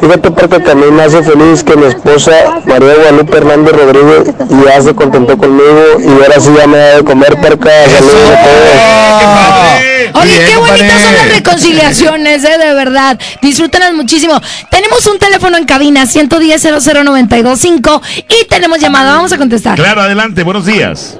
[0.00, 4.34] Fíjate, Parca, que a mí me hace feliz que mi esposa, María Guadalupe Hernández Rodríguez,
[4.64, 7.70] ya se contentó conmigo y ahora sí ya me da de comer, Parca.
[7.90, 10.22] Saludos a todos.
[10.22, 13.18] Oye, qué bonitas son las reconciliaciones, eh, de verdad.
[13.42, 14.40] Disfrútenlas muchísimo.
[14.70, 19.14] Tenemos un teléfono en cabina 110 00925 y tenemos llamada.
[19.16, 19.76] Vamos a contestar.
[19.76, 21.15] Claro, adelante, buenos días.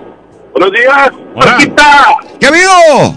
[0.58, 1.58] Buenos días, Hola.
[2.40, 3.14] ¿Qué amigo?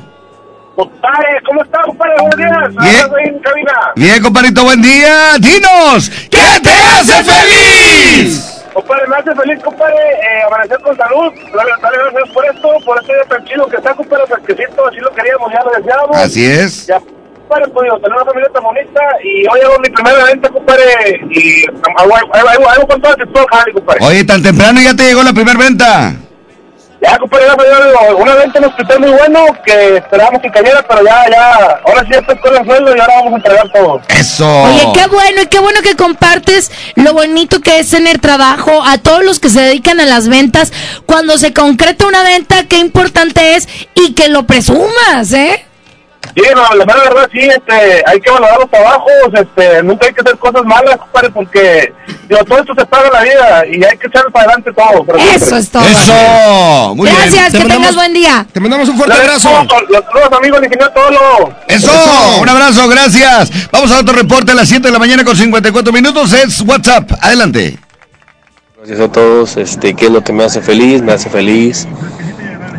[0.75, 2.15] Compadre, ¿cómo está, compadre?
[2.19, 2.69] Buenos días.
[2.69, 2.81] Bien.
[2.81, 3.73] Ahora estoy en cabina.
[3.95, 5.37] Bien, compadrito, buen día.
[5.39, 8.65] Dinos, ¿qué te hace feliz?
[8.73, 11.31] Compadre, me hace feliz, compadre, eh, amanecer con salud.
[11.55, 14.87] Dale, dale gracias por esto, por este día tranquilo que está, compadre, fresquecito.
[14.89, 16.17] Así lo queríamos, ya lo deseábamos.
[16.17, 16.87] Así es.
[16.87, 18.99] Ya, compadre, pues tener una familia tan bonita.
[19.23, 21.21] Y hoy hago mi primera venta, compadre.
[21.29, 21.63] Y
[21.97, 24.05] hago, hago, hago, hago con todo el sector, compadre.
[24.05, 26.15] Oye, tan temprano ya te llegó la primera venta.
[27.01, 30.85] Ya, compadre, ya fue una venta en un hospital muy bueno que esperábamos que cayera,
[30.87, 33.71] pero ya, ya, ahora sí ya estoy con el sueldo y ahora vamos a entregar
[33.71, 34.01] todo.
[34.09, 34.63] Eso.
[34.63, 38.97] Oye, qué bueno y qué bueno que compartes lo bonito que es tener trabajo a
[38.97, 40.73] todos los que se dedican a las ventas.
[41.05, 45.65] Cuando se concreta una venta, qué importante es y que lo presumas, ¿eh?
[46.35, 50.13] Sí, no, la mera verdad sí, este, hay que valorar los trabajos, este, nunca hay
[50.13, 51.93] que hacer cosas malas, compadre, porque
[52.27, 55.03] digo, todo esto se paga en la vida y hay que echar para adelante todo.
[55.05, 55.59] pero Eso siempre.
[55.59, 55.83] es todo.
[55.85, 56.95] Eso.
[56.95, 57.63] Muy Gracias, bien.
[57.63, 58.45] que Te tengas buen día.
[58.53, 59.49] Te mandamos un fuerte abrazo.
[59.89, 61.53] Los saludos, amigos, ingeniero Tolo.
[61.67, 61.91] Eso.
[62.41, 63.51] Un abrazo, gracias.
[63.71, 66.31] Vamos a otro reporte a las 7 de la mañana con 54 minutos.
[66.33, 67.11] Es WhatsApp.
[67.21, 67.77] Adelante.
[68.77, 69.57] Gracias a todos.
[69.57, 71.01] Este, ¿Qué es lo que me hace feliz?
[71.01, 71.87] Me hace feliz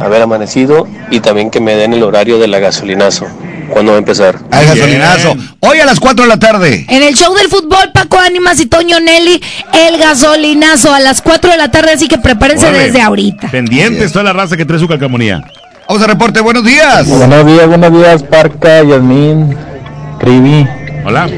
[0.00, 3.26] haber amanecido y también que me den el horario de la gasolinazo.
[3.70, 4.36] ¿Cuándo va a empezar?
[4.50, 5.36] Al gasolinazo.
[5.60, 6.86] Hoy a las 4 de la tarde.
[6.88, 9.40] En el show del fútbol, Paco Ánimas y Toño Nelly,
[9.72, 12.86] el gasolinazo a las 4 de la tarde, así que prepárense Órale.
[12.86, 13.48] desde ahorita.
[13.48, 15.44] Pendientes, toda la raza que trae su calcamonía.
[15.88, 16.40] Vamos a reporte.
[16.40, 17.06] Buenos días.
[17.08, 19.56] Buenos días, buenos días, Parca, Yasmín,
[20.18, 20.66] Cribi.
[21.04, 21.28] Hola.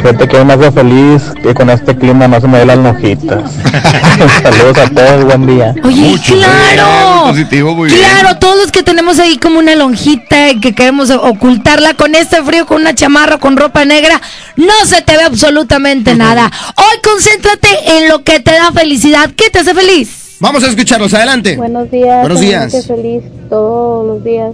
[0.00, 3.52] Fíjate que me hace feliz que con este clima no se me den las mojitas.
[4.42, 5.74] Saludos a todos, buen día.
[5.84, 7.26] Oye, claro.
[7.26, 8.00] Positivo, muy bien.
[8.00, 12.42] Claro, todos los que tenemos ahí como una lonjita y que queremos ocultarla con este
[12.42, 14.20] frío, con una chamarra, con ropa negra,
[14.56, 16.50] no se te ve absolutamente nada.
[16.76, 17.68] Hoy concéntrate
[17.98, 19.30] en lo que te da felicidad.
[19.36, 20.36] ¿Qué te hace feliz?
[20.40, 21.56] Vamos a escucharlos, adelante.
[21.56, 22.20] Buenos días.
[22.20, 22.72] Buenos días.
[22.72, 24.52] que feliz todos los días.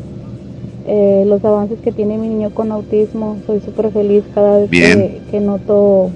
[0.89, 3.37] Eh, los avances que tiene mi niño con autismo.
[3.47, 6.11] Soy súper feliz cada vez que, que noto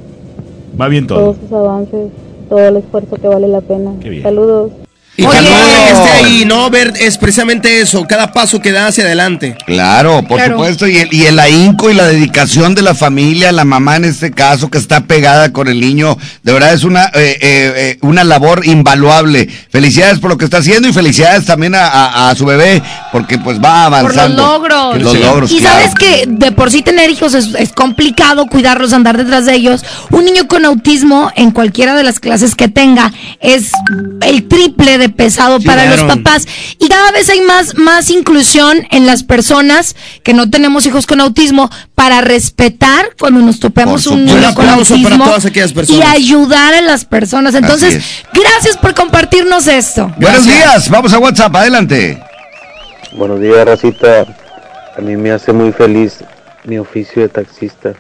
[0.81, 1.19] Va bien todo.
[1.19, 2.11] todos sus avances.
[2.49, 3.93] todo el esfuerzo que vale la pena.
[4.23, 4.73] Saludos.
[5.21, 5.57] Y que no
[5.93, 6.71] esté ahí, ¿no?
[6.71, 9.57] Ver es precisamente eso, cada paso que da hacia adelante.
[9.67, 10.55] Claro, por Claro.
[10.57, 14.05] supuesto, y el, y el ahínco y la dedicación de la familia, la mamá en
[14.07, 17.99] este caso que está pegada con el niño, de verdad es una, eh, eh, eh,
[18.03, 19.49] una labor invaluable.
[19.71, 22.83] Felicidades por lo que está haciendo y felicidades también a, a- a su bebé,
[23.13, 24.43] porque pues va Por los avanzando.
[24.47, 25.03] logros.
[25.03, 25.77] Los logros, Y claro.
[25.81, 29.85] sabes que de por sí tener hijos es, es complicado cuidarlos, andar detrás de ellos.
[30.11, 33.73] Un niño con autismo en cualquiera de las clases que tenga es
[34.23, 36.07] el triple de pesado Sí, para claro.
[36.07, 36.47] los papás.
[36.79, 41.21] Y cada vez hay más, más inclusión en las personas que no tenemos hijos con
[41.21, 45.27] autismo para respetar cuando nos topemos un niño con autismo
[45.89, 47.55] y ayudar a las personas.
[47.55, 50.13] Entonces, gracias por compartirnos esto.
[50.19, 52.23] Buenos días, vamos a WhatsApp, adelante.
[53.13, 54.25] Buenos días, Racita.
[54.97, 56.19] A mí me hace muy feliz
[56.65, 57.95] mi oficio de taxista.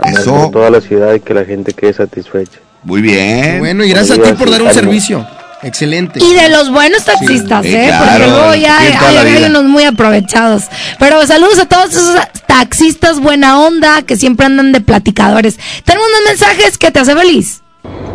[0.00, 0.34] Andar Eso.
[0.34, 2.58] por toda la ciudad y que la gente quede satisfecha.
[2.82, 3.58] Muy bien.
[3.58, 5.26] Bueno, y gracias a ti por dar un servicio.
[5.62, 6.22] Excelente.
[6.22, 7.86] Y de los buenos taxistas, Sí, ¿eh?
[7.88, 10.64] claro, Porque luego ya hay, unos muy aprovechados.
[10.98, 12.16] Pero saludos a todos esos
[12.46, 15.58] taxistas buena onda que siempre andan de platicadores.
[15.84, 17.62] Tenemos unos mensajes que te hace feliz.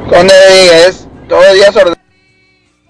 [0.10, 0.34] Conde
[0.88, 1.96] es todo día sordo.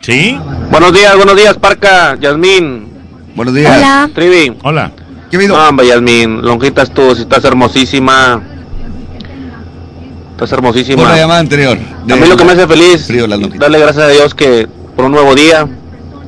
[0.02, 0.38] ¿Sí?
[0.70, 2.90] Buenos días, buenos días, Parca, Yasmín.
[3.36, 3.78] Buenos días.
[3.78, 4.10] Hola.
[4.14, 4.58] Trivi.
[4.64, 4.92] Hola.
[5.30, 5.56] ¿Qué habido?
[5.56, 8.42] No, hombre, Yasmín, lonjitas tú, si estás hermosísima.
[10.42, 11.04] Estás hermosísima.
[11.04, 11.78] Por la llamada anterior.
[11.78, 13.08] A mí lo que me hace feliz,
[13.60, 15.68] darle gracias a Dios que por un nuevo día,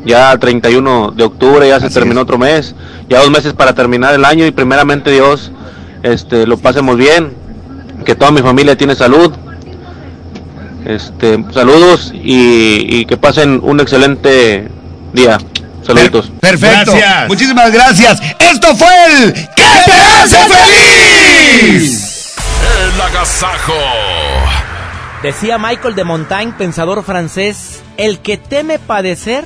[0.05, 2.75] ya 31 de octubre, ya se terminó otro mes,
[3.09, 5.51] ya dos meses para terminar el año y primeramente Dios,
[6.03, 7.33] este, lo pasemos bien,
[8.05, 9.33] que toda mi familia tiene salud,
[10.85, 14.67] este, saludos y, y que pasen un excelente
[15.11, 15.39] día.
[15.81, 16.31] Saluditos.
[16.39, 16.93] Perfecto.
[17.27, 18.21] Muchísimas gracias.
[18.37, 19.91] Esto fue el ¿Qué te
[20.21, 22.12] hace feliz?
[25.21, 29.45] Decía Michael de Montaigne, pensador francés, el que teme padecer,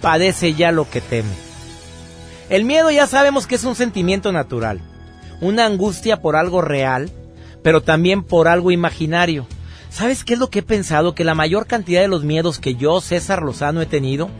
[0.00, 1.34] padece ya lo que teme.
[2.48, 4.80] El miedo ya sabemos que es un sentimiento natural,
[5.40, 7.10] una angustia por algo real,
[7.62, 9.46] pero también por algo imaginario.
[9.90, 11.14] ¿Sabes qué es lo que he pensado?
[11.14, 14.30] Que la mayor cantidad de los miedos que yo, César Lozano, he tenido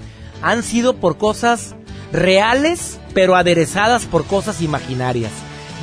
[0.41, 1.75] han sido por cosas
[2.13, 5.33] reales, pero aderezadas por cosas imaginarias.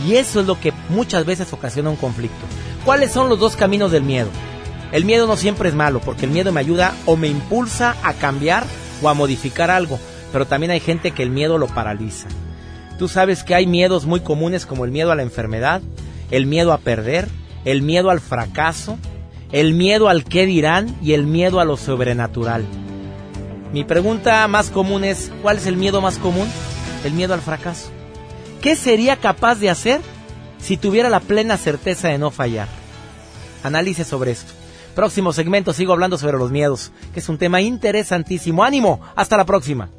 [0.07, 2.45] Y eso es lo que muchas veces ocasiona un conflicto.
[2.85, 4.29] ¿Cuáles son los dos caminos del miedo?
[4.91, 8.13] El miedo no siempre es malo, porque el miedo me ayuda o me impulsa a
[8.13, 8.63] cambiar
[9.03, 9.99] o a modificar algo,
[10.31, 12.27] pero también hay gente que el miedo lo paraliza.
[12.97, 15.81] Tú sabes que hay miedos muy comunes como el miedo a la enfermedad,
[16.31, 17.27] el miedo a perder,
[17.65, 18.97] el miedo al fracaso,
[19.51, 22.65] el miedo al qué dirán y el miedo a lo sobrenatural.
[23.73, 26.47] Mi pregunta más común es, ¿cuál es el miedo más común?
[27.03, 27.89] El miedo al fracaso.
[28.61, 30.01] ¿Qué sería capaz de hacer
[30.59, 32.67] si tuviera la plena certeza de no fallar?
[33.63, 34.53] Analice sobre esto.
[34.95, 38.63] Próximo segmento sigo hablando sobre los miedos, que es un tema interesantísimo.
[38.63, 39.89] ánimo, hasta la próxima.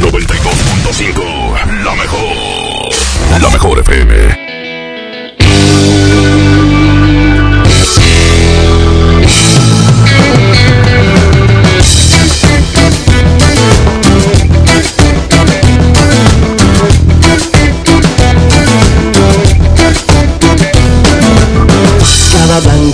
[0.00, 3.42] 92.5, la mejor.
[3.42, 4.47] La mejor FM.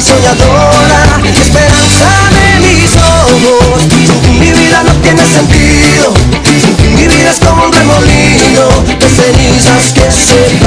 [0.00, 3.84] alma soñadora Esperanza de mis ojos.
[4.38, 6.14] Mi vida no tiene sentido
[6.96, 8.68] mi vida es como un remolino
[8.98, 10.58] De cenizas que se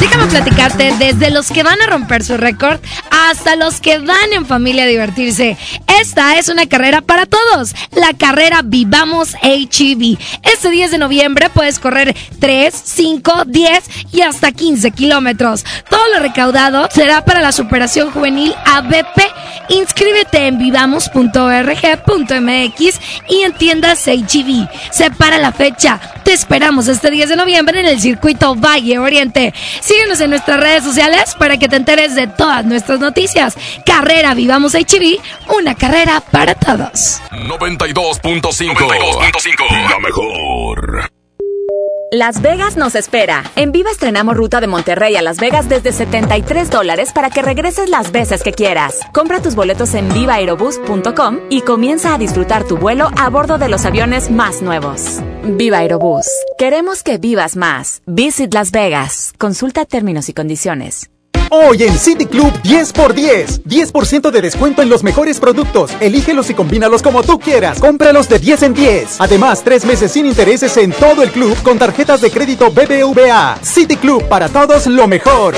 [0.00, 2.80] Déjame platicarte desde los que van a romper su récord
[3.30, 5.56] hasta los que van en familia a divertirse.
[6.00, 10.18] Esta es una carrera para todos, la carrera Vivamos HEV.
[10.42, 15.64] Este 10 de noviembre puedes correr 3, 5, 10 y hasta 15 kilómetros.
[15.90, 19.22] Todo lo recaudado será para la superación juvenil ABP.
[19.70, 24.68] Inscríbete en vivamos.org.mx y en tiendas HEV.
[24.92, 25.98] Separa la fecha.
[26.22, 29.54] Te esperamos este 10 de noviembre en el circuito Valle Oriente.
[29.80, 33.15] Síguenos en nuestras redes sociales para que te enteres de todas nuestras noticias.
[33.84, 35.20] Carrera Vivamos HEV,
[35.56, 37.20] una carrera para todos.
[37.32, 39.90] 92.5.
[39.90, 41.10] La mejor.
[42.12, 43.42] Las Vegas nos espera.
[43.56, 47.90] En Viva estrenamos ruta de Monterrey a Las Vegas desde 73 dólares para que regreses
[47.90, 49.00] las veces que quieras.
[49.12, 53.84] Compra tus boletos en vivaerobus.com y comienza a disfrutar tu vuelo a bordo de los
[53.86, 55.18] aviones más nuevos.
[55.42, 56.28] Viva Aerobús.
[56.58, 58.02] Queremos que vivas más.
[58.06, 59.32] Visit Las Vegas.
[59.36, 61.10] Consulta términos y condiciones.
[61.50, 63.62] Hoy en City Club 10x10.
[63.62, 65.92] 10% de descuento en los mejores productos.
[66.00, 67.78] Elígelos y combínalos como tú quieras.
[67.78, 69.20] Cómpralos de 10 en 10.
[69.20, 73.58] Además, tres meses sin intereses en todo el club con tarjetas de crédito BBVA.
[73.62, 75.54] City Club para todos lo mejor.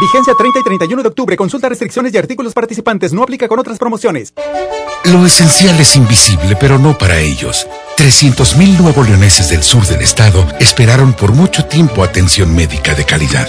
[0.00, 1.36] Vigencia 30 y 31 de octubre.
[1.36, 3.12] Consulta restricciones y artículos participantes.
[3.12, 4.32] No aplica con otras promociones.
[5.04, 7.66] Lo esencial es invisible, pero no para ellos.
[7.96, 13.48] 300.000 nuevo leoneses del sur del estado esperaron por mucho tiempo atención médica de calidad.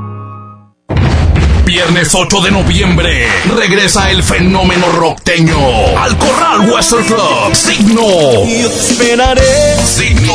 [1.71, 5.57] Viernes 8 de noviembre regresa el fenómeno rockteño
[5.97, 7.55] al Corral Western Club.
[7.55, 8.01] Signo.
[8.45, 9.77] Yo te esperaré.
[9.85, 10.33] Signo.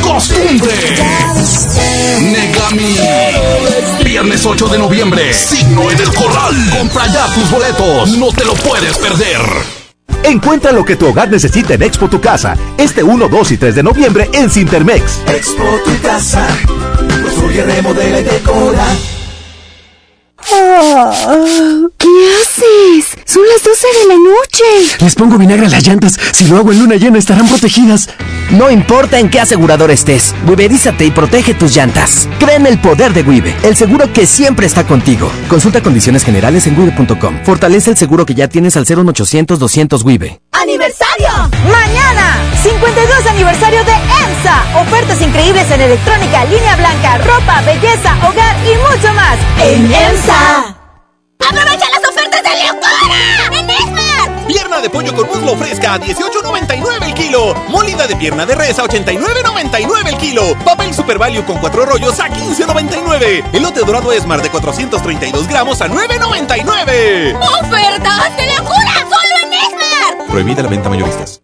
[0.00, 0.72] Costumbre.
[2.18, 2.96] Negami.
[4.02, 5.34] Viernes 8 de noviembre.
[5.34, 6.70] Signo en el Corral.
[6.78, 8.08] Compra ya tus boletos.
[8.16, 9.42] No te lo puedes perder.
[10.22, 13.74] Encuentra lo que tu hogar necesita en Expo Tu Casa, este 1, 2 y 3
[13.74, 15.20] de noviembre en Cintermex.
[15.28, 16.48] Expo tu casa.
[17.22, 18.86] Construye, remodela y decora.
[21.98, 22.08] ¿Qué
[22.42, 23.16] haces?
[23.24, 24.96] Son las 12 de la noche.
[25.00, 26.18] Les pongo vinagre a las llantas.
[26.32, 28.08] Si lo hago en luna llena, estarán protegidas.
[28.50, 32.28] No importa en qué asegurador estés, Wiberízate y protege tus llantas.
[32.38, 35.30] Cree en el poder de Wibe, el seguro que siempre está contigo.
[35.48, 37.42] Consulta condiciones generales en wibe.com.
[37.44, 40.40] Fortalece el seguro que ya tienes al 01800 200 Wibe.
[40.52, 41.28] ¡Aniversario!
[41.70, 42.36] ¡Mañana!
[42.62, 43.92] 52 aniversario de
[44.44, 49.38] Ofertas increíbles en electrónica, línea blanca, ropa, belleza, hogar y mucho más.
[49.58, 50.76] En EMSA.
[51.48, 53.58] ¡Aprovecha las ofertas de locura!
[53.58, 54.46] ¡En Esmar!
[54.46, 57.54] Pierna de pollo con muslo fresca a 18.99 el kilo.
[57.68, 60.54] Molida de pierna de res a 89.99 el kilo.
[60.62, 63.44] Papel Super Value con cuatro rollos a 15.99.
[63.54, 67.34] Elote dorado Esmar de 432 gramos a 9.99.
[67.62, 68.92] ¡Ofertas de locura!
[69.08, 70.26] ¡Solo en Esmar!
[70.28, 71.43] Prohibida la venta mayoristas.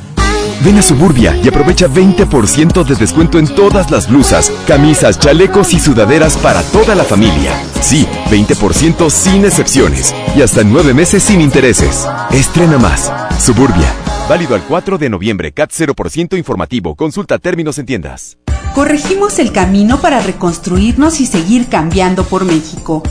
[0.63, 5.79] Ven a Suburbia y aprovecha 20% de descuento en todas las blusas, camisas, chalecos y
[5.79, 7.51] sudaderas para toda la familia.
[7.81, 12.07] Sí, 20% sin excepciones y hasta nueve meses sin intereses.
[12.29, 13.11] Estrena más.
[13.39, 13.91] Suburbia.
[14.29, 15.51] Válido al 4 de noviembre.
[15.51, 16.95] CAT 0% informativo.
[16.95, 18.37] Consulta términos en tiendas.
[18.75, 23.01] Corregimos el camino para reconstruirnos y seguir cambiando por México.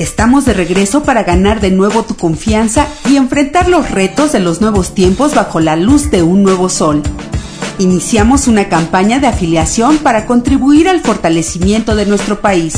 [0.00, 4.62] Estamos de regreso para ganar de nuevo tu confianza y enfrentar los retos de los
[4.62, 7.02] nuevos tiempos bajo la luz de un nuevo sol.
[7.78, 12.76] Iniciamos una campaña de afiliación para contribuir al fortalecimiento de nuestro país.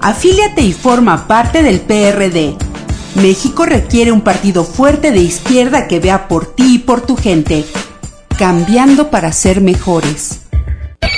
[0.00, 2.56] Afíliate y forma parte del PRD.
[3.22, 7.64] México requiere un partido fuerte de izquierda que vea por ti y por tu gente,
[8.36, 10.40] cambiando para ser mejores.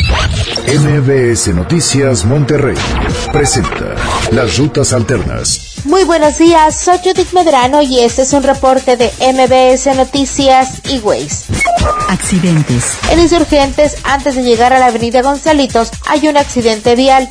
[0.04, 2.76] MBS Noticias Monterrey
[3.32, 3.94] presenta
[4.32, 5.74] Las Rutas Alternas.
[5.84, 10.98] Muy buenos días, soy Judith Medrano y este es un reporte de MBS Noticias y
[10.98, 11.44] Ways.
[12.08, 12.96] Accidentes.
[13.10, 17.28] En Insurgentes, antes de llegar a la avenida Gonzalitos, hay un accidente vial.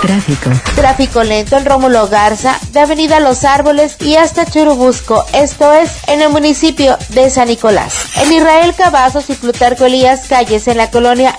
[0.00, 0.50] Tráfico.
[0.74, 6.22] Tráfico lento en Rómulo Garza, de avenida Los Árboles y hasta Churubusco, esto es, en
[6.22, 8.06] el municipio de San Nicolás.
[8.16, 11.34] En Israel Cavazos y Plutarco Elías Calles, en la colonia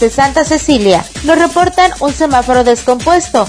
[0.00, 3.46] De Santa Cecilia, nos reportan un semáforo descompuesto.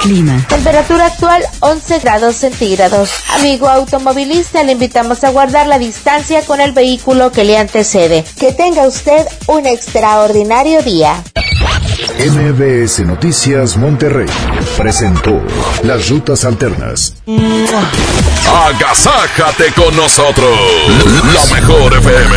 [0.00, 0.44] Clima.
[0.48, 3.10] Temperatura actual 11 grados centígrados.
[3.34, 8.24] Amigo automovilista, le invitamos a guardar la distancia con el vehículo que le antecede.
[8.38, 11.22] Que tenga usted un extraordinario día.
[12.18, 14.28] MBS Noticias Monterrey
[14.76, 15.42] presentó
[15.82, 17.14] Las Rutas Alternas.
[18.66, 20.58] Agasájate con nosotros.
[21.34, 22.36] La mejor FM.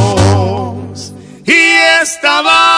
[2.01, 2.70] Estaba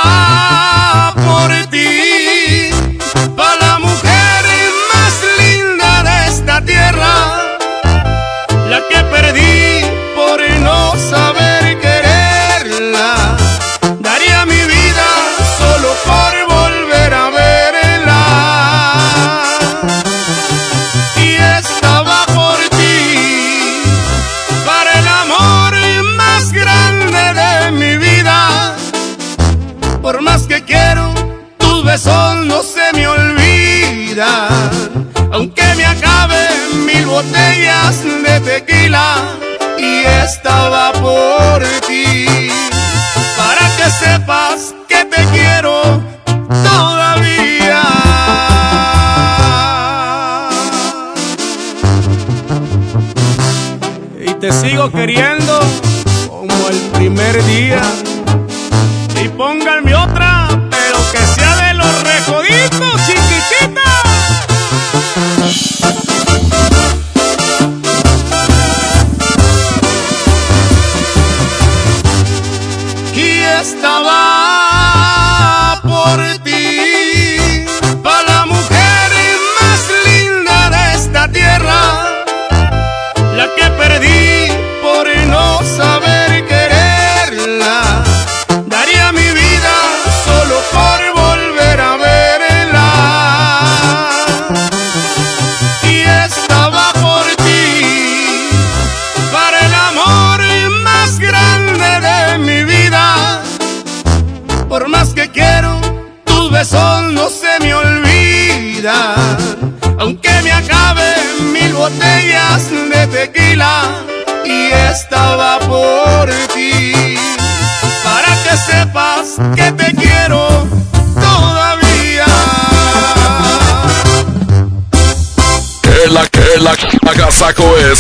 [54.90, 55.60] queriendo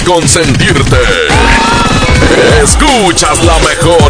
[0.03, 0.97] consentirte.
[2.61, 4.02] Escuchas la mejor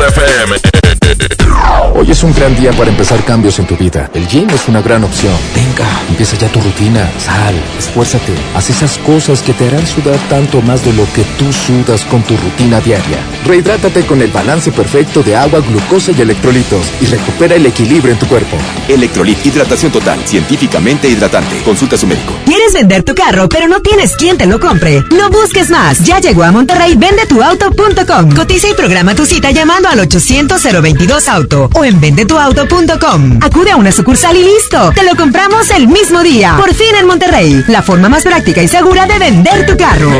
[2.23, 4.09] es un gran día para empezar cambios en tu vida.
[4.13, 5.33] El gym es una gran opción.
[5.55, 7.11] Venga, empieza ya tu rutina.
[7.19, 8.33] Sal, esfuérzate.
[8.55, 12.21] Haz esas cosas que te harán sudar tanto más de lo que tú sudas con
[12.23, 13.17] tu rutina diaria.
[13.45, 18.19] Rehidrátate con el balance perfecto de agua, glucosa y electrolitos y recupera el equilibrio en
[18.19, 18.57] tu cuerpo.
[18.87, 21.61] Electrolit, hidratación total, científicamente hidratante.
[21.63, 22.33] Consulta a su médico.
[22.45, 25.03] ¿Quieres vender tu carro, pero no tienes quien te lo compre?
[25.11, 25.99] No busques más.
[26.03, 28.31] Ya llegó a Monterrey vendetuauto.com.
[28.33, 33.39] Cotiza y programa tu cita llamando al 800 022 auto o en vendetuauto.com.
[33.41, 34.91] Acude a una sucursal y listo.
[34.93, 36.55] Te lo compramos el mismo día.
[36.57, 37.63] Por fin en Monterrey.
[37.67, 40.11] La forma más práctica y segura de vender tu carro.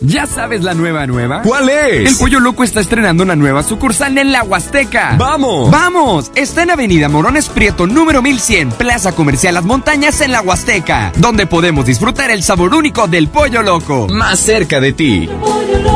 [0.00, 1.42] ¿Ya sabes la nueva nueva?
[1.42, 2.10] ¿Cuál es?
[2.10, 5.16] El Pollo Loco está estrenando una nueva sucursal en la Huasteca.
[5.18, 5.70] ¡Vamos!
[5.70, 6.30] ¡Vamos!
[6.34, 11.46] Está en Avenida Morones Prieto, número 1100, Plaza Comercial Las Montañas en la Huasteca, donde
[11.46, 14.06] podemos disfrutar el sabor único del Pollo Loco.
[14.08, 15.28] Más cerca de ti.
[15.40, 15.95] Pollo Loco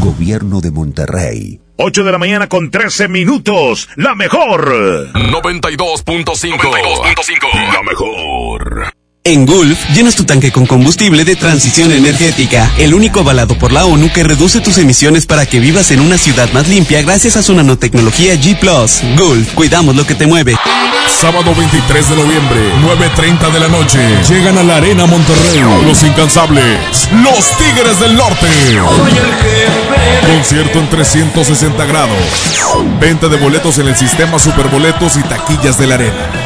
[0.00, 1.60] Gobierno de Monterrey.
[1.76, 3.88] 8 de la mañana con 13 minutos.
[3.96, 5.12] La mejor.
[5.12, 7.72] 92.5.
[7.72, 8.92] La mejor.
[9.22, 13.84] En Gulf, llenas tu tanque con combustible de transición energética, el único avalado por la
[13.84, 17.42] ONU que reduce tus emisiones para que vivas en una ciudad más limpia gracias a
[17.42, 18.58] su nanotecnología G⁇
[19.18, 20.56] Gulf, cuidamos lo que te mueve.
[21.20, 23.98] Sábado 23 de noviembre, 9.30 de la noche.
[24.26, 25.60] Llegan a la Arena Monterrey.
[25.84, 27.10] Los incansables.
[27.22, 28.46] Los Tigres del Norte.
[30.34, 32.16] Concierto en 360 grados.
[32.98, 36.39] Venta de boletos en el sistema Superboletos y taquillas de la Arena.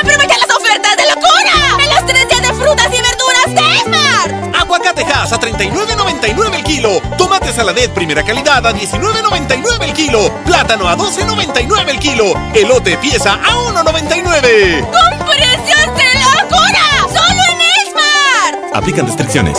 [0.00, 1.78] ¡Aprovecha las ofertas de locura!
[1.78, 4.54] ¡En los tres días de frutas y verduras de Esmar!
[4.60, 7.00] Aguacatejas a 39.99 el kilo.
[7.18, 10.32] Tomate saladet primera calidad a 19.99 el kilo.
[10.46, 12.32] Plátano a 12.99 el kilo.
[12.54, 14.80] Elote pieza a 1.99.
[14.80, 16.86] ¡Con precios de locura!
[17.08, 18.70] ¡Solo en Esmar!
[18.72, 19.58] Aplican restricciones.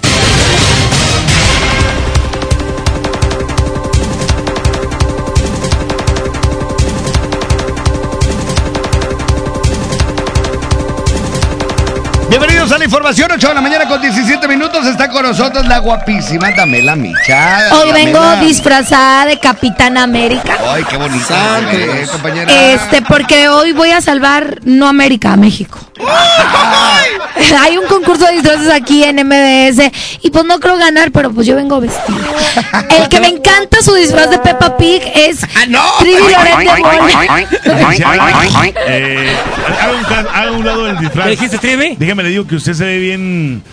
[12.61, 14.85] Bienvenidos a la información, 8 de la mañana con 17 minutos.
[14.85, 17.73] Está con nosotros la guapísima Damela Micha.
[17.73, 20.59] Hoy vengo disfrazada de Capitán América.
[20.67, 22.53] Ay, qué bonita, eh, compañera.
[22.53, 25.79] Este, porque hoy voy a salvar no América, a México.
[27.59, 31.47] Hay un concurso de disfraces aquí en MBS y pues no creo ganar, pero pues
[31.47, 32.17] yo vengo vestida.
[32.89, 35.83] El que me encanta su disfraz de Peppa Pig es ¡Ah, no!
[35.99, 36.71] Trivi Lorente
[38.87, 39.35] eh,
[39.79, 41.25] haga, un, haga un lado del disfraz.
[41.25, 41.95] ¿Me dijiste Trivi?
[41.97, 43.63] Déjame le digo que usted se ve bien.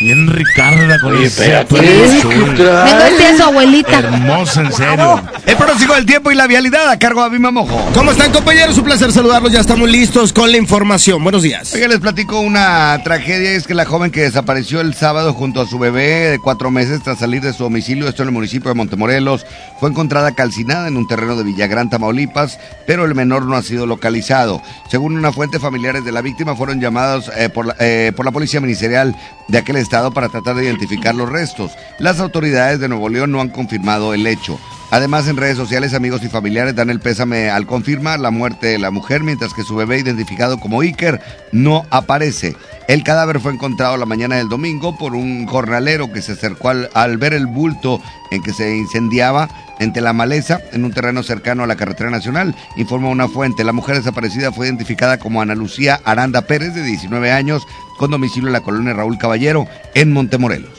[0.00, 1.78] Bien Ricarda con Oye, ese espérate.
[1.78, 3.98] Vengo su abuelita.
[3.98, 5.20] Hermosa, en serio.
[5.44, 7.78] El pronóstico del tiempo y la vialidad a cargo de Abima Mojo.
[7.92, 8.78] ¿Cómo están compañeros?
[8.78, 11.22] Un placer saludarlos, ya estamos listos con la información.
[11.22, 11.74] Buenos días.
[11.74, 15.66] Oiga, les platico una tragedia, es que la joven que desapareció el sábado junto a
[15.66, 18.76] su bebé de cuatro meses tras salir de su domicilio, esto en el municipio de
[18.76, 19.44] Montemorelos,
[19.80, 23.84] fue encontrada calcinada en un terreno de Villagrán, Tamaulipas, pero el menor no ha sido
[23.84, 24.62] localizado.
[24.90, 28.32] Según una fuente, familiares de la víctima fueron llamados eh, por, la, eh, por la
[28.32, 29.14] policía ministerial
[29.48, 31.72] de aquel estado para tratar de identificar los restos.
[31.98, 34.58] Las autoridades de Nuevo León no han confirmado el hecho.
[34.92, 38.78] Además, en redes sociales, amigos y familiares dan el pésame al confirmar la muerte de
[38.78, 41.20] la mujer, mientras que su bebé, identificado como Iker,
[41.50, 42.56] no aparece.
[42.86, 46.90] El cadáver fue encontrado la mañana del domingo por un jornalero que se acercó al,
[46.94, 49.48] al ver el bulto en que se incendiaba
[49.80, 53.64] entre la maleza en un terreno cercano a la carretera nacional, informó una fuente.
[53.64, 57.62] La mujer desaparecida fue identificada como Ana Lucía Aranda Pérez, de 19 años,
[58.00, 60.70] con domicilio en la colonia Raúl Caballero, en Montemorelos.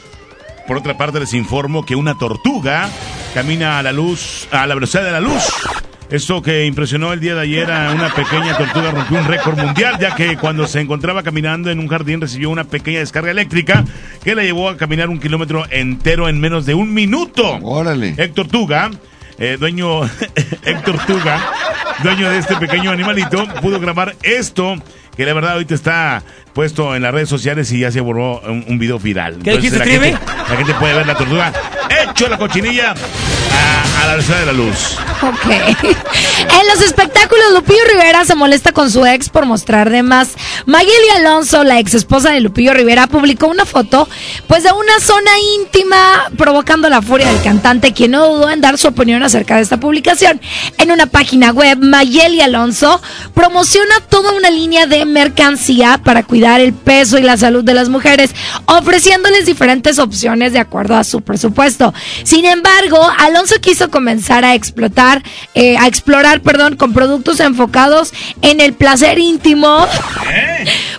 [0.66, 2.88] Por otra parte, les informo que una tortuga
[3.32, 5.44] camina a la luz, a la velocidad de la luz.
[6.10, 10.00] Esto que impresionó el día de ayer a una pequeña tortuga rompió un récord mundial,
[10.00, 13.84] ya que cuando se encontraba caminando en un jardín recibió una pequeña descarga eléctrica
[14.24, 17.56] que la llevó a caminar un kilómetro entero en menos de un minuto.
[17.62, 18.16] Órale.
[18.18, 18.90] Héctor Tuga,
[19.38, 20.02] eh, dueño,
[20.64, 21.40] Héctor Tuga,
[22.02, 24.74] dueño de este pequeño animalito, pudo grabar esto
[25.16, 28.64] que la verdad ahorita está puesto en las redes sociales y ya se borró un,
[28.68, 29.38] un video viral.
[29.42, 31.52] ¿Qué dijiste, la, gente, la gente puede ver la tortuga.
[31.88, 34.96] Hecho la cochinilla a, a la de la luz.
[35.22, 35.46] Ok.
[35.46, 40.30] En los espectáculos, Lupillo Rivera se molesta con su ex por mostrar de más.
[40.66, 44.08] Mayeli Alonso, la ex esposa de Lupillo Rivera, publicó una foto,
[44.48, 45.96] pues de una zona íntima,
[46.36, 49.78] provocando la furia del cantante, quien no dudó en dar su opinión acerca de esta
[49.78, 50.40] publicación.
[50.78, 53.00] En una página web, Mayeli Alonso
[53.34, 57.88] promociona toda una línea de mercancía para cuidar el peso y la salud de las
[57.88, 58.34] mujeres,
[58.66, 61.94] ofreciéndoles diferentes opciones de acuerdo a su presupuesto.
[62.24, 65.22] Sin embargo, Alonso quiso comenzar a explotar,
[65.54, 69.86] eh, a explorar, perdón, con productos enfocados en el placer íntimo.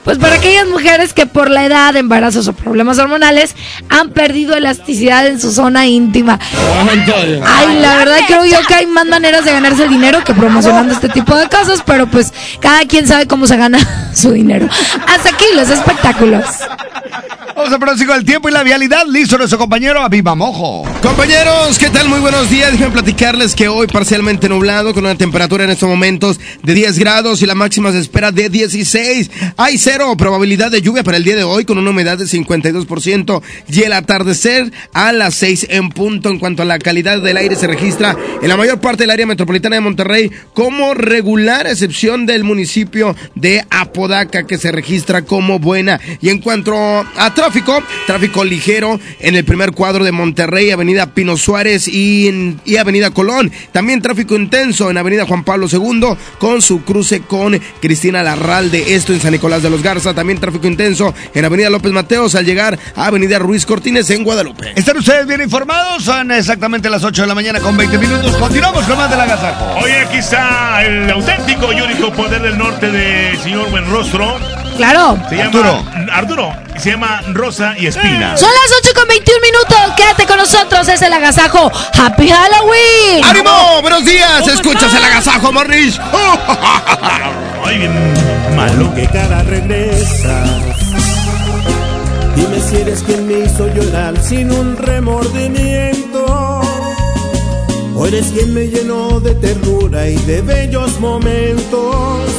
[0.06, 3.56] Pues para aquellas mujeres que por la edad, embarazos o problemas hormonales
[3.90, 6.40] han perdido elasticidad en su zona íntima.
[7.46, 10.94] Ay, la verdad creo yo que hay más maneras de ganarse el dinero que promocionando
[10.94, 12.32] este tipo de cosas, pero pues
[12.62, 13.80] cada quien sabe cómo se gana
[14.14, 14.70] su dinero.
[15.08, 16.46] Hasta aquí los espectáculos.
[17.56, 19.06] Vamos a pronóstico del tiempo y la vialidad.
[19.08, 20.84] Listo nuestro compañero Aviva Mojo.
[21.02, 22.10] Compañeros, ¿qué tal?
[22.10, 22.74] Muy buenos días.
[22.84, 27.42] Déjenme platicarles que hoy parcialmente nublado con una temperatura en estos momentos de 10 grados
[27.42, 29.32] y la máxima se espera de 16.
[29.56, 33.42] Hay cero probabilidad de lluvia para el día de hoy con una humedad de 52%
[33.70, 36.28] y el atardecer a las 6 en punto.
[36.28, 39.28] En cuanto a la calidad del aire se registra en la mayor parte del área
[39.28, 46.02] metropolitana de Monterrey como regular, excepción del municipio de Apodaca que se registra como buena.
[46.20, 51.38] Y en cuanto a tráfico, tráfico ligero en el primer cuadro de Monterrey, Avenida Pino
[51.38, 53.52] Suárez y, en- y Avenida Colón.
[53.72, 59.14] También tráfico intenso en Avenida Juan Pablo II con su cruce con Cristina Larralde, esto
[59.14, 60.14] en San Nicolás de los Garza.
[60.14, 64.74] También tráfico intenso en Avenida López Mateos al llegar a Avenida Ruiz Cortines en Guadalupe.
[64.76, 66.04] ¿Están ustedes bien informados?
[66.04, 68.36] Son exactamente las 8 de la mañana con 20 minutos.
[68.38, 69.80] Continuamos con más de la agasajo.
[69.84, 74.63] Oye, aquí está el auténtico y único poder del norte del señor Buenrostro.
[74.78, 75.18] Claro.
[75.30, 75.86] Se llama Arturo.
[76.12, 76.54] Arturo.
[76.78, 78.36] Se llama Rosa y Espina.
[78.38, 79.78] Son las 8 con 21 minutos.
[79.96, 80.88] Quédate con nosotros.
[80.88, 81.72] Es el agasajo.
[81.98, 83.24] Happy Halloween.
[83.24, 83.82] ¡Ánimo!
[83.82, 84.48] ¡Buenos días!
[84.48, 86.00] Escuchas el agasajo, Morris.
[87.66, 87.94] Ay, bien
[88.56, 88.94] malo.
[88.96, 90.50] que cara regresas.
[92.36, 96.62] Dime si eres quien me hizo llorar sin un remordimiento.
[97.96, 102.33] O eres quien me llenó de ternura y de bellos momentos.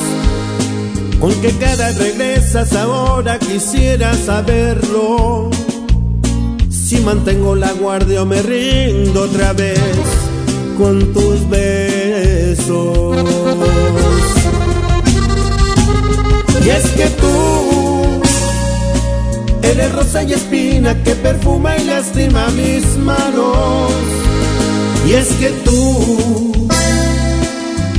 [1.25, 3.39] ¿Con qué cara regresas ahora?
[3.39, 5.49] Quisiera saberlo.
[6.69, 9.81] Si mantengo la guardia o me rindo otra vez
[10.77, 13.17] con tus besos.
[16.63, 18.21] Y es que tú
[19.63, 23.93] eres rosa y espina que perfuma y lastima mis manos.
[25.09, 26.54] Y es que tú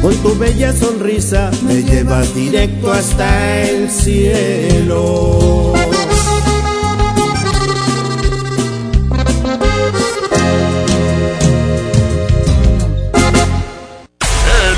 [0.00, 5.72] con tu bella sonrisa me llevas directo hasta el cielo.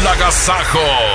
[0.00, 1.09] El agasajo.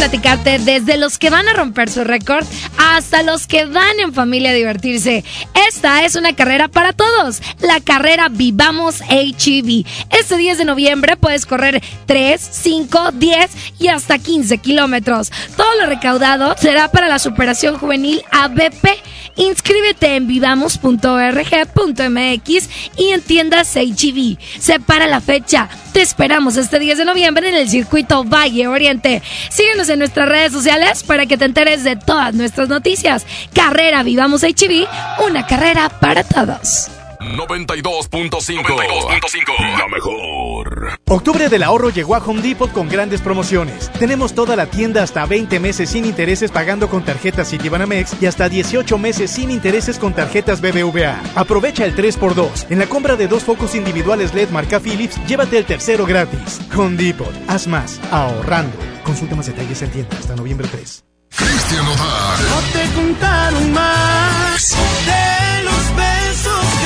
[0.00, 2.46] Platicarte desde los que van a romper su récord
[2.78, 5.24] hasta los que van en familia a divertirse.
[5.68, 9.84] Esta es una carrera para todos, la carrera Vivamos HEV.
[10.08, 15.30] Este 10 de noviembre puedes correr 3, 5, 10 y hasta 15 kilómetros.
[15.54, 18.88] Todo lo recaudado será para la superación juvenil ABP.
[19.36, 24.38] Inscríbete en vivamos.org.mx y en tiendas HEV.
[24.58, 25.68] Separa la fecha.
[25.92, 29.22] Te esperamos este 10 de noviembre en el circuito Valle Oriente.
[29.50, 33.26] Síguenos en nuestras redes sociales para que te enteres de todas nuestras noticias.
[33.52, 34.86] Carrera Vivamos HEV,
[35.26, 36.99] una carrera para todos.
[37.20, 39.78] 92.5.
[39.78, 40.98] La mejor.
[41.06, 43.90] Octubre del ahorro llegó a Home Depot con grandes promociones.
[43.98, 48.48] Tenemos toda la tienda hasta 20 meses sin intereses pagando con tarjetas Citibanamex y hasta
[48.48, 51.20] 18 meses sin intereses con tarjetas BBVA.
[51.34, 52.70] Aprovecha el 3x2.
[52.70, 56.58] En la compra de dos focos individuales LED marca Philips, llévate el tercero gratis.
[56.74, 57.34] Home Depot.
[57.48, 58.00] Haz más.
[58.10, 58.78] Ahorrando.
[59.04, 61.04] Consulta más detalles en tienda hasta noviembre 3.
[61.36, 62.48] Cristian Odal.
[62.48, 64.74] No te contaron más
[65.04, 65.39] de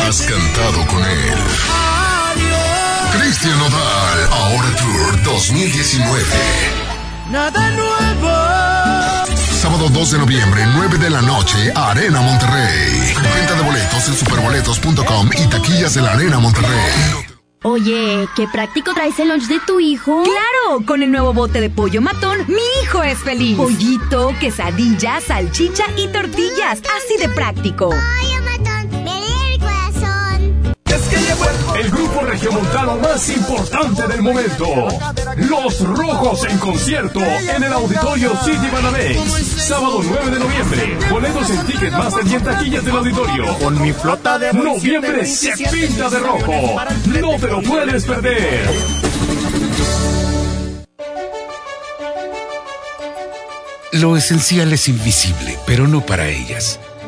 [0.06, 1.34] Has cantado con él.
[2.30, 3.16] Adiós.
[3.16, 4.28] Cristian Odal.
[4.32, 6.22] Ahora Tour 2019.
[7.30, 8.30] nada nuevo.
[9.62, 13.14] Sábado 2 de noviembre, 9 de la noche, Arena Monterrey.
[13.34, 17.24] Venta de boletos en superboletos.com y taquillas de la Arena Monterrey.
[17.62, 20.22] Oye, qué práctico traes el lunch de tu hijo.
[20.22, 23.56] Claro, con el nuevo bote de pollo matón, mi hijo es feliz.
[23.56, 26.82] Pollito, quesadilla, salchicha y tortillas.
[26.94, 27.88] Así de práctico.
[31.84, 34.64] El grupo regiomontano más importante del momento.
[35.36, 39.18] Los Rojos en concierto en el Auditorio City Banamex.
[39.62, 40.98] Sábado 9 de noviembre.
[41.10, 43.58] Boletos en Ticketmaster y en taquillas del auditorio.
[43.58, 46.80] Con mi flota de Noviembre se pinta de rojo.
[47.20, 48.66] No te lo puedes perder.
[53.92, 56.80] Lo esencial es invisible, pero no para ellas.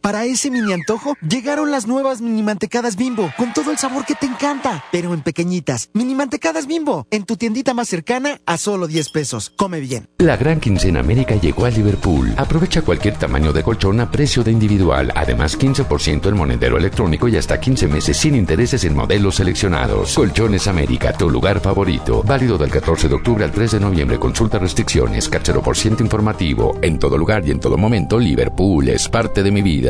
[0.00, 4.14] Para ese mini antojo, llegaron las nuevas mini mantecadas bimbo, con todo el sabor que
[4.14, 5.90] te encanta, pero en pequeñitas.
[5.92, 9.52] Mini mantecadas bimbo, en tu tiendita más cercana a solo 10 pesos.
[9.56, 10.08] Come bien.
[10.16, 12.32] La gran quincena América llegó a Liverpool.
[12.38, 15.12] Aprovecha cualquier tamaño de colchón a precio de individual.
[15.14, 20.14] Además, 15% en monedero electrónico y hasta 15 meses sin intereses en modelos seleccionados.
[20.14, 22.22] Colchones América, tu lugar favorito.
[22.22, 24.18] Válido del 14 de octubre al 3 de noviembre.
[24.18, 25.28] Consulta restricciones.
[25.28, 26.78] Cachero por ciento informativo.
[26.80, 29.89] En todo lugar y en todo momento, Liverpool es parte de mi vida.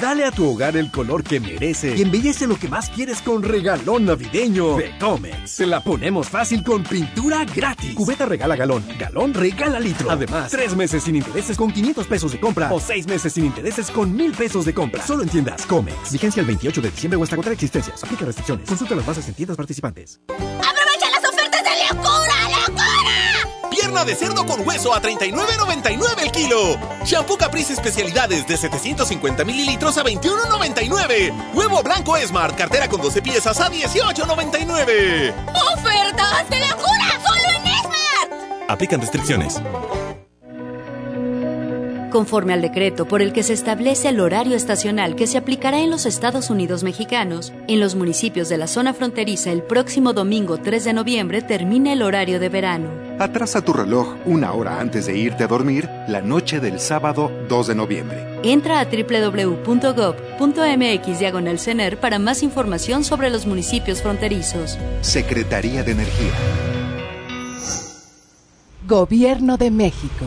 [0.00, 3.42] Dale a tu hogar el color que merece y embellece lo que más quieres con
[3.42, 5.50] regalón navideño de Comex.
[5.50, 7.94] Se la ponemos fácil con pintura gratis.
[7.94, 10.10] Cubeta regala galón, galón regala litro.
[10.10, 13.90] Además, tres meses sin intereses con 500 pesos de compra o seis meses sin intereses
[13.90, 15.06] con 1000 pesos de compra.
[15.06, 16.12] Solo en tiendas Comex.
[16.12, 18.02] Vigencia el 28 de diciembre o hasta contra existencias.
[18.02, 18.68] Aplica restricciones.
[18.68, 20.20] Consulta las bases en tiendas participantes.
[20.28, 23.03] ¡Aprovecha las ofertas de locura, locura!
[23.84, 26.78] Pierna de cerdo con hueso a 39.99 el kilo.
[27.04, 31.52] Shampoo Caprice especialidades de 750 mililitros a 21.99.
[31.52, 35.34] Huevo blanco Smart, cartera con 12 piezas a 18.99.
[35.74, 37.20] ¡Ofertas de locura!
[37.26, 38.64] ¡Solo en Esmar!
[38.70, 39.60] Aplican restricciones.
[42.14, 45.90] Conforme al decreto por el que se establece el horario estacional que se aplicará en
[45.90, 50.84] los Estados Unidos mexicanos, en los municipios de la zona fronteriza el próximo domingo 3
[50.84, 52.88] de noviembre termina el horario de verano.
[53.18, 57.66] Atrasa tu reloj una hora antes de irte a dormir la noche del sábado 2
[57.66, 58.24] de noviembre.
[58.44, 59.58] Entra a www.gov.mx
[61.18, 64.78] diagonal CENER para más información sobre los municipios fronterizos.
[65.00, 66.30] Secretaría de Energía.
[68.86, 70.26] Gobierno de México.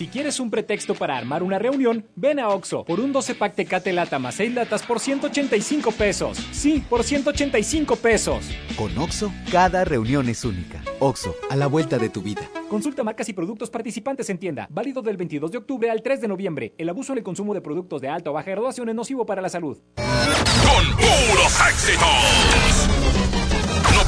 [0.00, 3.54] Si quieres un pretexto para armar una reunión, ven a Oxo por un 12 pack
[3.54, 6.38] Tecate Lata más 6 latas por 185 pesos.
[6.52, 8.48] Sí, por 185 pesos.
[8.78, 10.82] Con Oxo, cada reunión es única.
[11.00, 12.48] Oxo, a la vuelta de tu vida.
[12.70, 14.66] Consulta marcas y productos participantes en tienda.
[14.70, 16.74] Válido del 22 de octubre al 3 de noviembre.
[16.78, 19.42] El abuso en el consumo de productos de alta o baja graduación es nocivo para
[19.42, 19.76] la salud.
[19.96, 23.29] Con puros éxitos.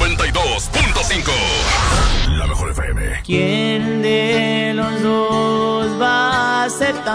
[0.03, 1.31] 92.5.
[2.37, 3.21] La mejor FM.
[3.25, 7.13] ¿Quién de los dos va a aceptar?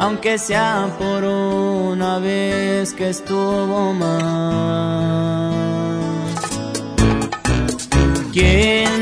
[0.00, 5.52] Aunque sea por una vez que estuvo mal.
[8.32, 9.01] ¿Quién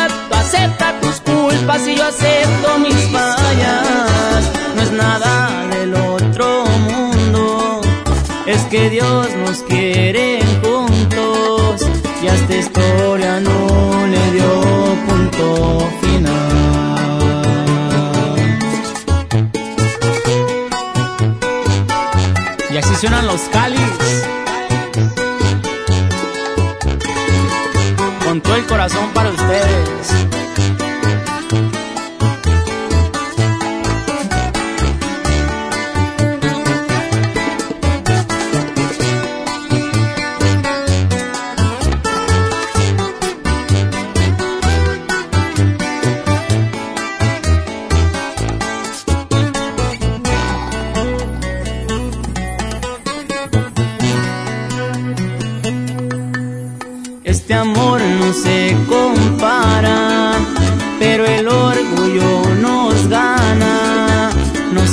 [0.61, 4.51] Tú aceptas tus culpas y yo acepto mis fallas.
[4.75, 7.81] No es nada del otro mundo,
[8.45, 11.81] es que Dios nos quiere juntos
[12.21, 14.61] y a esta historia no le dio
[15.07, 16.51] punto final.
[22.69, 23.79] Y así suenan los cáliz.
[28.23, 29.90] Con todo el corazón para ustedes.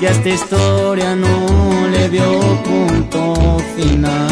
[0.00, 4.30] y a esta historia no le dio punto final.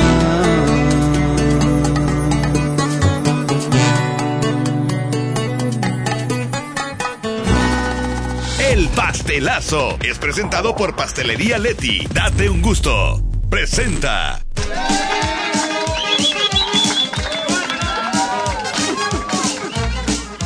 [8.70, 12.06] El pastelazo es presentado por Pastelería Leti.
[12.12, 13.22] Date un gusto.
[13.50, 14.40] Presenta.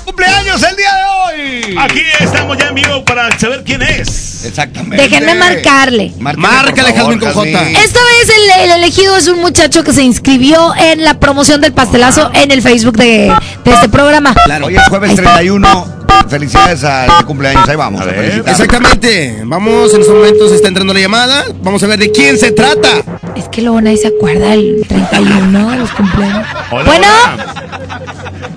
[0.05, 1.02] ¡Cumpleaños el día de
[1.33, 1.77] hoy!
[1.79, 4.45] Aquí estamos ya en vivo para saber quién es.
[4.45, 4.97] Exactamente.
[4.97, 6.13] Déjenme marcarle.
[6.19, 7.49] Márcale, Jazmín con J.
[7.49, 11.73] Esta vez el, el elegido es un muchacho que se inscribió en la promoción del
[11.73, 13.33] pastelazo en el Facebook de,
[13.65, 14.35] de este programa.
[14.65, 16.03] Hoy es jueves 31.
[16.29, 17.69] Felicidades al cumpleaños.
[17.69, 18.01] Ahí vamos.
[18.03, 18.11] A.
[18.51, 19.43] Exactamente.
[19.45, 21.45] Vamos, en estos momentos está entrando la llamada.
[21.63, 22.89] Vamos a ver de quién se trata.
[23.35, 26.47] Es que luego nadie se acuerda el 31 de los cumpleaños.
[26.71, 27.07] bueno.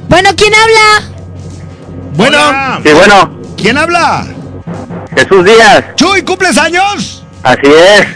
[0.07, 1.14] Bueno, ¿quién habla?
[2.15, 2.37] Bueno.
[2.83, 3.39] Sí, bueno.
[3.57, 4.25] ¿Quién habla?
[5.15, 5.83] Jesús Díaz.
[5.95, 7.23] Chuy, ¿cumples años?
[7.43, 8.07] Así es.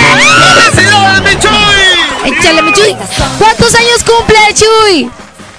[0.00, 2.32] ¡Felicidades, mi Chuy!
[2.32, 2.96] Échale, mi Chuy.
[3.38, 5.10] ¿Cuántos años cumple, Chuy?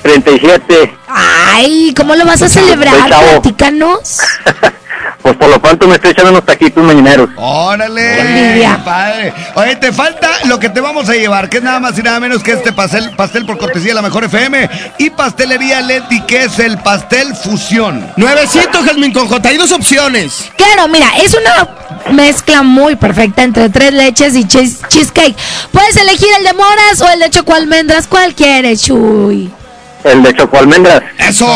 [0.01, 0.97] 37.
[1.07, 3.09] Ay, ¿cómo lo vas a celebrar?
[3.09, 3.41] chavo.
[5.21, 7.29] Pues por lo pronto me estoy echando unos taquitos mañaneros.
[7.37, 8.67] Órale.
[8.83, 9.33] Padre.
[9.55, 12.19] Oye, te falta lo que te vamos a llevar, que es nada más y nada
[12.19, 16.43] menos que este pastel, pastel por cortesía de la mejor FM y pastelería Leti, que
[16.43, 18.11] es el pastel fusión.
[18.17, 19.49] 900, Jazmín con J.
[19.49, 20.51] Hay dos opciones.
[20.57, 25.35] Claro, mira, es una mezcla muy perfecta entre tres leches y cheese- cheesecake.
[25.71, 28.07] Puedes elegir el de moras o el de choco almendras.
[28.07, 29.49] ¿Cuál quieres, Chuy?
[30.03, 31.01] El de choco almendras.
[31.17, 31.47] Eso.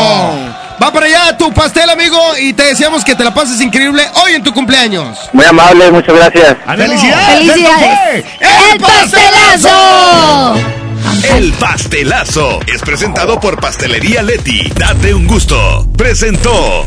[0.80, 4.34] Va para allá tu pastel, amigo, y te deseamos que te la pases increíble hoy
[4.34, 5.18] en tu cumpleaños.
[5.32, 6.56] Muy amable, muchas gracias.
[6.66, 7.38] ¡Felicidades!
[7.38, 8.24] ¡Felicidades!
[8.40, 10.54] ¡El pastelazo!
[11.36, 14.70] El pastelazo es presentado por Pastelería Leti.
[14.76, 15.86] Date un gusto.
[15.96, 16.86] Presentó.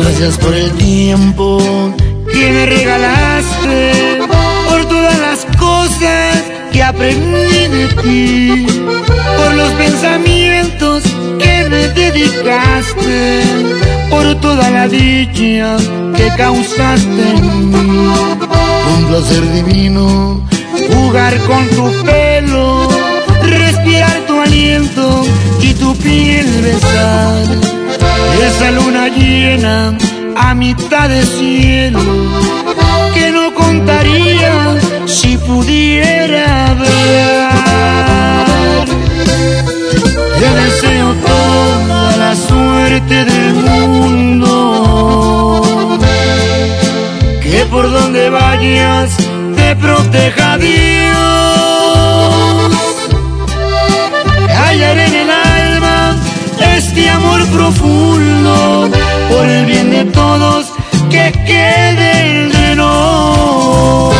[0.00, 1.58] Gracias por el tiempo
[2.32, 4.20] que me regalaste,
[4.68, 8.66] por todas las cosas que aprendí de ti,
[9.36, 11.02] por los pensamientos
[11.40, 13.42] que me dedicaste,
[14.08, 15.76] por toda la dicha
[16.16, 18.08] que causaste en mí.
[18.96, 20.40] Un placer divino,
[20.92, 22.88] jugar con tu pelo,
[23.42, 25.24] respirar aliento
[25.60, 27.42] y tu piel besar.
[28.46, 29.96] Esa luna llena
[30.36, 32.00] a mitad de cielo
[33.14, 37.48] que no contaría si pudiera ver.
[40.40, 44.46] Te deseo toda la suerte del mundo,
[47.42, 49.16] que por donde vayas
[49.56, 51.33] te proteja Dios.
[57.24, 58.90] Amor profundo
[59.30, 60.72] por el bien de todos
[61.10, 64.14] que quede entre nos.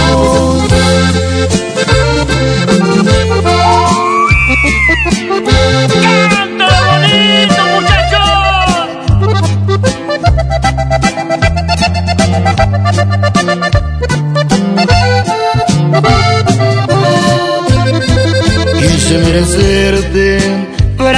[6.30, 8.88] ¡Canto bonito, muchachos!
[18.80, 20.73] Quise merecerte,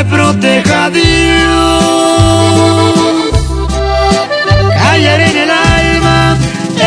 [0.00, 1.04] te proteja Dios.
[4.74, 6.38] Callaré en el alma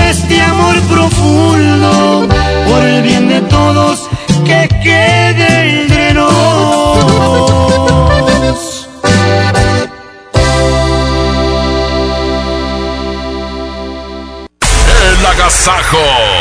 [0.10, 2.28] este amor profundo
[2.68, 4.10] por el bien de todos
[4.46, 6.30] que quede entre nos.
[15.10, 16.33] El agasajo.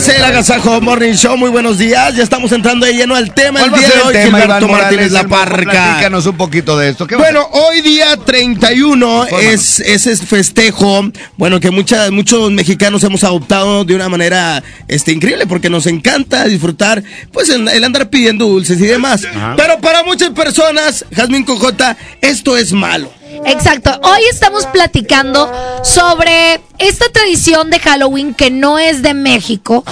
[0.00, 1.36] Es el Agasajo Morning Show.
[1.36, 2.14] Muy buenos días.
[2.14, 3.62] Ya estamos entrando de lleno al tema.
[3.62, 5.12] El ¿Cuál va a día de hoy, tema, Gilberto Martínez?
[5.12, 5.70] La Parca.
[5.70, 7.06] Platícanos un poquito de esto.
[7.06, 13.04] ¿Qué va a Bueno, hoy día 31 es ese festejo, bueno, que muchas, muchos mexicanos
[13.04, 18.08] hemos adoptado de una manera este, increíble porque nos encanta disfrutar, pues el, el andar
[18.08, 19.22] pidiendo dulces y demás.
[19.56, 23.19] Pero para muchas personas, Jazmín Cojota, esto es malo.
[23.46, 23.98] Exacto.
[24.02, 25.50] Hoy estamos platicando
[25.82, 29.84] sobre esta tradición de Halloween que no es de México,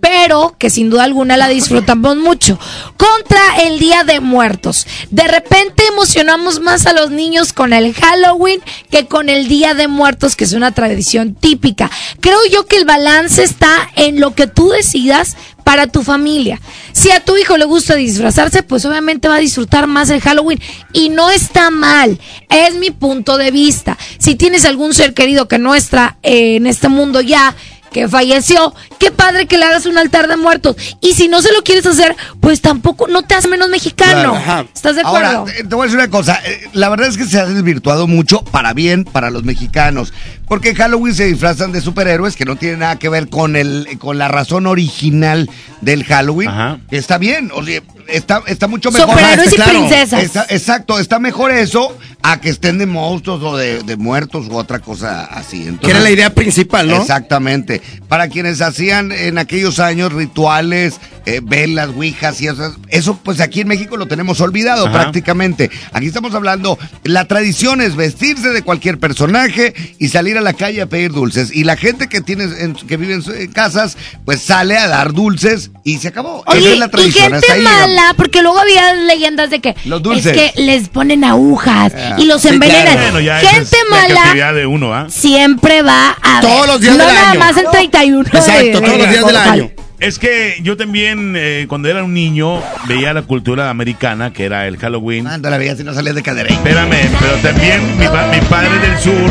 [0.00, 2.58] pero que sin duda alguna la disfrutamos mucho.
[2.96, 4.86] Contra el Día de Muertos.
[5.10, 9.88] De repente emocionamos más a los niños con el Halloween que con el Día de
[9.88, 11.90] Muertos, que es una tradición típica.
[12.20, 16.60] Creo yo que el balance está en lo que tú decidas para tu familia.
[16.92, 20.60] Si a tu hijo le gusta disfrazarse, pues obviamente va a disfrutar más el Halloween
[20.92, 22.18] y no está mal.
[22.48, 23.96] Es mi punto de vista.
[24.18, 27.54] Si tienes algún ser querido que no está eh, en este mundo ya,
[27.90, 30.76] que falleció, qué padre que le hagas un altar de muertos.
[31.00, 34.36] Y si no se lo quieres hacer, pues tampoco no te hace menos mexicano.
[34.36, 34.64] Ajá.
[34.72, 35.38] ¿Estás de acuerdo?
[35.40, 36.40] Ahora, te te voy a decir una cosa.
[36.44, 40.12] eh, La verdad es que se ha desvirtuado mucho para bien para los mexicanos.
[40.50, 43.86] Porque en Halloween se disfrazan de superhéroes que no tienen nada que ver con el
[44.00, 45.48] con la razón original
[45.80, 46.50] del Halloween.
[46.90, 47.52] Que está bien.
[47.54, 49.10] O sea, está, está mucho mejor.
[49.10, 50.22] Superhéroes Ah, y princesas.
[50.24, 54.56] Está- exacto, está mejor eso a que estén de monstruos o de, de muertos u
[54.56, 55.58] otra cosa así.
[55.62, 56.96] Entonces, Que era la idea principal, ¿no?
[57.00, 57.80] Exactamente.
[58.08, 60.96] Para quienes hacían en aquellos años rituales,
[61.26, 64.92] eh, velas, ouijas y eso, eso pues aquí en México lo tenemos olvidado Ajá.
[64.92, 65.70] prácticamente.
[65.92, 70.82] Aquí estamos hablando, la tradición es vestirse de cualquier personaje y salir a la calle
[70.82, 71.50] a pedir dulces.
[71.54, 74.88] Y la gente que tiene en- que vive en, su- en casas, pues sale a
[74.88, 76.44] dar dulces y se acabó.
[76.46, 77.22] Esa es la y tradición.
[77.24, 77.80] gente hasta ahí llegamos.
[77.80, 80.36] mala, porque luego había leyendas de que Los dulces.
[80.36, 83.12] es que les ponen agujas Ah, y los sí, envenenan.
[83.12, 85.06] Bueno, gente es mala de uno, ¿ah?
[85.10, 86.68] siempre va a Todos ver.
[86.68, 87.40] los días no del nada año.
[87.40, 93.12] más el 31 de- de- Es que yo también, eh, cuando era un niño, veía
[93.12, 95.26] la cultura americana, que era el Halloween.
[95.26, 96.48] Anda, la veía si no salías de cadera.
[96.48, 99.30] Espérame, pero también mi, pa- mi padre del sur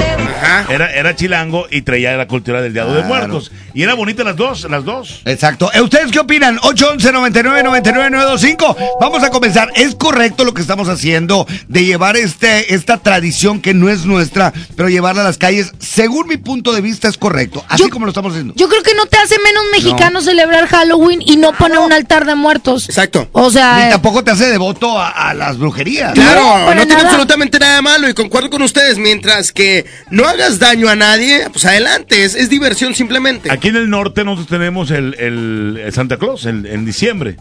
[0.69, 3.07] era, era chilango y traía la cultura del Día de Claro.
[3.07, 3.51] Muertos.
[3.73, 5.22] Y era bonita las dos, las dos.
[5.25, 5.72] Exacto.
[5.73, 6.59] Eh, ¿Ustedes qué opinan?
[6.61, 8.77] 811 99 99 925.
[9.01, 9.72] Vamos a comenzar.
[9.75, 14.53] ¿Es correcto lo que estamos haciendo de llevar este, esta tradición que no es nuestra,
[14.75, 15.73] pero llevarla a las calles?
[15.80, 17.65] Según mi punto de vista es correcto.
[17.67, 18.53] Así como lo estamos haciendo.
[18.56, 21.91] Yo creo que no te hace menos mexicano celebrar celebrar Halloween y no poner un
[21.93, 22.88] altar de muertos.
[22.89, 23.27] Exacto.
[23.31, 26.13] O sea, Ni tampoco te hace devoto a, a las brujerías.
[26.13, 27.01] Claro, No, tiene nada.
[27.09, 28.97] absolutamente nada malo y concuerdo con ustedes.
[28.97, 33.51] Mientras que no hagas daño a nadie, pues adelante, es, es diversión simplemente.
[33.51, 37.38] Aquí en el norte nosotros tenemos el, el- el Santa Claus el- en diciembre.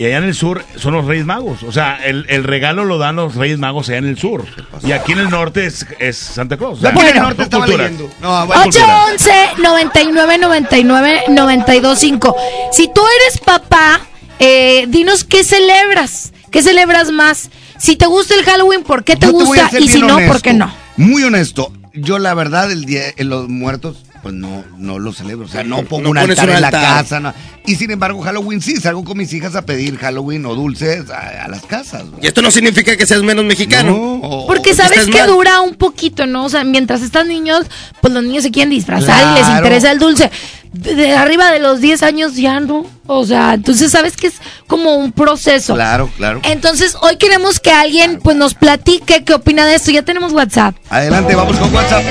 [0.00, 1.62] Y allá en el sur son los Reyes Magos.
[1.62, 4.46] O sea, el, el regalo lo dan los Reyes Magos allá en el sur.
[4.82, 6.78] Y aquí en el norte es, es Santa Claus.
[6.78, 7.90] O sea, Aquí en el norte estaba culturas.
[7.92, 8.10] leyendo.
[8.22, 12.34] No, bueno, 811 99 99 925.
[12.72, 14.00] Si tú eres papá,
[14.38, 16.32] eh, dinos qué celebras.
[16.50, 17.50] ¿Qué celebras más?
[17.78, 19.68] Si te gusta el Halloween, ¿por qué te Yo gusta?
[19.78, 20.72] Y si no, honesto, ¿por qué no?
[20.96, 21.74] Muy honesto.
[21.92, 25.46] Yo, la verdad, el día en los muertos, pues no, no lo celebro.
[25.46, 27.20] O sea, no pongo No un altar un en la casa.
[27.20, 27.32] no.
[27.66, 31.44] Y sin embargo, Halloween sí, salgo con mis hijas a pedir Halloween o dulces a,
[31.44, 32.04] a las casas.
[32.22, 33.94] Y esto no significa que seas menos mexicano.
[34.22, 36.44] o- Porque o sabes que dura un poquito, ¿no?
[36.44, 37.66] O sea, mientras están niños,
[38.00, 40.30] pues los niños se quieren disfrazar y les interesa el dulce.
[40.72, 42.86] De, de arriba de los 10 años ya no.
[43.06, 44.34] O sea, entonces sabes que es
[44.68, 45.74] como un proceso.
[45.74, 46.40] Claro, claro.
[46.44, 49.90] Entonces, hoy queremos que alguien pues nos platique qué opina de esto.
[49.90, 50.76] Ya tenemos WhatsApp.
[50.88, 52.04] Adelante, vamos con WhatsApp.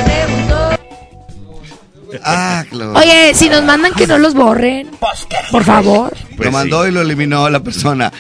[2.23, 2.93] Ah, claro.
[2.93, 4.89] Oye, si nos mandan que no los borren.
[5.51, 6.15] Por favor.
[6.38, 8.11] lo mandó y lo eliminó la persona.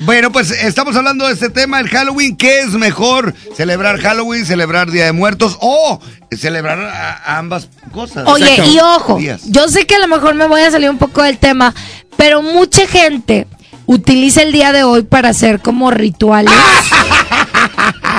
[0.00, 2.36] Bueno, pues estamos hablando de este tema, el Halloween.
[2.36, 3.34] ¿Qué es mejor?
[3.56, 5.98] ¿Celebrar Halloween, celebrar Día de Muertos o
[6.36, 8.24] celebrar a- ambas cosas?
[8.28, 8.70] Oye, Exacto.
[8.72, 9.42] y ojo, Días.
[9.46, 11.74] yo sé que a lo mejor me voy a salir un poco del tema,
[12.18, 13.46] pero mucha gente
[13.86, 16.52] utiliza el día de hoy para hacer como rituales.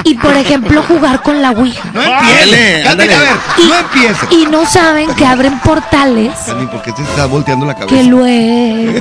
[0.03, 1.89] Y por ejemplo, jugar con la Ouija.
[1.93, 3.29] No empieces, Cándale, a ver,
[3.67, 4.29] no empieces.
[4.31, 7.95] Y no saben que abren portales Cami, ¿por qué te estás volteando la cabeza?
[7.95, 8.99] que luego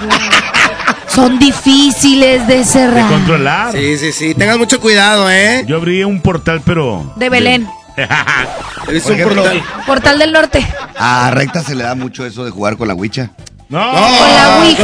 [1.08, 3.08] son difíciles de De cerrar.
[3.08, 3.72] controlar.
[3.72, 4.34] Sí, sí, sí.
[4.34, 5.64] Tengan mucho cuidado, ¿eh?
[5.66, 7.12] Yo abrí un portal, pero.
[7.16, 7.66] De Belén,
[8.92, 9.62] Es un ejemplo, portal.
[9.86, 10.66] portal del norte.
[10.98, 13.30] A Recta se le da mucho eso de jugar con la huicha.
[13.68, 14.82] No, Con la Ouija.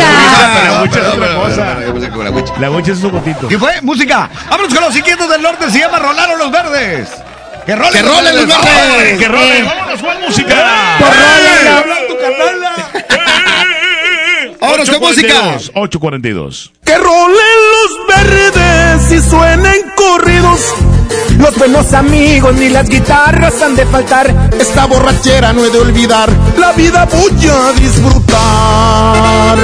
[0.65, 1.77] La Ouija es otra cosa.
[2.12, 3.49] Con la Ouija es su botito.
[3.49, 3.81] ¿Qué fue?
[3.83, 4.28] Música.
[4.51, 5.70] Vámonos con los inquietos del norte.
[5.70, 7.09] Se llama Rolaron los Verdes.
[7.65, 9.19] Que rolen, ¡Que rolen los verdes!
[9.20, 9.65] ¡Que rolen!
[9.65, 10.97] ¡Vámonos, Juan Música!
[10.99, 12.73] Por rolen, Habla tu carnala.
[14.61, 15.35] Vámonos con música.
[15.75, 16.73] 842.
[16.85, 20.75] Que rolen los verdes y suenen corridos.
[21.43, 24.33] Los buenos amigos ni las guitarras han de faltar.
[24.61, 26.31] Esta borrachera no he de olvidar.
[26.57, 29.59] La vida voy a disfrutar.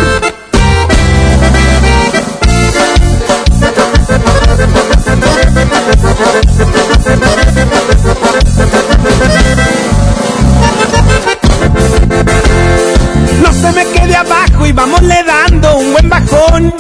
[14.69, 16.75] Y vámosle dando un buen bajón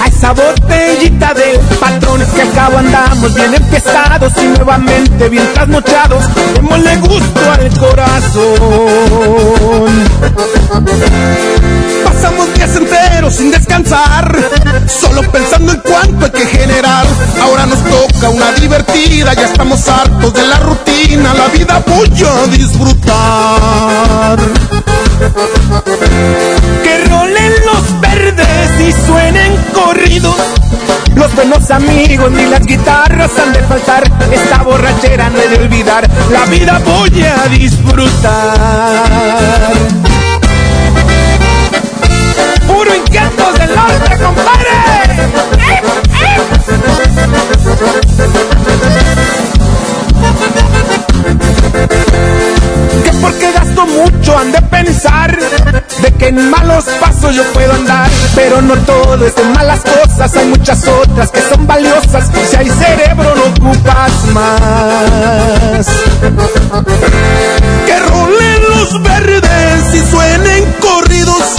[0.00, 6.24] a esa botellita del patrón que al cabo andamos bien empezados y nuevamente bien trasnochados.
[6.54, 8.48] Démosle gusto al corazón.
[12.04, 14.34] Pasamos días enteros sin descansar,
[14.86, 17.06] solo pensando en cuánto hay que generar.
[17.42, 22.46] Ahora nos toca una divertida, ya estamos hartos de la rutina, la vida voy a
[22.46, 24.38] disfrutar.
[25.18, 30.36] Que rolen los verdes y suenen corridos.
[31.16, 34.04] Los buenos amigos ni las guitarras han de faltar.
[34.30, 36.08] Esta borrachera no he de olvidar.
[36.30, 39.02] La vida voy a disfrutar.
[42.68, 44.68] Puro inquietos del norte, compadre.
[45.68, 45.82] ¡Eh,
[50.72, 50.77] que
[53.98, 55.36] mucho han de pensar
[56.02, 60.36] de que en malos pasos yo puedo andar, pero no todo es de malas cosas,
[60.36, 65.86] hay muchas otras que son valiosas, si hay cerebro no ocupas más.
[67.86, 71.56] Que rolen los verdes y suenen corridos,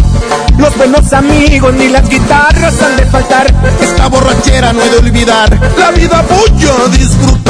[0.57, 5.49] los buenos amigos ni las guitarras han de faltar, esta borrachera no he de olvidar,
[5.77, 7.49] la vida voy a disfrutar.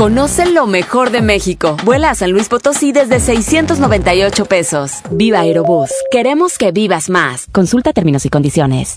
[0.00, 1.76] Conoce lo mejor de México.
[1.84, 4.92] Vuela a San Luis Potosí desde 698 pesos.
[5.10, 5.90] Viva Aerobús.
[6.10, 7.48] Queremos que vivas más.
[7.52, 8.94] Consulta términos y condiciones.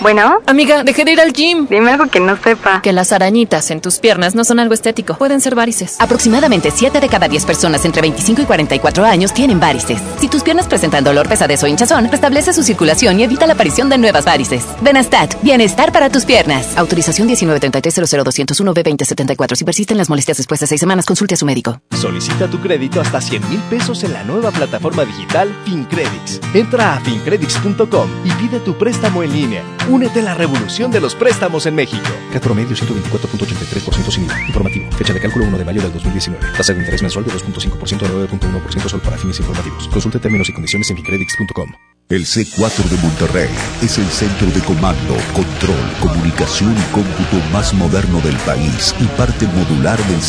[0.00, 0.38] Bueno.
[0.46, 1.68] Amiga, dejé de ir al gym.
[1.68, 2.82] Dime algo que no sepa.
[2.82, 5.14] Que las arañitas en tus piernas no son algo estético.
[5.14, 6.00] Pueden ser varices.
[6.00, 10.00] Aproximadamente 7 de cada 10 personas entre 25 y 44 años tienen varices.
[10.18, 13.88] Si tus piernas presentan dolor, pesadez o hinchazón, restablece su circulación y evita la aparición
[13.88, 14.64] de nuevas varices.
[14.80, 16.76] Benastat, bienestar para tus piernas.
[16.76, 21.46] Autorización 1933 b 2074 Si persisten las molestias después de 6 semanas, consulte a su
[21.46, 21.80] médico.
[21.92, 26.40] Solicita tu crédito hasta 100 mil pesos en la nueva plataforma digital FinCredits.
[26.54, 29.62] Entra a fincredits.com y pide tu préstamo en línea.
[29.88, 32.08] Únete a la revolución de los préstamos en México.
[32.32, 34.40] CAT promedio 124.83% sin IVA.
[34.46, 34.90] Informativo.
[34.92, 36.56] Fecha de cálculo 1 de mayo del 2019.
[36.56, 39.88] Tasa de interés mensual de 2.5% a 9.1% solo para fines informativos.
[39.88, 41.70] Consulte términos y condiciones en ficredits.com.
[42.10, 43.48] El C4 de Monterrey
[43.82, 49.46] es el centro de comando, control, comunicación y cómputo más moderno del país y parte
[49.46, 50.20] modular del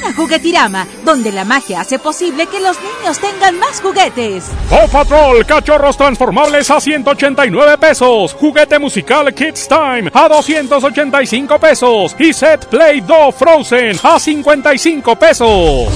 [0.00, 4.44] Ven a Juguetirama, donde la magia hace posible que los niños tengan más juguetes.
[4.68, 8.34] Paw Patrol, cachorros transformables a 189 pesos.
[8.34, 12.16] Juguete musical Kids Time a 285 pesos.
[12.18, 15.88] Y set Play Doh Frozen a 55 pesos.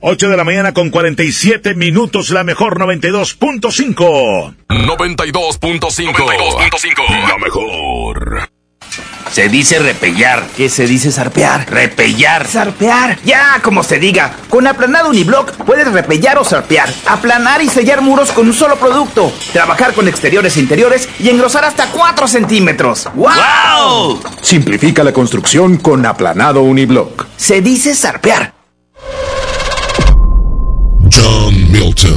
[0.00, 4.54] 8 de la mañana con 47 minutos, la mejor 92.5.
[4.68, 7.28] 92.5.
[7.28, 8.48] La mejor.
[9.32, 10.46] Se dice repellar.
[10.56, 11.70] ¿Qué se dice zarpear?
[11.70, 12.46] Repellar.
[12.46, 13.18] Zarpear.
[13.24, 14.34] Ya, como se diga.
[14.48, 16.88] Con aplanado uniblock puedes repellar o zarpear.
[17.06, 19.32] Aplanar y sellar muros con un solo producto.
[19.52, 23.08] Trabajar con exteriores e interiores y engrosar hasta 4 centímetros.
[23.14, 24.20] ¡Wow!
[24.42, 27.26] Simplifica la construcción con aplanado uniblock.
[27.36, 28.54] Se dice zarpear.
[31.10, 32.07] John Milton.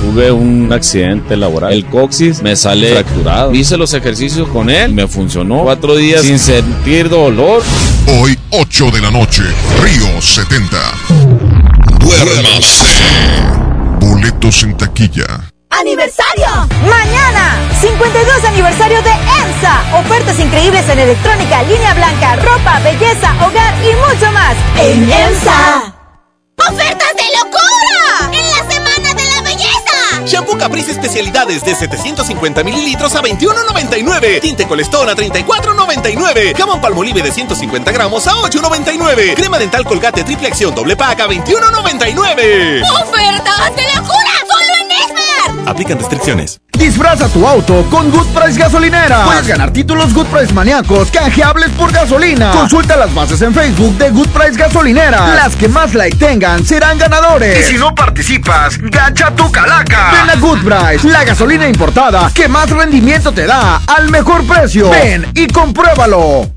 [0.00, 1.72] Tuve un accidente laboral.
[1.72, 3.54] El coxis me sale fracturado.
[3.54, 4.92] Hice los ejercicios con él.
[4.92, 5.62] Me funcionó.
[5.62, 7.62] Cuatro días sin sentir dolor.
[8.06, 9.42] Hoy, 8 de la noche,
[9.82, 10.76] Río 70.
[12.00, 12.84] Duérmase.
[14.00, 15.50] Boletos en taquilla.
[15.70, 16.66] ¡Aniversario!
[16.88, 17.56] ¡Mañana!
[17.80, 19.98] 52 aniversario de EMSA.
[20.00, 24.56] Ofertas increíbles en electrónica, línea blanca, ropa, belleza, hogar y mucho más.
[24.78, 25.94] ¡En EMSA!
[26.56, 28.30] ¡Ofertas de locura!
[28.32, 28.69] ¡En la
[30.30, 34.40] Shampoo Caprice especialidades de 750 mililitros a 21.99.
[34.40, 36.56] Tinte Colestón a 34.99.
[36.56, 39.34] Jamón Palmolive de 150 gramos a 8.99.
[39.34, 42.82] Crema dental Colgate triple acción doble pack a 21.99.
[43.02, 44.32] ¡Ofertas de locura!
[44.46, 45.68] ¡Solo en Esmar!
[45.68, 46.60] Aplican restricciones.
[46.80, 49.24] Disfraza tu auto con Good Price Gasolinera.
[49.26, 52.52] Puedes ganar títulos Good Price maníacos canjeables por gasolina.
[52.52, 55.34] Consulta las bases en Facebook de Good Price Gasolinera.
[55.34, 57.60] Las que más like tengan serán ganadores.
[57.60, 60.10] Y si no participas, gacha tu calaca.
[60.12, 64.88] Ven a Good Price, la gasolina importada que más rendimiento te da al mejor precio.
[64.88, 66.50] Ven y compruébalo.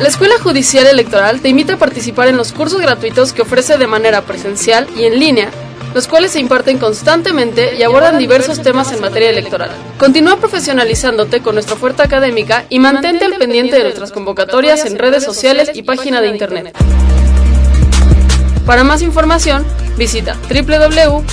[0.00, 3.86] La Escuela Judicial Electoral te invita a participar en los cursos gratuitos que ofrece de
[3.86, 5.48] manera presencial y en línea
[5.94, 9.70] los cuales se imparten constantemente y abordan diversos temas en materia electoral.
[9.98, 15.24] Continúa profesionalizándote con nuestra oferta académica y mantente al pendiente de nuestras convocatorias en redes
[15.24, 16.76] sociales y página de internet.
[18.66, 19.64] Para más información,
[19.96, 21.26] visita www.te.gov.mx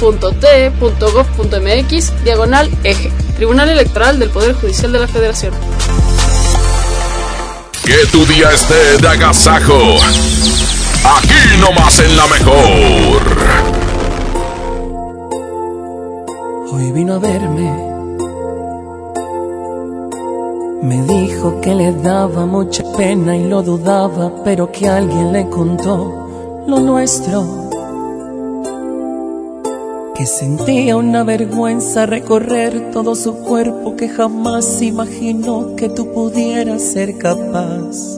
[2.24, 5.54] diagonal eje, Tribunal Electoral del Poder Judicial de la Federación.
[7.86, 9.98] Que tu día esté de agasajo.
[11.04, 13.71] Aquí nomás en la mejor.
[16.74, 17.70] Hoy vino a verme.
[20.82, 26.64] Me dijo que le daba mucha pena y lo dudaba, pero que alguien le contó
[26.68, 27.44] lo nuestro.
[30.16, 37.18] Que sentía una vergüenza recorrer todo su cuerpo, que jamás imaginó que tú pudieras ser
[37.18, 38.18] capaz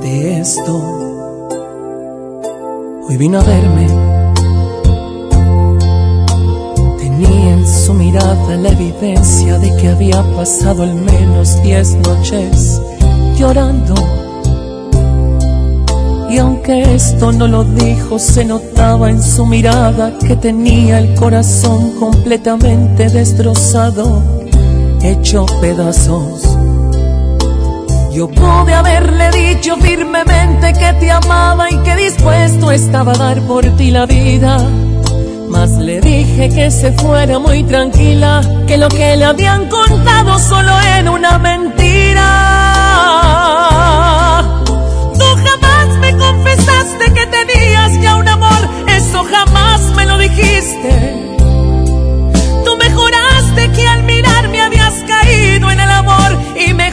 [0.00, 0.72] de esto.
[3.06, 4.09] Hoy vino a verme
[7.66, 12.80] su mirada la evidencia de que había pasado al menos diez noches
[13.38, 13.94] llorando.
[16.28, 21.98] Y aunque esto no lo dijo, se notaba en su mirada que tenía el corazón
[21.98, 24.22] completamente destrozado,
[25.02, 26.56] hecho pedazos.
[28.12, 33.64] Yo pude haberle dicho firmemente que te amaba y que dispuesto estaba a dar por
[33.76, 34.58] ti la vida.
[35.50, 40.70] Mas le dije que se fuera muy tranquila, que lo que le habían contado solo
[40.96, 42.28] era una mentira.
[45.18, 50.90] Tú jamás me confesaste que tenías ya un amor, eso jamás me lo dijiste.
[52.64, 56.92] Tú me juraste que al mirarme habías caído en el amor y me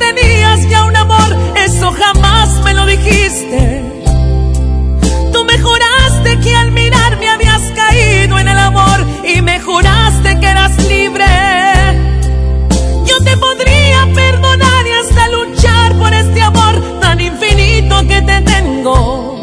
[0.00, 3.60] tenías ya un amor, eso jamás me lo dijiste.
[5.32, 10.46] Tú me juraste que al mirarme habías caído en el amor y me juraste que
[10.46, 11.26] eras libre.
[13.08, 19.38] Yo te podría perdonar y hasta luchar por este amor tan infinito que te tengo.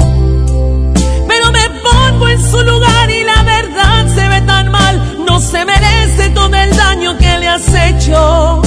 [1.29, 4.95] Pero me pongo en su lugar y la verdad se ve tan mal.
[5.27, 8.66] No se merece todo el daño que le has hecho.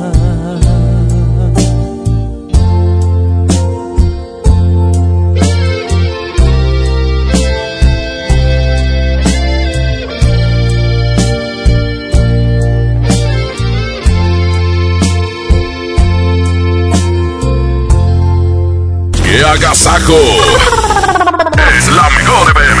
[19.31, 20.17] ¡Qué agasajo!
[21.77, 22.80] Es la mejor FM.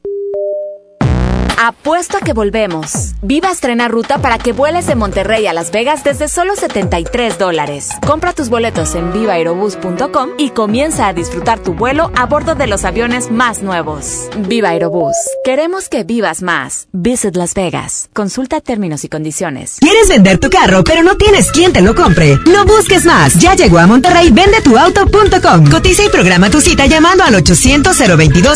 [1.63, 3.13] Apuesto a que volvemos.
[3.21, 7.89] Viva estrena ruta para que vueles de Monterrey a Las Vegas desde solo 73 dólares.
[8.03, 12.83] Compra tus boletos en vivaerobus.com y comienza a disfrutar tu vuelo a bordo de los
[12.83, 14.27] aviones más nuevos.
[14.39, 15.13] Viva Aerobús.
[15.43, 16.87] Queremos que vivas más.
[16.93, 18.09] Visit Las Vegas.
[18.11, 19.77] Consulta términos y condiciones.
[19.81, 22.39] ¿Quieres vender tu carro, pero no tienes quien te lo compre?
[22.47, 23.35] No busques más.
[23.35, 25.69] Ya llegó a Monterrey vendetuauto.com.
[25.69, 28.01] Cotiza y programa tu cita llamando al 800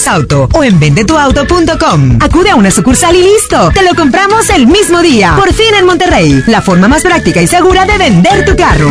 [0.07, 2.17] auto o en vendetuauto.com.
[2.19, 3.71] Acude a una sucursal y listo.
[3.73, 5.33] Te lo compramos el mismo día.
[5.35, 6.41] Por fin en Monterrey.
[6.47, 8.89] La forma más práctica y segura de vender tu carro.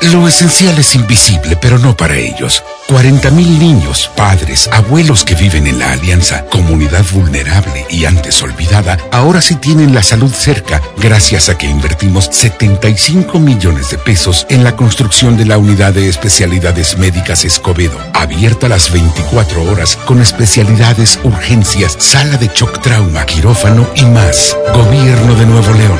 [0.00, 2.62] Lo esencial es invisible, pero no para ellos.
[2.88, 9.42] 40.000 niños, padres, abuelos que viven en la Alianza, comunidad vulnerable y antes olvidada, ahora
[9.42, 14.74] sí tienen la salud cerca gracias a que invertimos 75 millones de pesos en la
[14.74, 21.94] construcción de la unidad de especialidades médicas Escobedo, abierta las 24 horas con especialidades, urgencias,
[21.98, 24.56] sala de shock trauma, quirófano y más.
[24.72, 25.98] Gobierno de Nuevo León.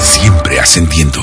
[0.00, 1.20] Siempre ascendiendo.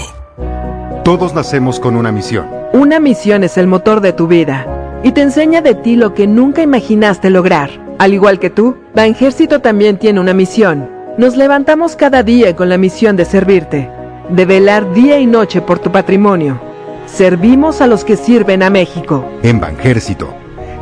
[1.03, 2.47] Todos nacemos con una misión.
[2.71, 4.76] Una misión es el motor de tu vida
[5.07, 7.69] y te enseña de ti lo que nunca imaginaste lograr.
[7.97, 10.89] Al igual que tú, Banjército también tiene una misión.
[11.17, 13.89] Nos levantamos cada día con la misión de servirte,
[14.29, 16.59] de velar día y noche por tu patrimonio.
[17.05, 19.23] Servimos a los que sirven a México.
[19.43, 20.33] En Banjército,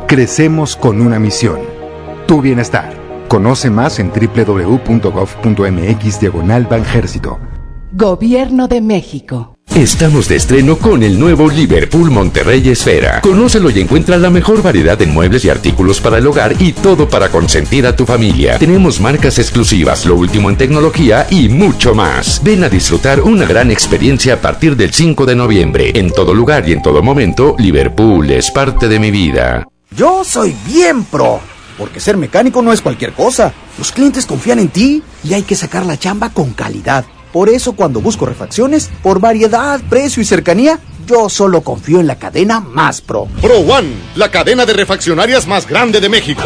[0.08, 1.60] crecemos con una misión.
[2.26, 2.94] Tu bienestar.
[3.28, 4.90] Conoce más en www.gov.mx
[6.20, 7.38] diagonal Banjército.
[7.92, 9.55] Gobierno de México.
[9.74, 13.20] Estamos de estreno con el nuevo Liverpool Monterrey Esfera.
[13.20, 17.08] Conócelo y encuentra la mejor variedad de muebles y artículos para el hogar y todo
[17.08, 18.58] para consentir a tu familia.
[18.58, 22.40] Tenemos marcas exclusivas, lo último en tecnología y mucho más.
[22.42, 25.92] Ven a disfrutar una gran experiencia a partir del 5 de noviembre.
[25.94, 29.68] En todo lugar y en todo momento, Liverpool es parte de mi vida.
[29.90, 31.40] Yo soy bien pro,
[31.76, 33.52] porque ser mecánico no es cualquier cosa.
[33.76, 37.04] Los clientes confían en ti y hay que sacar la chamba con calidad.
[37.36, 42.18] Por eso cuando busco refacciones, por variedad, precio y cercanía, yo solo confío en la
[42.18, 43.28] cadena más pro.
[43.42, 46.40] Pro One, la cadena de refaccionarias más grande de México.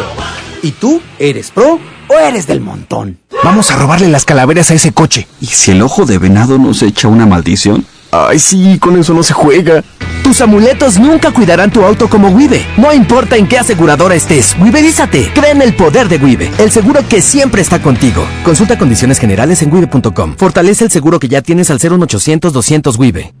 [0.61, 1.79] ¿Y tú eres pro
[2.09, 3.19] o eres del montón?
[3.41, 5.29] Vamos a robarle las calaveras a ese coche.
[5.39, 7.85] ¿Y si el ojo de venado nos echa una maldición?
[8.11, 9.83] Ay, sí, con eso no se juega.
[10.23, 12.65] Tus amuletos nunca cuidarán tu auto como Wibe.
[12.77, 15.31] No importa en qué aseguradora estés, Wiberízate.
[15.33, 18.25] Cree en el poder de Wibe, el seguro que siempre está contigo.
[18.43, 20.35] Consulta condiciones generales en wibe.com.
[20.37, 23.40] Fortalece el seguro que ya tienes al 01800 200 Wibe.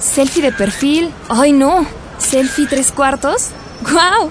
[0.00, 1.12] Selfie de perfil.
[1.28, 1.86] Ay no.
[2.18, 3.48] Selfie tres cuartos.
[3.82, 4.30] ¡Guau!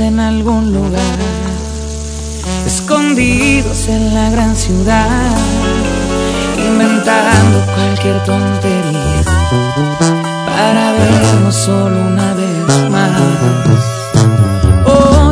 [0.00, 1.18] En algún lugar,
[2.66, 5.36] escondidos en la gran ciudad,
[6.56, 9.22] inventando cualquier tontería
[10.46, 13.09] para vernos solo una vez más.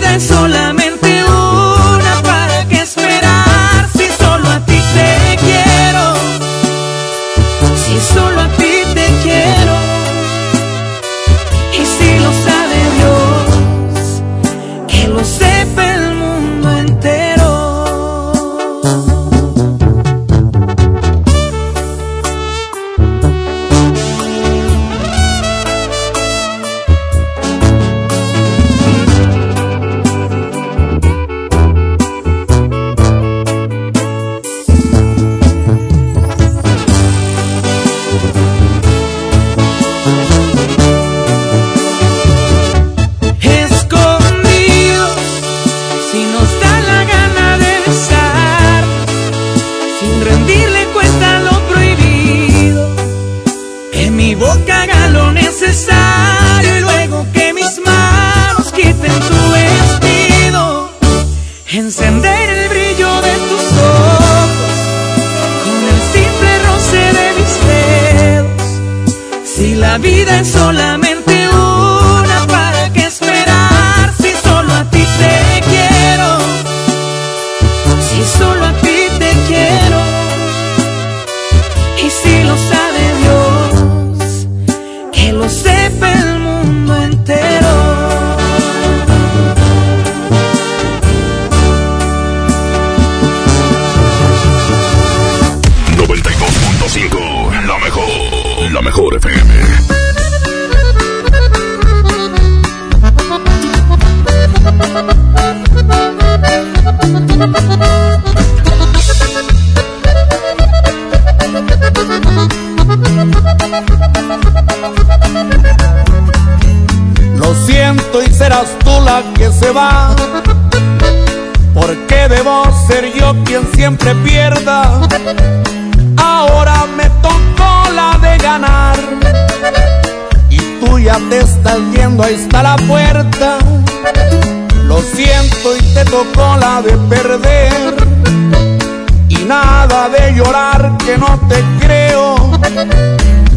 [0.00, 0.39] vida es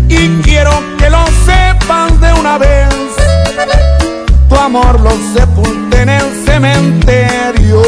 [0.09, 2.93] Y quiero que lo sepas de una vez.
[4.49, 7.81] Tu amor lo sepulté en el cementerio.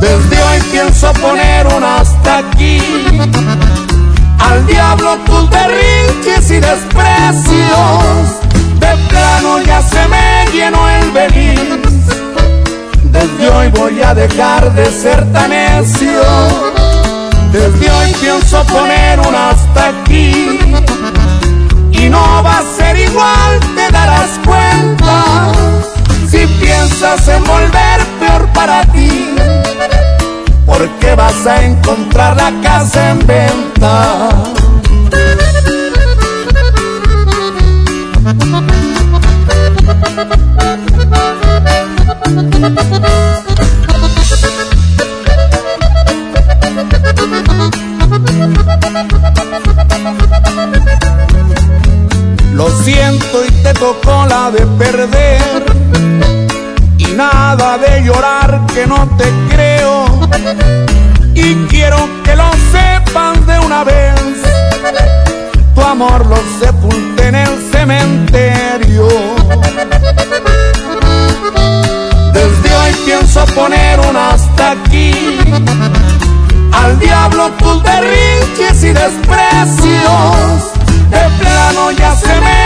[0.00, 2.80] Desde hoy pienso poner un hasta aquí.
[4.38, 8.00] Al diablo tus berrinches y desprecios.
[8.80, 11.96] De plano ya se me llenó el beliz.
[13.04, 16.75] Desde hoy voy a dejar de ser tan necio.
[17.52, 20.58] Desde hoy pienso poner un hasta aquí.
[21.92, 25.52] Y no va a ser igual, te darás cuenta.
[26.28, 29.34] Si piensas en volver peor para ti.
[30.66, 34.28] Porque vas a encontrar la casa en venta.
[52.86, 55.64] Siento y te tocó la de perder.
[56.98, 60.06] Y nada de llorar que no te creo.
[61.34, 64.14] Y quiero que lo sepas de una vez.
[65.74, 69.08] Tu amor lo sepulté en el cementerio.
[72.32, 75.40] Desde hoy pienso poner un hasta aquí.
[76.72, 80.46] Al diablo tus berrinches y desprecios.
[81.10, 82.65] De plano ya se me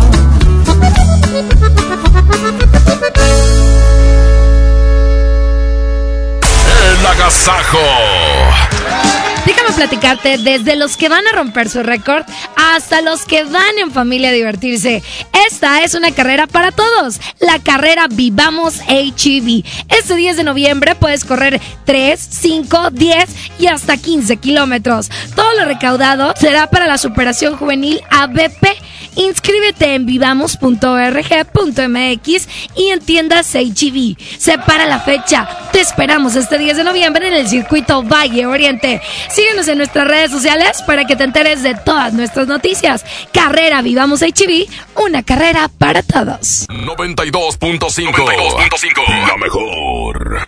[7.31, 7.79] Agasajo.
[9.45, 12.23] Déjame platicarte desde los que van a romper su récord
[12.55, 15.01] hasta los que van en familia a divertirse.
[15.47, 19.63] Esta es una carrera para todos, la carrera Vivamos HEV.
[19.89, 23.29] Este 10 de noviembre puedes correr 3, 5, 10
[23.59, 25.09] y hasta 15 kilómetros.
[25.35, 28.67] Todo lo recaudado será para la superación juvenil ABP
[29.15, 34.15] Inscríbete en vivamos.org.mx y en tiendas HEV.
[34.37, 35.47] Separa la fecha.
[35.71, 39.01] Te esperamos este 10 de noviembre en el circuito Valle Oriente.
[39.29, 43.05] Síguenos en nuestras redes sociales para que te enteres de todas nuestras noticias.
[43.33, 46.67] Carrera Vivamos HEV, una carrera para todos.
[46.69, 49.27] 92.5.
[49.27, 50.47] La mejor.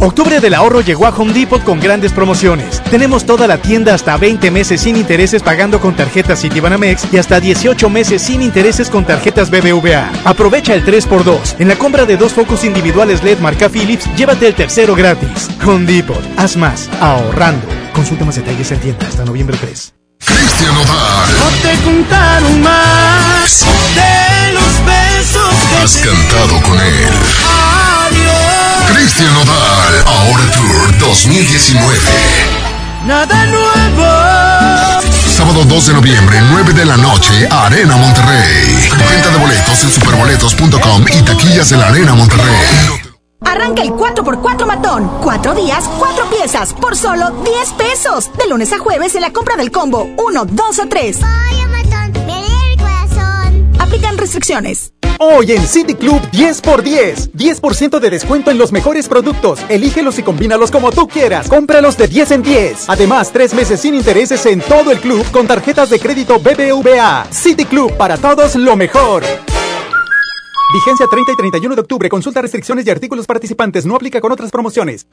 [0.00, 2.82] Octubre del ahorro llegó a Home Depot con grandes promociones.
[2.90, 7.40] Tenemos toda la tienda hasta 20 meses sin intereses pagando con tarjetas Citibanamex y hasta
[7.40, 10.10] 18 meses sin intereses con tarjetas BBVA.
[10.24, 11.56] Aprovecha el 3x2.
[11.58, 15.48] En la compra de dos focos individuales LED marca Philips, llévate el tercero gratis.
[15.64, 17.66] Home Depot, haz más, ahorrando.
[17.94, 19.94] Consulta más detalles en tienda hasta noviembre 3.
[20.18, 21.30] Cristian Odal.
[21.38, 28.53] No te contaron más de los besos que Has cantado con él.
[28.92, 30.04] Cristian Odal.
[30.06, 31.98] Ahora Tour 2019.
[33.06, 35.04] Nada nuevo.
[35.28, 38.88] Sábado 2 de noviembre, 9 de la noche, Arena Monterrey.
[39.10, 43.04] Venta de boletos en superboletos.com y taquillas de la Arena Monterrey.
[43.44, 45.10] Arranca el 4x4 matón.
[45.22, 48.30] Cuatro días, cuatro piezas, por solo 10 pesos.
[48.38, 51.18] De lunes a jueves en la compra del combo 1, 2 o 3.
[53.78, 54.93] Aplican restricciones.
[55.18, 57.62] Hoy en City Club 10 x 10.
[57.62, 59.60] 10% de descuento en los mejores productos.
[59.68, 61.48] Elígelos y combínalos como tú quieras.
[61.48, 62.88] Cómpralos de 10 en 10.
[62.88, 67.26] Además, tres meses sin intereses en todo el club con tarjetas de crédito BBVA.
[67.30, 69.22] City Club para todos lo mejor.
[70.74, 72.08] Vigencia 30 y 31 de octubre.
[72.08, 73.86] Consulta restricciones y artículos participantes.
[73.86, 75.06] No aplica con otras promociones.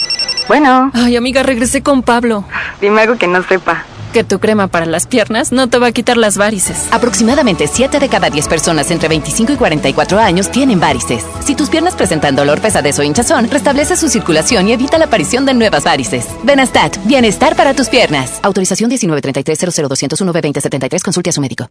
[0.48, 0.90] Bueno.
[0.94, 2.44] Ay, amiga, regresé con Pablo.
[2.82, 3.86] Dime algo que no sepa.
[4.14, 6.88] Que tu crema para las piernas no te va a quitar las varices.
[6.92, 11.24] Aproximadamente 7 de cada 10 personas entre 25 y 44 años tienen varices.
[11.46, 15.46] Si tus piernas presentan dolor, pesadez o hinchazón, restablece su circulación y evita la aparición
[15.46, 16.26] de nuevas varices.
[16.44, 18.40] Benastat, bienestar para tus piernas.
[18.44, 21.70] Autorización 1933 00201 2073 Consulte a su médico.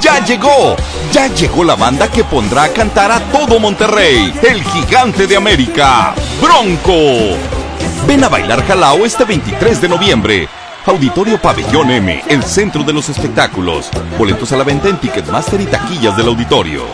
[0.00, 0.76] ¡Ya llegó!
[1.12, 6.14] Ya llegó la banda que pondrá a cantar a todo Monterrey, el gigante de América,
[6.40, 7.36] Bronco.
[8.06, 10.48] Ven a bailar Jalao este 23 de noviembre.
[10.86, 13.88] Auditorio Pabellón M, el centro de los espectáculos.
[14.18, 16.84] Boletos a la venta en Ticketmaster y taquillas del auditorio.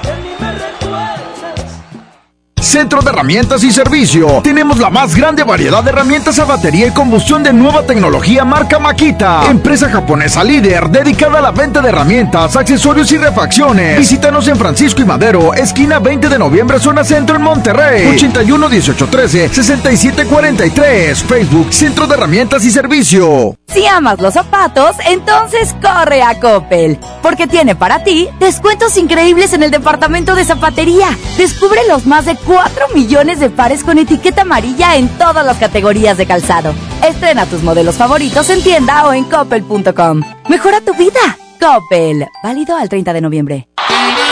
[2.71, 4.43] Centro de Herramientas y Servicio.
[4.45, 8.79] Tenemos la más grande variedad de herramientas a batería y combustión de nueva tecnología marca
[8.79, 9.43] Makita.
[9.51, 13.99] Empresa japonesa líder dedicada a la venta de herramientas, accesorios y refacciones.
[13.99, 18.07] Visítanos en Francisco y Madero, esquina 20 de noviembre, zona centro en Monterrey.
[18.15, 21.25] 81 18 13 67 43.
[21.25, 23.57] Facebook Centro de Herramientas y Servicio.
[23.67, 29.65] Si amas los zapatos, entonces corre a Coppel, porque tiene para ti descuentos increíbles en
[29.65, 31.09] el departamento de zapatería.
[31.37, 32.60] Descubre los más de 4
[32.95, 36.75] millones de pares con etiqueta amarilla en todas las categorías de calzado.
[37.03, 40.23] Estrena tus modelos favoritos en tienda o en coppel.com.
[40.49, 41.21] Mejora tu vida.
[41.61, 42.27] Coppel.
[42.43, 43.69] Válido al 30 de noviembre.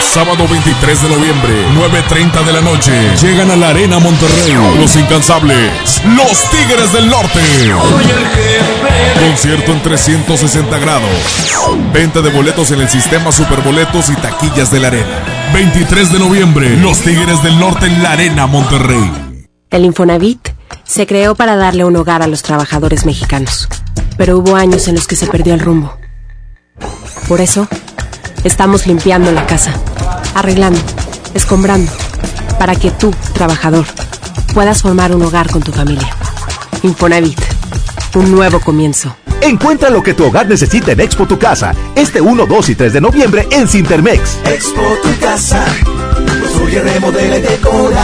[0.01, 2.91] Sábado 23 de noviembre, 9.30 de la noche.
[3.21, 4.55] Llegan a la Arena Monterrey.
[4.79, 6.01] Los incansables.
[6.15, 7.41] Los Tigres del Norte.
[9.19, 11.09] Concierto en 360 grados.
[11.93, 15.38] Venta de boletos en el sistema Superboletos y taquillas de la Arena.
[15.53, 19.47] 23 de noviembre, Los Tigres del Norte en la Arena Monterrey.
[19.71, 20.49] El Infonavit
[20.83, 23.67] se creó para darle un hogar a los trabajadores mexicanos.
[24.17, 25.97] Pero hubo años en los que se perdió el rumbo.
[27.27, 27.67] Por eso,
[28.43, 29.73] estamos limpiando la casa,
[30.35, 30.79] arreglando,
[31.33, 31.91] escombrando,
[32.59, 33.85] para que tú, trabajador,
[34.53, 36.09] puedas formar un hogar con tu familia.
[36.83, 37.39] Infonavit,
[38.15, 39.15] un nuevo comienzo.
[39.41, 42.93] Encuentra lo que tu hogar necesita en Expo Tu Casa, este 1, 2 y 3
[42.93, 44.39] de noviembre en Cintermex.
[44.45, 45.65] Expo tu casa.
[46.41, 48.03] Construye, remodela y decora.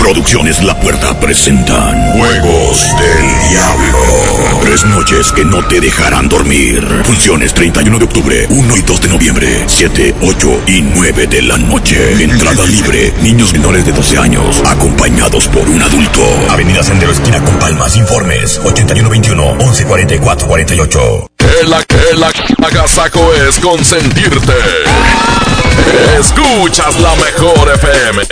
[0.00, 3.98] Producciones La Puerta presentan Juegos del Diablo.
[4.62, 6.86] Tres noches que no te dejarán dormir.
[7.04, 11.58] Funciones 31 de octubre, 1 y 2 de noviembre, 7, 8 y 9 de la
[11.58, 12.22] noche.
[12.24, 13.12] Entrada libre.
[13.22, 16.22] Niños menores de 12 años, acompañados por un adulto.
[16.50, 17.96] Avenida Sendero Esquina con Palmas.
[17.96, 21.30] Informes 8121 1144 48.
[21.62, 21.72] El,
[22.12, 24.54] el agasajo es consentirte.
[26.18, 28.22] Escuchas la mejor FM.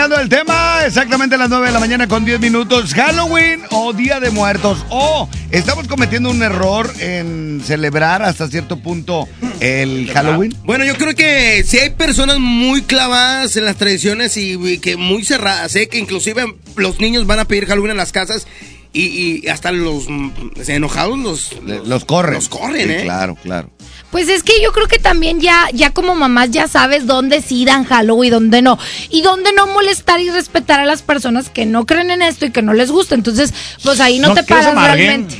[0.00, 2.94] Platicando del tema, exactamente a las 9 de la mañana con 10 minutos.
[2.94, 4.78] Halloween o Día de Muertos.
[4.88, 9.28] O estamos cometiendo un error en celebrar hasta cierto punto
[9.60, 10.54] el Halloween.
[10.64, 14.96] Bueno, yo creo que si hay personas muy clavadas en las tradiciones y, y que
[14.96, 15.88] muy cerradas, ¿eh?
[15.88, 18.46] que inclusive los niños van a pedir Halloween en las casas
[18.94, 20.30] y, y hasta los mm,
[20.68, 21.52] enojados los,
[21.86, 22.34] Los corren.
[22.34, 23.00] Los corren, Sí, ¿eh?
[23.02, 23.70] Claro, claro.
[24.10, 27.64] Pues es que yo creo que también ya, ya como mamás ya sabes dónde sí
[27.64, 28.76] dan Halloween y dónde no.
[29.08, 32.50] Y dónde no molestar y respetar a las personas que no creen en esto y
[32.50, 33.14] que no les gusta.
[33.14, 35.36] Entonces, pues ahí no, te no se paras realmente.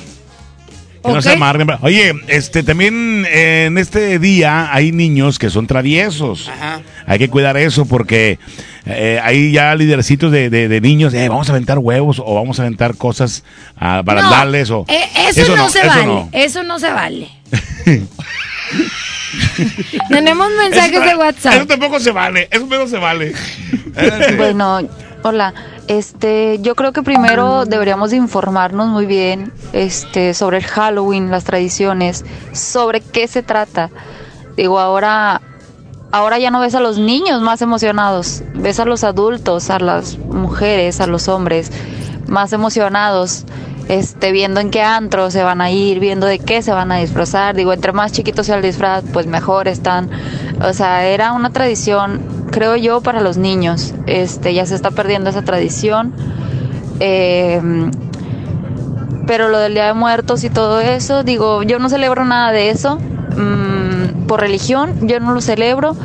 [1.03, 1.35] Que no se Ok.
[1.37, 1.69] amarguen.
[1.81, 6.49] Oye, este también eh, en este día hay niños que son traviesos.
[7.07, 8.39] Hay que cuidar eso porque
[8.87, 12.59] eh, hay ya lidercitos de, de- de niños, eh, vamos a aventar huevos o vamos
[12.61, 13.43] a aventar cosas
[13.79, 15.01] ah, para No, darles o eh,
[15.35, 16.07] eso, no, se eso vale.
[16.07, 16.29] no.
[16.33, 17.29] Eso no se vale.
[20.09, 21.55] Tenemos mensajes Eso- de WhatsApp.
[21.55, 23.33] Eso tampoco se vale, eso tampoco se vale.
[24.37, 24.81] Bueno,
[25.23, 25.55] hola.
[25.89, 31.43] Este, yo creo que primero deberíamos de informarnos muy bien, este, sobre el Halloween, las
[31.45, 33.91] tradiciones, sobre qué se trata.
[34.57, 35.41] Digo, ahora,
[36.13, 40.17] ahora ya no ves a los niños más emocionados, ves a los adultos, a las
[40.17, 41.73] mujeres, a los hombres
[42.29, 43.45] más emocionados,
[43.91, 46.99] este, viendo en qué antro se van a ir, viendo de qué se van a
[46.99, 47.57] disfrazar.
[47.57, 50.09] Digo, entre más chiquitos sea el disfraz, pues mejor están.
[50.63, 53.93] O sea, era una tradición, creo yo, para los niños.
[54.07, 56.15] Este, ya se está perdiendo esa tradición.
[57.01, 57.61] Eh,
[59.27, 62.71] pero lo del Día de Muertos y todo eso, digo, yo no celebro nada de
[62.71, 62.97] eso.
[62.97, 65.97] mm, por religión, yo no lo celebro.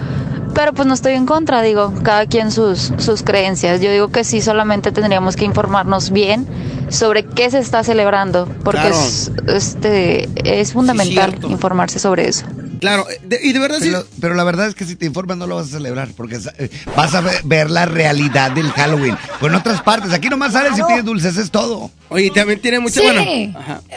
[0.56, 3.80] Pero pues no estoy en contra, digo, cada quien sus, sus creencias.
[3.80, 6.48] Yo digo que sí, solamente tendríamos que informarnos bien
[6.90, 8.96] sobre qué se está celebrando, porque Claro.
[8.96, 12.46] es, este, es fundamental informarse sobre eso.
[12.80, 13.92] Claro, de- y de verdad sí.
[14.20, 16.70] Pero, la verdad es que si te informas no lo vas a celebrar porque eh,
[16.96, 19.18] vas a ve- ver la realidad del Halloween.
[19.40, 21.90] Pues en otras partes, aquí nomás sales y pides dulces, es todo.
[22.10, 23.54] Oye, también tiene mucha Sí.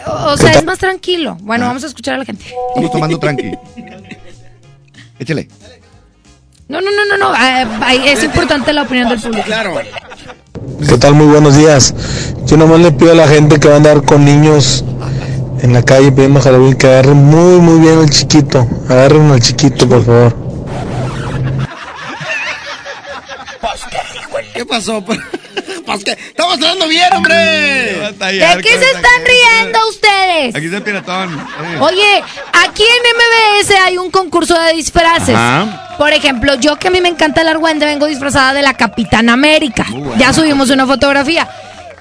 [0.06, 1.36] O sea, es más tranquilo.
[1.42, 2.44] Bueno, vamos a escuchar a la gente.
[2.70, 3.50] Estamos tomando tranqui.
[5.18, 5.48] Échale.
[6.68, 7.34] No, no, no, no, no.
[7.34, 9.42] eh, ay, es importante la opinión del público.
[9.44, 9.74] Claro.
[10.86, 11.14] ¿Qué tal?
[11.14, 11.92] Muy buenos días.
[12.46, 14.84] Yo nomás le pido a la gente que va a andar con niños
[15.60, 18.64] en la calle pidiendo Halloween que agarren muy muy bien al chiquito.
[18.88, 20.36] Agarren al chiquito, por favor.
[24.54, 25.04] ¿Qué pasó?
[25.92, 27.34] Pues que estamos hablando bien, hombre.
[27.34, 30.54] ¿De qué se están riendo ustedes?
[30.54, 31.38] Aquí está el piratón.
[31.38, 31.78] eh.
[31.80, 35.34] Oye, aquí en MBS hay un concurso de disfraces.
[35.34, 35.96] Ajá.
[35.96, 39.32] Por ejemplo, yo que a mí me encanta el argüende, vengo disfrazada de la Capitana
[39.32, 39.86] América.
[40.18, 41.48] Ya subimos una fotografía.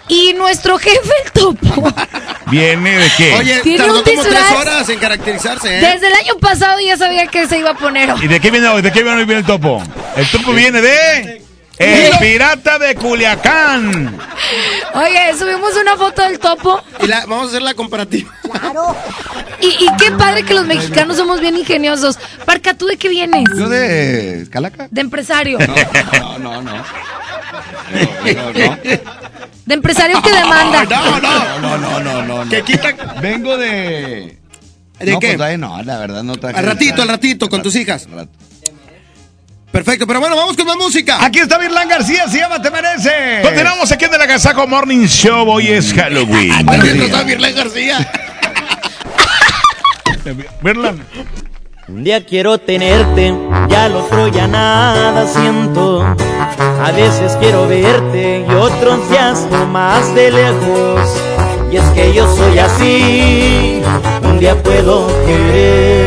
[0.10, 1.92] Y nuestro jefe, el topo,
[2.46, 3.34] ¿Viene de qué?
[3.36, 5.82] Oye, Tiene tardó un como tres horas en caracterizarse, ¿eh?
[5.82, 8.14] desde el año pasado ya sabía que se iba a poner.
[8.22, 8.82] ¿Y de qué viene hoy?
[8.82, 9.84] ¿De qué viene hoy viene el topo?
[10.16, 11.42] El topo viene de
[11.80, 14.18] El pirata de Culiacán.
[14.96, 16.82] Oye, subimos una foto del topo.
[17.02, 18.34] Y la- vamos a hacer la comparativa.
[19.62, 22.18] Y, y qué padre que los mexicanos somos bien ingeniosos.
[22.46, 23.44] Parca, ¿tú de qué vienes?
[23.56, 24.88] Yo de Calaca.
[24.90, 25.60] De empresario.
[25.60, 26.84] No, no, no.
[29.66, 30.84] De empresario que demanda.
[30.86, 32.50] No, no, no, no, no, no, no.
[32.50, 32.94] Que quita.
[33.22, 34.38] Vengo de.
[35.00, 35.28] ¿De no, qué?
[35.28, 36.58] Pues, todavía no, la verdad no traje.
[36.58, 38.08] Al ratito, al ratito, con tus hijas.
[39.72, 41.24] Perfecto, pero bueno, vamos con más música.
[41.24, 43.42] Aquí está Virlán García, se llama Te Merece.
[43.44, 45.48] Continuamos aquí en el Agasajo Morning Show.
[45.50, 46.66] Hoy es Halloween.
[46.66, 48.12] También está Virlán García.
[50.62, 51.04] Virlán.
[51.88, 53.34] Un día quiero tenerte,
[53.70, 56.04] ya al otro ya nada siento.
[56.04, 61.22] A veces quiero verte y otros días más de lejos.
[61.72, 63.82] Y es que yo soy así,
[64.24, 66.07] un día puedo querer,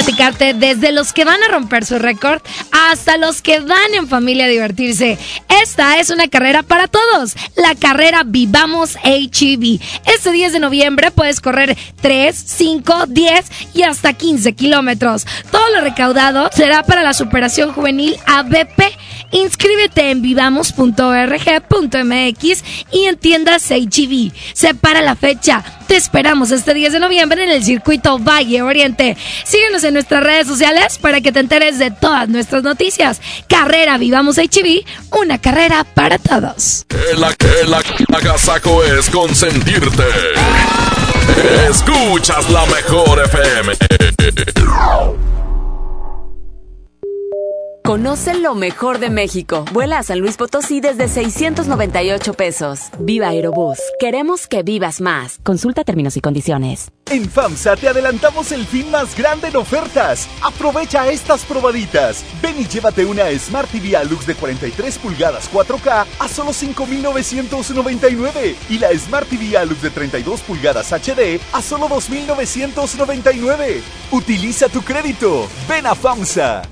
[0.00, 2.40] Platicarte desde los que van a romper su récord
[2.72, 5.18] hasta los que van en familia a divertirse.
[5.62, 9.78] Esta es una carrera para todos, la carrera Vivamos HEB.
[10.06, 15.26] Este 10 de noviembre puedes correr 3, 5, 10 y hasta 15 kilómetros.
[15.50, 18.82] Todo lo recaudado será para la superación juvenil ABP.
[19.32, 23.70] Inscríbete en vivamos.org.mx y en tiendas.
[24.52, 25.64] Separa la fecha.
[25.86, 29.16] Te esperamos este 10 de noviembre en el circuito Valle Oriente.
[29.44, 33.20] Síguenos en nuestras redes sociales para que te enteres de todas nuestras noticias.
[33.48, 36.86] Carrera Vivamos HEB, una carrera para todos.
[38.84, 40.04] Es consentirte.
[41.68, 43.72] Escuchas la mejor FM.
[47.90, 49.64] Conoce lo mejor de México.
[49.72, 52.82] Vuela a San Luis Potosí desde 698 pesos.
[53.00, 53.80] Viva Aerobús.
[53.98, 55.40] Queremos que vivas más.
[55.42, 56.92] Consulta términos y condiciones.
[57.10, 60.28] En FAMSA te adelantamos el fin más grande en ofertas.
[60.40, 62.24] Aprovecha estas probaditas.
[62.40, 68.78] Ven y llévate una Smart TV Alux de 43 pulgadas 4K a solo 5,999 y
[68.78, 73.82] la Smart TV Alux de 32 pulgadas HD a solo 2,999.
[74.12, 75.48] Utiliza tu crédito.
[75.68, 76.62] Ven a FAMSA.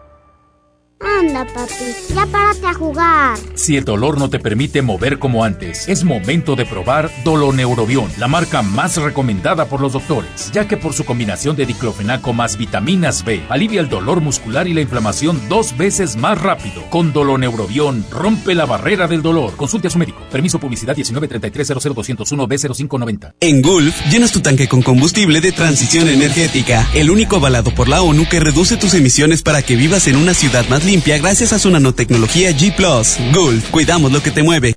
[1.21, 1.85] Anda, papi,
[2.15, 3.37] ya párate a jugar.
[3.53, 8.27] Si el dolor no te permite mover como antes, es momento de probar Doloneurobion, la
[8.27, 13.23] marca más recomendada por los doctores, ya que por su combinación de diclofenaco más vitaminas
[13.23, 16.81] B, alivia el dolor muscular y la inflamación dos veces más rápido.
[16.89, 19.55] Con Doloneurobion, rompe la barrera del dolor.
[19.55, 20.23] Consulte a su médico.
[20.31, 23.33] Permiso publicidad 193300201 B0590.
[23.41, 28.01] En Gulf, llenas tu tanque con combustible de transición energética, el único avalado por la
[28.01, 31.51] ONU que reduce tus emisiones para que vivas en una ciudad más limpia limpia gracias
[31.51, 32.73] a su nanotecnología G⁇
[33.33, 34.75] Gulf, cuidamos lo que te mueve.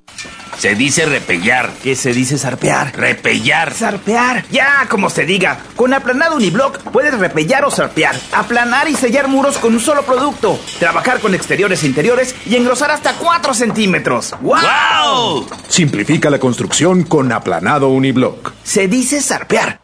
[0.58, 1.70] Se dice repellar.
[1.82, 2.96] ¿Qué se dice zarpear?
[2.96, 3.72] Repellar.
[3.72, 4.44] Zarpear.
[4.50, 5.58] Ya, como se diga.
[5.76, 8.16] Con aplanado uniblock puedes repellar o zarpear.
[8.32, 10.58] Aplanar y sellar muros con un solo producto.
[10.78, 14.34] Trabajar con exteriores e interiores y engrosar hasta 4 centímetros.
[14.40, 15.46] ¡Wow!
[15.68, 18.52] Simplifica la construcción con aplanado uniblock.
[18.62, 19.83] Se dice zarpear.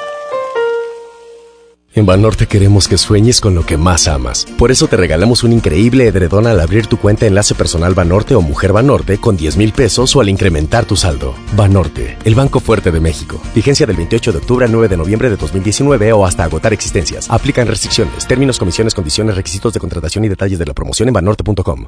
[1.93, 4.47] En Banorte queremos que sueñes con lo que más amas.
[4.57, 8.41] Por eso te regalamos un increíble edredón al abrir tu cuenta Enlace Personal Banorte o
[8.41, 11.35] Mujer Banorte con 10 mil pesos o al incrementar tu saldo.
[11.53, 13.41] Banorte, el Banco Fuerte de México.
[13.53, 17.29] Vigencia del 28 de octubre al 9 de noviembre de 2019 o hasta agotar existencias.
[17.29, 21.87] Aplican restricciones, términos, comisiones, condiciones, requisitos de contratación y detalles de la promoción en banorte.com.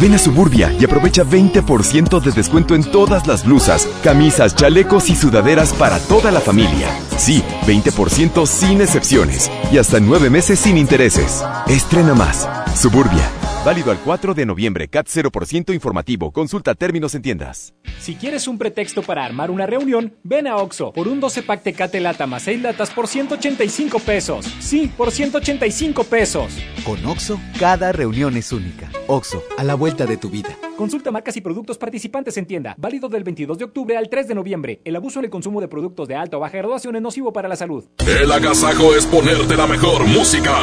[0.00, 5.16] Ven a Suburbia y aprovecha 20% de descuento en todas las blusas, camisas, chalecos y
[5.16, 6.88] sudaderas para toda la familia.
[7.16, 11.44] Sí, 20% sin excepciones y hasta nueve meses sin intereses.
[11.66, 12.46] Estrena más.
[12.78, 13.28] Suburbia.
[13.64, 14.86] Válido al 4 de noviembre.
[14.86, 16.30] CAT 0% informativo.
[16.30, 17.74] Consulta términos en tiendas.
[17.98, 21.64] Si quieres un pretexto para armar una reunión, ven a Oxo por un 12 pack
[21.64, 24.46] Tecate Lata más 6 latas por 185 pesos.
[24.60, 26.56] Sí, por 185 pesos.
[26.84, 28.88] Con Oxo, cada reunión es única.
[29.08, 30.56] Oxo, a la vuelta de tu vida.
[30.76, 32.76] Consulta marcas y productos participantes en tienda.
[32.78, 34.80] Válido del 22 de octubre al 3 de noviembre.
[34.84, 37.48] El abuso en el consumo de productos de alta o baja graduación es nocivo para
[37.48, 37.86] la salud.
[38.06, 40.54] El agasajo es ponerte la mejor música.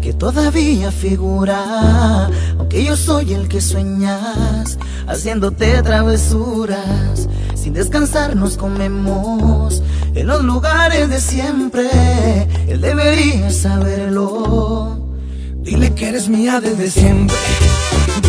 [0.00, 4.78] que todavía figura, aunque yo soy el que sueñas,
[5.08, 7.28] haciéndote travesuras.
[7.56, 9.82] Sin descansar nos comemos
[10.14, 11.88] en los lugares de siempre.
[12.68, 15.00] Él debería saberlo.
[15.56, 17.36] Dile que eres mía desde siempre.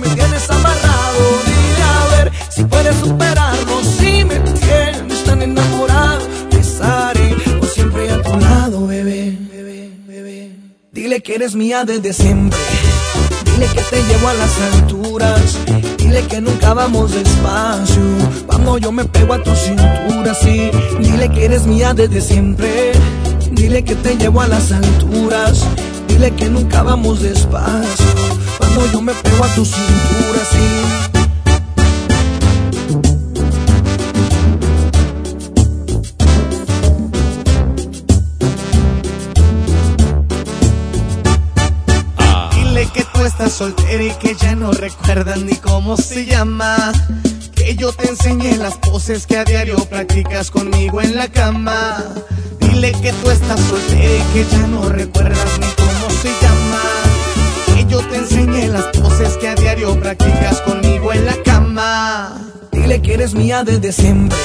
[0.00, 1.20] me tienes amarrado.
[1.46, 3.82] Dile a ver si puedes superarlo.
[3.98, 6.26] Si me tienes tan enamorado,
[6.58, 9.38] estaré por siempre a tu lado, bebé.
[10.92, 12.58] Dile que eres mía desde siempre.
[13.44, 15.58] Dile que te llevo a las alturas.
[15.96, 18.02] Dile que nunca vamos despacio.
[18.46, 20.70] Cuando yo me pego a tu cintura, sí.
[21.00, 22.92] Dile que eres mía desde siempre.
[23.52, 25.64] Dile que te llevo a las alturas.
[26.08, 28.06] Dile que nunca vamos despacio.
[28.58, 31.08] Cuando yo me pego a tu cintura, sí.
[43.28, 46.92] estás soltera y que ya no recuerdas ni cómo se llama.
[47.54, 52.02] Que yo te enseñé las poses que a diario practicas conmigo en la cama.
[52.58, 55.67] Dile que tú estás soltera y que ya no recuerdas ni
[56.22, 56.82] se llama.
[57.74, 62.38] Que yo te enseñé las poses que a diario practicas conmigo en la cama.
[62.72, 64.38] Dile que eres mía desde siempre.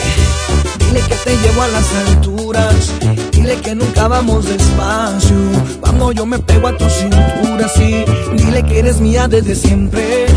[0.80, 2.92] Dile que te llevo a las alturas.
[3.32, 5.36] Dile que nunca vamos despacio.
[5.82, 8.06] Vamos, yo me pego a tu cintura, sí.
[8.38, 10.28] Dile que eres mía desde siempre.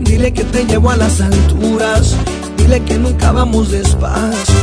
[0.00, 2.16] Dile que te llevo a las alturas.
[2.56, 4.57] Dile que nunca vamos despacio.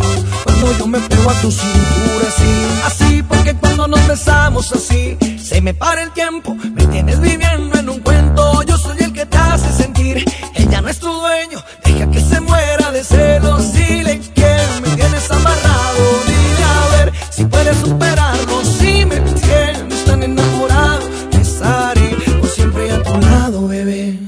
[0.79, 2.81] Yo me pego a tu cintura, sí.
[2.85, 6.55] Así, porque cuando nos besamos así, se me para el tiempo.
[6.55, 8.63] Me tienes viviendo en un cuento.
[8.63, 10.25] Yo soy el que te hace sentir.
[10.55, 11.59] Ella no es tu dueño.
[11.83, 13.73] Deja que se muera de celos.
[13.73, 16.03] Dile que me tienes amarrado.
[16.27, 18.63] Dile a ver si puedes superarlo.
[18.63, 24.19] Si me tienes tan enamorado, estaré por siempre a tu lado, bebé.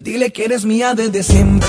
[0.00, 1.68] Dile que eres mía desde siempre.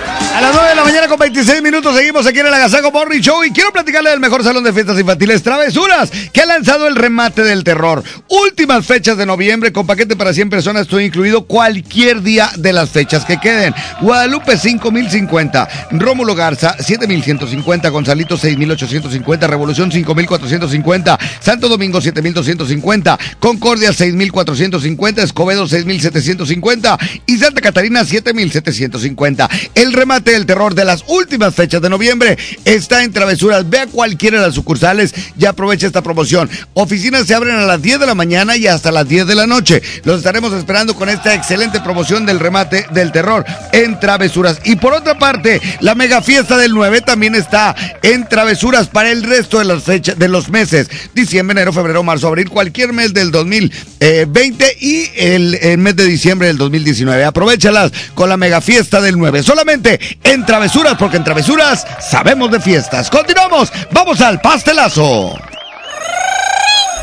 [0.33, 3.19] A las 9 de la mañana con 26 minutos seguimos aquí en el Agasajo Morning
[3.19, 6.95] Show y quiero platicarle del mejor salón de fiestas infantiles Travesuras que ha lanzado el
[6.95, 8.01] remate del terror.
[8.29, 12.89] Últimas fechas de noviembre con paquete para 100 personas, estoy incluido cualquier día de las
[12.89, 13.73] fechas que queden.
[13.99, 25.67] Guadalupe 5050, Rómulo Garza 7150, Gonzalito 6850, Revolución 5450, Santo Domingo 7250, Concordia 6450, Escobedo
[25.67, 29.49] 6750 y Santa Catarina 7750.
[29.75, 33.69] El remate del terror de las últimas fechas de noviembre está en Travesuras.
[33.69, 36.49] Ve a cualquiera de las sucursales y aprovecha esta promoción.
[36.73, 39.47] Oficinas se abren a las 10 de la mañana y hasta las 10 de la
[39.47, 39.81] noche.
[40.03, 44.59] Los estaremos esperando con esta excelente promoción del remate del terror en Travesuras.
[44.65, 49.23] Y por otra parte, la mega fiesta del 9 también está en Travesuras para el
[49.23, 50.89] resto de las fechas de los meses.
[51.13, 56.47] Diciembre, enero, febrero, marzo, abril, cualquier mes del 2020 y el, el mes de diciembre
[56.47, 57.23] del 2019.
[57.23, 59.43] Aprovechalas con la mega fiesta del 9.
[59.43, 59.90] Solamente
[60.23, 63.09] en Travesuras, porque en Travesuras sabemos de fiestas.
[63.09, 65.37] Continuamos, vamos al pastelazo.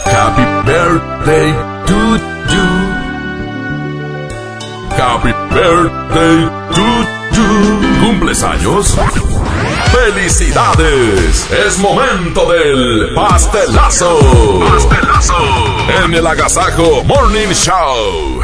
[0.05, 1.53] Happy birthday
[1.87, 2.17] to
[2.51, 2.69] you.
[4.97, 6.87] Happy birthday to
[7.37, 7.79] you.
[8.01, 8.97] ¿Cumples años?
[9.93, 11.47] ¡Felicidades!
[11.67, 14.19] Es momento del pastelazo.
[14.61, 15.35] Pastelazo.
[16.05, 18.43] En el Agasajo Morning Show.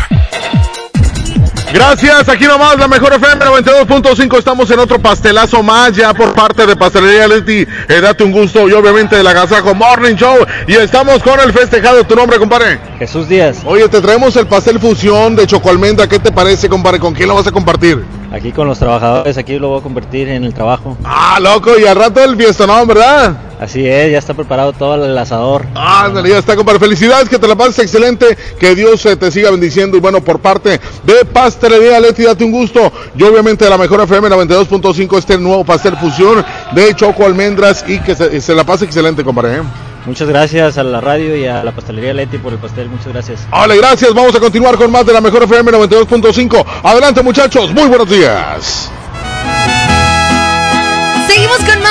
[1.75, 4.39] Gracias, aquí nomás la mejor FM 92.5.
[4.39, 7.67] Estamos en otro pastelazo más ya por parte de Pastelería Leti.
[7.89, 10.36] Eh, date un gusto y obviamente de la Gazajo Morning Show.
[10.69, 12.05] Y estamos con el festejado.
[12.05, 12.78] ¿Tu nombre, compadre?
[13.01, 13.62] Jesús Díaz.
[13.65, 16.07] Oye, te traemos el pastel fusión de chocoalmendra.
[16.07, 17.01] ¿Qué te parece, compadre?
[17.01, 18.05] ¿Con quién lo vas a compartir?
[18.31, 20.97] Aquí con los trabajadores, aquí lo voy a convertir en el trabajo.
[21.03, 23.36] Ah, loco, y al rato el fiestonón, ¿verdad?
[23.60, 25.66] Así es, ya está preparado todo el asador.
[25.74, 26.78] Ah, ya está, compadre.
[26.78, 29.97] Felicidades, que te la pases excelente, que Dios eh, te siga bendiciendo.
[29.97, 32.92] Y bueno, por parte de Pastelería Leti, date un gusto.
[33.16, 37.99] Y obviamente de la mejor FM 92.5, este nuevo pastel fusión de choco almendras y
[38.00, 39.57] que se, se la pase excelente, compadre.
[39.57, 39.62] ¿eh?
[40.07, 42.89] Muchas gracias a la radio y a la pastelería Leti por el pastel.
[42.89, 43.49] Muchas gracias.
[43.50, 44.12] Vale, gracias.
[44.12, 46.65] Vamos a continuar con más de la mejor FM 92.5.
[46.83, 47.73] Adelante, muchachos.
[47.73, 48.91] Muy buenos días.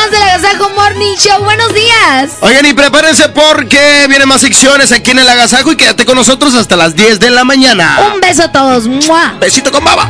[0.03, 1.45] Más de la Agasajo Morning Show.
[1.45, 2.37] Buenos días.
[2.41, 6.55] Oigan, y prepárense porque vienen más secciones aquí en el Agasajo y quédate con nosotros
[6.55, 8.11] hasta las 10 de la mañana.
[8.13, 8.85] Un beso a todos.
[8.85, 9.37] ¡Mua!
[9.39, 10.09] Besito con baba.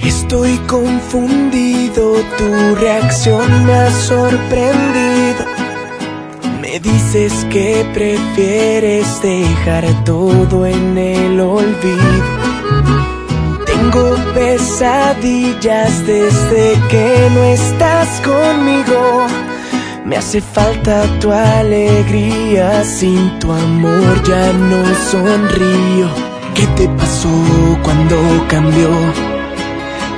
[0.00, 5.44] Estoy confundido, tu reacción me ha sorprendido.
[6.60, 12.53] Me dices que prefieres dejar todo en el olvido.
[13.84, 19.26] Tengo pesadillas desde que no estás conmigo.
[20.06, 26.08] Me hace falta tu alegría, sin tu amor ya no sonrío.
[26.54, 27.28] ¿Qué te pasó
[27.82, 28.16] cuando
[28.48, 28.88] cambió?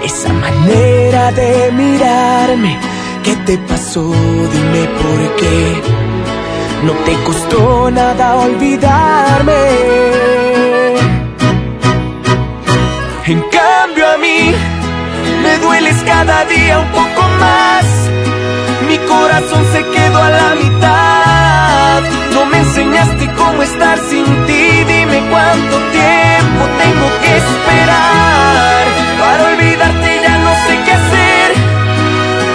[0.04, 2.78] Esa manera de mirarme,
[3.24, 4.12] ¿qué te pasó?
[4.52, 5.82] Dime por qué.
[6.84, 10.75] No te costó nada olvidarme.
[13.28, 14.54] En cambio a mí
[15.42, 17.84] me dueles cada día un poco más.
[18.86, 22.02] Mi corazón se quedó a la mitad.
[22.32, 24.84] No me enseñaste cómo estar sin ti.
[24.86, 28.84] Dime cuánto tiempo tengo que esperar.
[29.18, 31.48] Para olvidarte ya no sé qué hacer.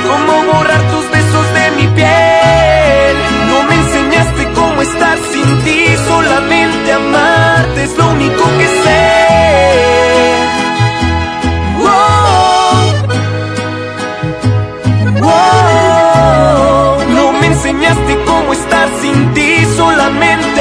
[0.08, 3.16] Cómo borrar tus besos de mi piel.
[3.50, 5.84] No me enseñaste cómo estar sin ti.
[6.08, 9.11] Solamente amarte es lo único que sé.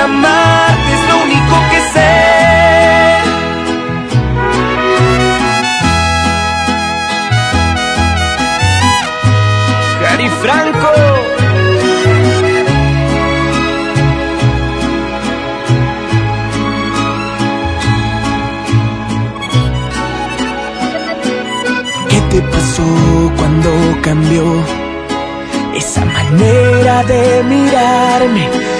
[0.01, 2.12] Amarte es lo único que sé.
[10.03, 10.93] Cari Franco.
[22.09, 22.85] ¿Qué te pasó
[23.37, 23.70] cuando
[24.03, 24.45] cambió
[25.75, 28.80] esa manera de mirarme?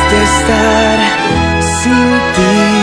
[0.00, 0.98] A estar
[1.60, 2.78] sin ti.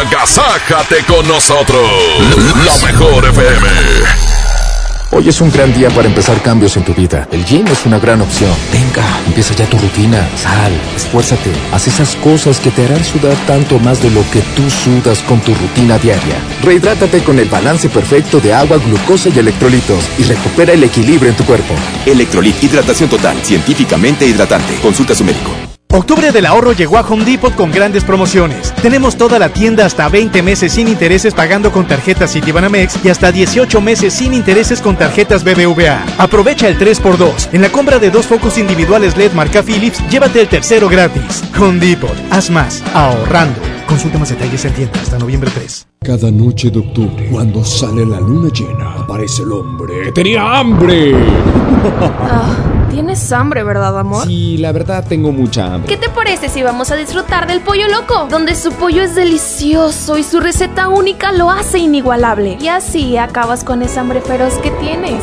[0.00, 1.90] Agasájate con nosotros.
[2.64, 4.37] La mejor FM.
[5.10, 7.26] Hoy es un gran día para empezar cambios en tu vida.
[7.32, 8.50] El gym es una gran opción.
[8.70, 10.28] Venga, empieza ya tu rutina.
[10.36, 11.50] Sal, esfuérzate.
[11.72, 15.40] Haz esas cosas que te harán sudar tanto más de lo que tú sudas con
[15.40, 16.36] tu rutina diaria.
[16.62, 21.36] Rehidrátate con el balance perfecto de agua, glucosa y electrolitos y recupera el equilibrio en
[21.36, 21.74] tu cuerpo.
[22.04, 24.74] Electrolit, hidratación total, científicamente hidratante.
[24.82, 25.77] Consulta a su médico.
[25.98, 28.72] Octubre del ahorro llegó a Home Depot con grandes promociones.
[28.82, 33.32] Tenemos toda la tienda hasta 20 meses sin intereses pagando con tarjetas Citibanamex y hasta
[33.32, 36.06] 18 meses sin intereses con tarjetas BBVA.
[36.16, 37.48] Aprovecha el 3x2.
[37.52, 41.42] En la compra de dos focos individuales LED marca Philips, llévate el tercero gratis.
[41.58, 43.58] Home Depot, haz más, ahorrando.
[43.88, 45.88] Consulta más detalles en tienda hasta noviembre 3.
[46.04, 51.12] Cada noche de octubre, cuando sale la luna llena, aparece el hombre que tenía hambre.
[52.98, 54.26] Tienes hambre, ¿verdad, amor?
[54.26, 55.88] Sí, la verdad tengo mucha hambre.
[55.88, 58.26] ¿Qué te parece si vamos a disfrutar del pollo loco?
[58.28, 62.58] Donde su pollo es delicioso y su receta única lo hace inigualable.
[62.60, 65.22] Y así acabas con esa hambre feroz que tienes.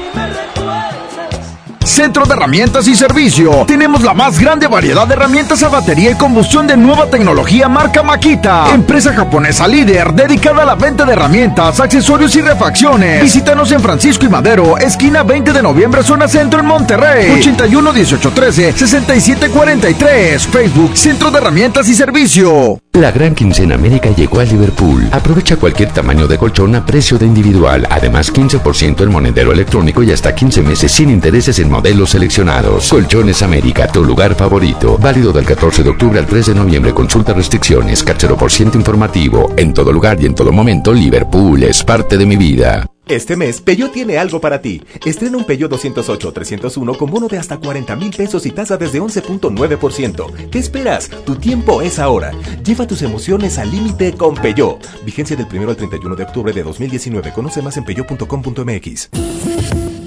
[1.85, 3.65] Centro de Herramientas y Servicio.
[3.65, 8.03] Tenemos la más grande variedad de herramientas a batería y combustión de nueva tecnología marca
[8.03, 8.73] Makita.
[8.73, 13.23] Empresa japonesa líder dedicada a la venta de herramientas, accesorios y refacciones.
[13.23, 17.31] Visítanos en Francisco y Madero, esquina 20 de noviembre, zona centro en Monterrey.
[17.39, 20.47] 81 18 13 67 43.
[20.47, 22.79] Facebook Centro de Herramientas y Servicio.
[22.93, 25.07] La gran quincena América llegó a Liverpool.
[25.11, 27.87] Aprovecha cualquier tamaño de colchón a precio de individual.
[27.89, 32.89] Además, 15% en monedero electrónico y hasta 15 meses sin intereses en modelos seleccionados.
[32.89, 34.97] Colchones América, tu lugar favorito.
[34.97, 36.93] Válido del 14 de octubre al 3 de noviembre.
[36.93, 38.03] Consulta restricciones.
[38.03, 39.51] Cachero por ciento informativo.
[39.57, 42.85] En todo lugar y en todo momento, Liverpool es parte de mi vida.
[43.07, 44.81] Este mes, Peugeot tiene algo para ti.
[45.05, 49.01] Estrena un Peugeot 208 301 con bono de hasta 40 mil pesos y tasa desde
[49.01, 50.49] 11.9%.
[50.49, 51.09] ¿Qué esperas?
[51.25, 52.31] Tu tiempo es ahora.
[52.63, 55.03] Lleva tus emociones al límite con Peugeot.
[55.03, 57.33] Vigencia del 1 al 31 de octubre de 2019.
[57.33, 60.00] Conoce más en peugeot.com.mx.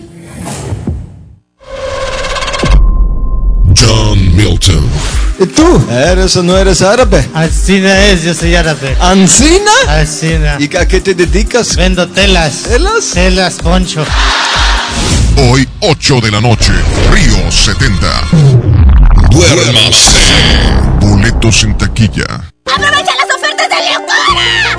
[5.38, 5.84] ¿Y tú?
[5.90, 7.28] ¿Eres o no eres árabe?
[7.34, 8.96] Alcina es, yo soy árabe.
[9.00, 9.72] ¿Ancina?
[9.88, 10.56] Alcina.
[10.60, 11.74] ¿Y a qué te dedicas?
[11.76, 12.62] Vendo telas.
[12.62, 13.10] ¿Telas?
[13.12, 14.04] Telas, poncho.
[15.36, 16.72] Hoy, 8 de la noche,
[17.10, 18.06] Río 70.
[19.30, 20.16] Duérmase.
[21.00, 22.24] Boletos en taquilla.
[22.66, 24.73] ¡Aprovecha las ofertas de locura!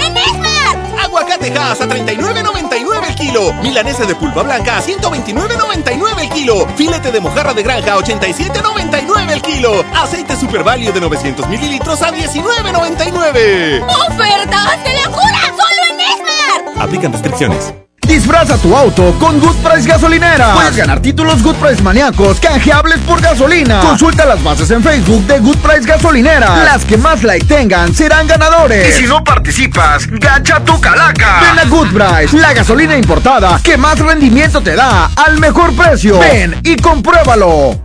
[1.16, 3.54] A 39.99 el kilo.
[3.64, 6.68] Milanesa de pulpa blanca a 129.99 el kilo.
[6.76, 9.86] Filete de mojarra de granja a 87.99 el kilo.
[9.94, 13.86] Aceite Super Value de 900 mililitros a 19.99.
[14.10, 15.54] ¡Ofertas de locura!
[15.56, 16.84] ¡Solo en Esmar!
[16.84, 17.85] Aplican restricciones.
[18.08, 20.54] Disfraza tu auto con Good Price Gasolinera.
[20.54, 23.80] Puedes ganar títulos Good Price maníacos canjeables por gasolina.
[23.80, 26.64] Consulta las bases en Facebook de Good Price Gasolinera.
[26.64, 28.90] Las que más like tengan serán ganadores.
[28.90, 31.42] Y si no participas, gacha tu calaca.
[31.42, 36.20] Ven a Good Price, la gasolina importada que más rendimiento te da al mejor precio.
[36.20, 37.85] Ven y compruébalo.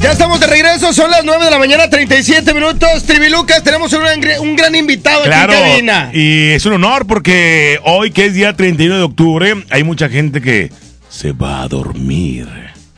[0.00, 3.04] Ya estamos de regreso, son las 9 de la mañana, 37 minutos.
[3.04, 6.10] Tribilucas, tenemos un gran, un gran invitado Claro, aquí en cabina.
[6.12, 10.40] y es un honor porque hoy que es día 31 de octubre, hay mucha gente
[10.40, 10.72] que
[11.08, 12.48] se va a dormir.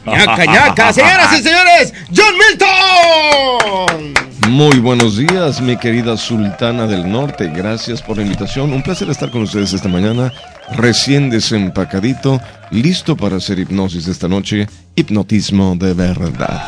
[0.06, 0.92] ¡Ñaca, ñaca!
[0.92, 4.14] Señoras y señores, John Milton.
[4.50, 7.50] Muy buenos días, mi querida Sultana del Norte.
[7.54, 8.72] Gracias por la invitación.
[8.72, 10.32] Un placer estar con ustedes esta mañana.
[10.76, 14.66] Recién desempacadito, listo para hacer hipnosis esta noche.
[14.94, 16.62] Hipnotismo de verdad.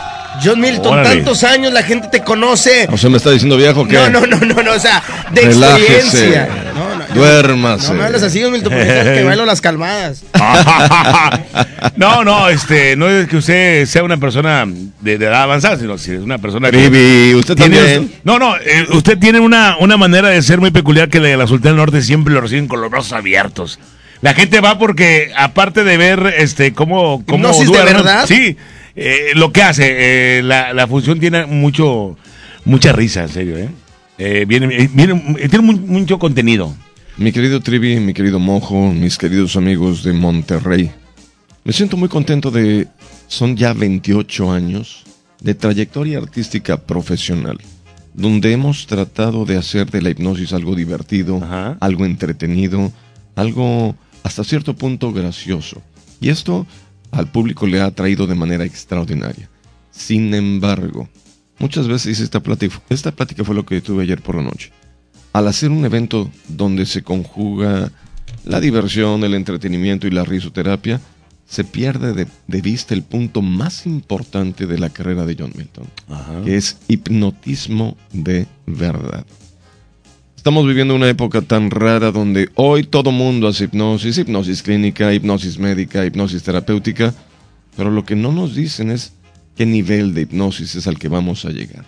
[0.44, 1.16] John Milton, Órale.
[1.16, 2.88] tantos años la gente te conoce.
[2.90, 5.42] ¿O sea, me está diciendo viejo que No, no, no, no, no, o sea, de
[5.42, 5.94] Relájese.
[5.96, 6.48] experiencia.
[6.74, 6.85] No, no,
[7.16, 7.88] Duérmase.
[7.88, 8.86] No me hables así, Milton, porque
[9.16, 10.22] que bailo las calmadas.
[11.96, 14.66] No, no, este, no es que usted sea una persona
[15.00, 16.68] de, de edad avanzada, sino que es una persona.
[16.68, 18.12] Trivi, usted tiene- también.
[18.24, 21.36] No, no, eh, usted tiene una, una manera de ser muy peculiar que la de
[21.36, 23.78] la Sultana del Norte siempre lo reciben con los brazos abiertos.
[24.20, 28.24] La gente va porque, aparte de ver este cómo, cómo ¿Hipnosis de verdad?
[28.26, 28.56] sí,
[28.94, 32.16] eh, lo que hace, eh, la, la función tiene mucho,
[32.64, 33.68] mucha risa, en serio, ¿eh?
[34.18, 36.74] Eh, viene, viene- tiene mu- mucho contenido.
[37.18, 40.90] Mi querido Trivi, mi querido Mojo, mis queridos amigos de Monterrey.
[41.64, 42.88] Me siento muy contento de...
[43.26, 45.04] Son ya 28 años
[45.40, 47.58] de trayectoria artística profesional,
[48.12, 51.40] donde hemos tratado de hacer de la hipnosis algo divertido,
[51.80, 52.92] algo entretenido,
[53.34, 55.80] algo hasta cierto punto gracioso.
[56.20, 56.66] Y esto
[57.12, 59.48] al público le ha traído de manera extraordinaria.
[59.90, 61.08] Sin embargo,
[61.58, 64.70] muchas veces hice esta plática, esta plática fue lo que tuve ayer por la noche.
[65.36, 67.92] Al hacer un evento donde se conjuga
[68.46, 70.98] la diversión, el entretenimiento y la risoterapia,
[71.46, 75.84] se pierde de, de vista el punto más importante de la carrera de John Milton,
[76.42, 79.26] que es hipnotismo de verdad.
[80.34, 85.58] Estamos viviendo una época tan rara donde hoy todo mundo hace hipnosis, hipnosis clínica, hipnosis
[85.58, 87.12] médica, hipnosis terapéutica,
[87.76, 89.12] pero lo que no nos dicen es
[89.54, 91.84] qué nivel de hipnosis es al que vamos a llegar.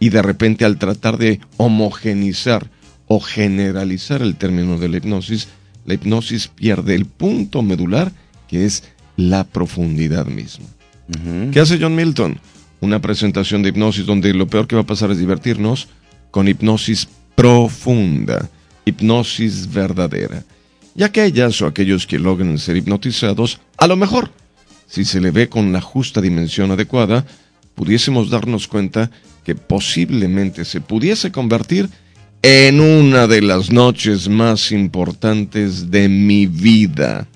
[0.00, 2.70] Y de repente al tratar de homogenizar
[3.06, 5.48] o generalizar el término de la hipnosis,
[5.86, 8.12] la hipnosis pierde el punto medular
[8.48, 8.84] que es
[9.16, 10.66] la profundidad misma.
[11.52, 12.38] ¿Qué hace John Milton?
[12.80, 15.88] Una presentación de hipnosis donde lo peor que va a pasar es divertirnos
[16.30, 18.48] con hipnosis profunda,
[18.84, 20.44] hipnosis verdadera.
[20.94, 24.30] Y aquellas o aquellos que logren ser hipnotizados, a lo mejor,
[24.86, 27.24] si se le ve con la justa dimensión adecuada,
[27.74, 29.10] pudiésemos darnos cuenta
[29.48, 31.88] que posiblemente se pudiese convertir
[32.42, 37.26] en una de las noches más importantes de mi vida.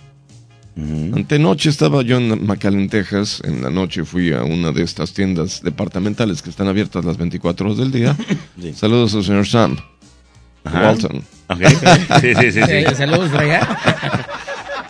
[0.76, 3.40] Antenoche estaba yo en McAllen, Texas.
[3.46, 7.64] En la noche fui a una de estas tiendas departamentales que están abiertas las 24
[7.64, 8.14] horas del día.
[8.74, 9.78] Saludos al señor Sam.
[10.64, 10.82] Ajá.
[10.82, 11.22] Walton.
[11.48, 11.62] Ok.
[12.20, 12.94] Sí, sí, sí, sí.
[12.94, 13.78] Saludos por allá.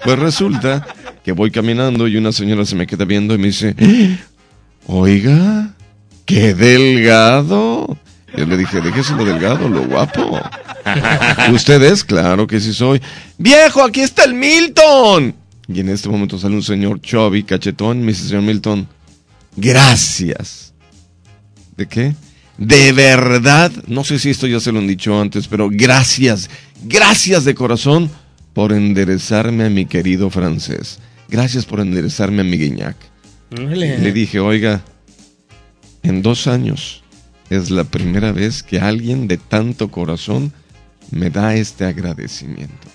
[0.04, 0.84] Pues resulta
[1.22, 3.76] que voy caminando y una señora se me queda viendo y me dice,
[4.88, 5.76] oiga,
[6.24, 7.96] qué delgado.
[8.36, 10.40] Yo le dije, déjese lo delgado, lo guapo.
[11.52, 12.02] ¿Usted es?
[12.02, 13.00] Claro que sí soy.
[13.36, 15.34] Viejo, aquí está el Milton.
[15.68, 18.88] Y en este momento sale un señor chubby, cachetón, me dice, señor Milton,
[19.56, 20.72] gracias.
[21.76, 22.14] ¿De qué?
[22.58, 26.50] De verdad, no sé si esto ya se lo han dicho antes, pero gracias,
[26.84, 28.10] gracias de corazón
[28.52, 30.98] por enderezarme a mi querido francés.
[31.28, 32.96] Gracias por enderezarme a mi guiñac.
[33.50, 34.82] Le dije, oiga,
[36.02, 37.02] en dos años
[37.50, 40.52] es la primera vez que alguien de tanto corazón
[41.10, 42.88] me da este agradecimiento.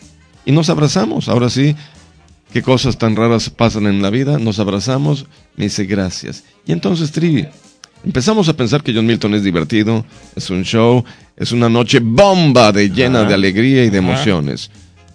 [0.46, 1.76] Y nos abrazamos, ahora sí,
[2.52, 6.44] qué cosas tan raras pasan en la vida, nos abrazamos, me dice gracias.
[6.66, 7.46] Y entonces, Trivi,
[8.04, 10.06] empezamos a pensar que John Milton es divertido,
[10.36, 11.04] es un show,
[11.36, 13.30] es una noche bomba de llena Ajá.
[13.30, 14.08] de alegría y de Ajá.
[14.08, 14.72] emociones.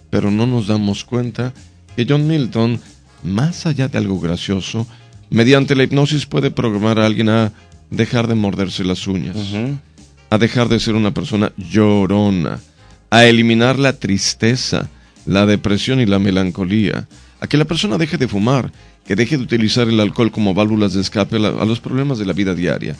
[0.09, 1.53] Pero no nos damos cuenta
[1.95, 2.79] que John Milton,
[3.23, 4.87] más allá de algo gracioso,
[5.29, 7.51] mediante la hipnosis puede programar a alguien a
[7.89, 9.37] dejar de morderse las uñas,
[10.29, 12.59] a dejar de ser una persona llorona,
[13.09, 14.89] a eliminar la tristeza,
[15.25, 17.07] la depresión y la melancolía,
[17.39, 18.71] a que la persona deje de fumar,
[19.05, 22.33] que deje de utilizar el alcohol como válvulas de escape a, los problemas de la
[22.33, 22.95] vida diaria.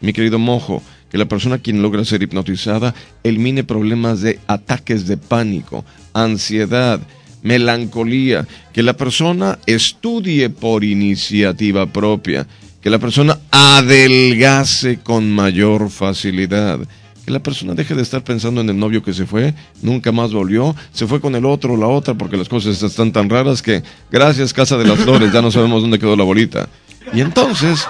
[0.00, 2.94] Mi querido Mojo, que la persona quien logra ser hipnotizada
[3.24, 7.00] elimine problemas de ataques de pánico, ansiedad,
[7.42, 12.46] melancolía, que la persona estudie por iniciativa propia,
[12.80, 16.78] que la persona adelgase con mayor facilidad,
[17.24, 20.32] que la persona deje de estar pensando en el novio que se fue, nunca más
[20.32, 23.60] volvió, se fue con el otro o la otra porque las cosas están tan raras
[23.62, 26.68] que gracias Casa de las Flores ya no sabemos dónde quedó la bolita.
[27.12, 27.86] Y entonces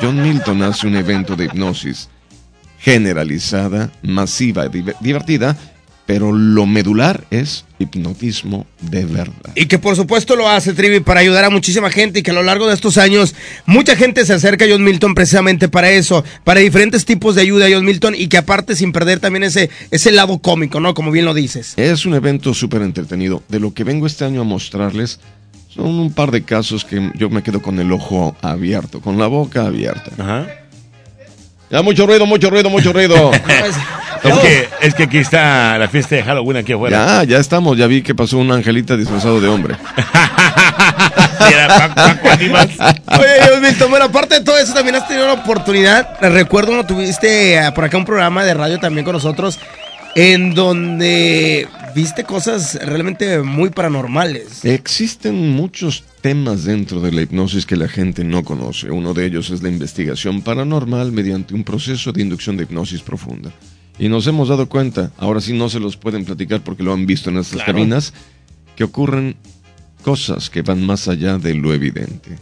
[0.00, 2.08] John Milton hace un evento de hipnosis
[2.78, 5.56] generalizada, masiva, div- divertida,
[6.06, 9.52] pero lo medular es hipnotismo de verdad.
[9.54, 12.34] Y que por supuesto lo hace Trivi para ayudar a muchísima gente y que a
[12.34, 13.34] lo largo de estos años
[13.66, 17.66] mucha gente se acerca a John Milton precisamente para eso, para diferentes tipos de ayuda
[17.66, 20.94] a John Milton y que aparte sin perder también ese, ese lado cómico, ¿no?
[20.94, 21.74] Como bien lo dices.
[21.76, 23.42] Es un evento súper entretenido.
[23.48, 25.20] De lo que vengo este año a mostrarles
[25.68, 29.26] son un par de casos que yo me quedo con el ojo abierto, con la
[29.26, 30.56] boca abierta.
[31.72, 33.32] Ya mucho ruido, mucho ruido, mucho ruido.
[34.22, 36.96] Es que, es que aquí está la fiesta de Halloween aquí afuera.
[36.96, 37.76] ya, ya estamos.
[37.76, 39.74] Ya vi que pasó un angelita disfrazado de hombre.
[43.18, 46.86] Oye, John Milton, bueno, aparte de todo eso, también has tenido la oportunidad, recuerdo cuando
[46.86, 49.58] tuviste eh, por acá un programa de radio también con nosotros,
[50.14, 54.64] en donde viste cosas realmente muy paranormales.
[54.64, 58.90] Existen muchos temas dentro de la hipnosis que la gente no conoce.
[58.90, 63.50] Uno de ellos es la investigación paranormal mediante un proceso de inducción de hipnosis profunda.
[63.98, 67.04] Y nos hemos dado cuenta, ahora sí no se los pueden platicar porque lo han
[67.06, 67.72] visto en estas Claro.
[67.74, 68.14] cabinas,
[68.76, 69.36] que ocurren
[70.02, 72.38] cosas que van más allá de lo evidente.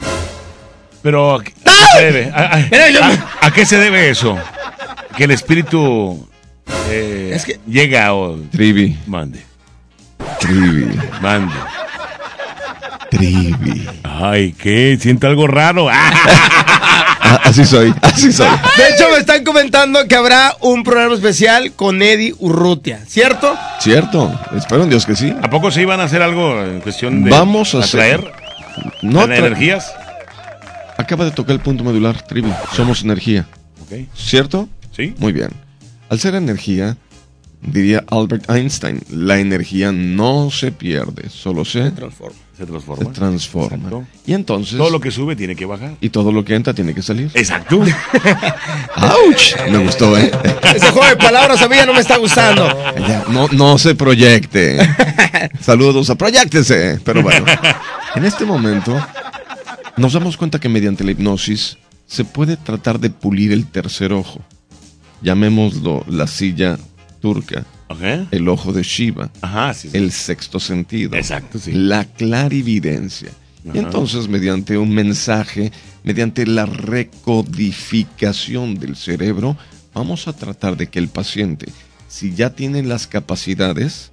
[1.02, 2.30] Pero, ¿a qué a qué se debe?
[2.30, 4.38] ¿A, a- a- a qué se debe eso?
[5.16, 6.28] Que el espíritu
[6.90, 7.36] eh,
[7.66, 8.36] llega o...
[8.52, 8.96] Trivi.
[9.06, 9.40] Mande.
[10.38, 10.86] Trivi.
[11.20, 11.54] Mande.
[13.10, 13.86] Trivi.
[14.04, 14.96] Ay, ¿qué?
[15.00, 15.88] Siento algo raro.
[17.22, 18.48] Ah, así soy, así soy.
[18.76, 23.54] De hecho, me están comentando que habrá un programa especial con Eddie Urrutia, ¿cierto?
[23.78, 25.32] Cierto, espero en Dios que sí.
[25.40, 28.32] ¿A poco se iban a hacer algo en cuestión de Vamos a hacer- atraer
[29.02, 29.92] No ¿Tener tra- energías?
[30.98, 32.52] Acaba de tocar el punto medular, Trivi.
[32.74, 33.46] Somos energía.
[33.82, 34.08] Ok.
[34.16, 34.68] ¿Cierto?
[34.96, 35.14] Sí.
[35.18, 35.50] Muy bien.
[36.08, 36.96] Al ser energía,
[37.62, 42.38] diría Albert Einstein, la energía no se pierde, solo se, transforma.
[42.56, 43.04] Se transforma.
[43.04, 43.76] se transforma.
[43.76, 44.06] Exacto.
[44.26, 44.78] Y entonces...
[44.78, 45.96] Todo lo que sube tiene que bajar.
[46.00, 47.30] Y todo lo que entra tiene que salir.
[47.34, 47.82] Exacto.
[48.96, 49.70] ¡Auch!
[49.70, 50.30] Me gustó, ¿eh?
[50.74, 52.66] Ese juego de palabras a mí ya no me está gustando.
[52.96, 54.78] Ya, no, no se proyecte.
[55.60, 57.00] Saludos a proyectese.
[57.04, 57.44] Pero bueno,
[58.14, 58.98] en este momento
[59.96, 64.40] nos damos cuenta que mediante la hipnosis se puede tratar de pulir el tercer ojo.
[65.22, 66.78] Llamémoslo la silla
[67.20, 67.64] turca.
[68.30, 69.30] El ojo de Shiva.
[69.40, 69.96] Ajá, sí, sí.
[69.96, 71.16] El sexto sentido.
[71.16, 71.72] Exacto, sí.
[71.72, 73.30] La clarividencia.
[73.74, 79.56] Y entonces, mediante un mensaje, mediante la recodificación del cerebro,
[79.92, 81.66] vamos a tratar de que el paciente,
[82.08, 84.12] si ya tiene las capacidades,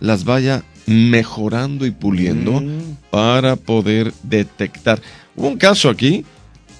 [0.00, 2.62] las vaya mejorando y puliendo
[3.10, 5.00] para poder detectar.
[5.36, 6.24] Hubo un caso aquí.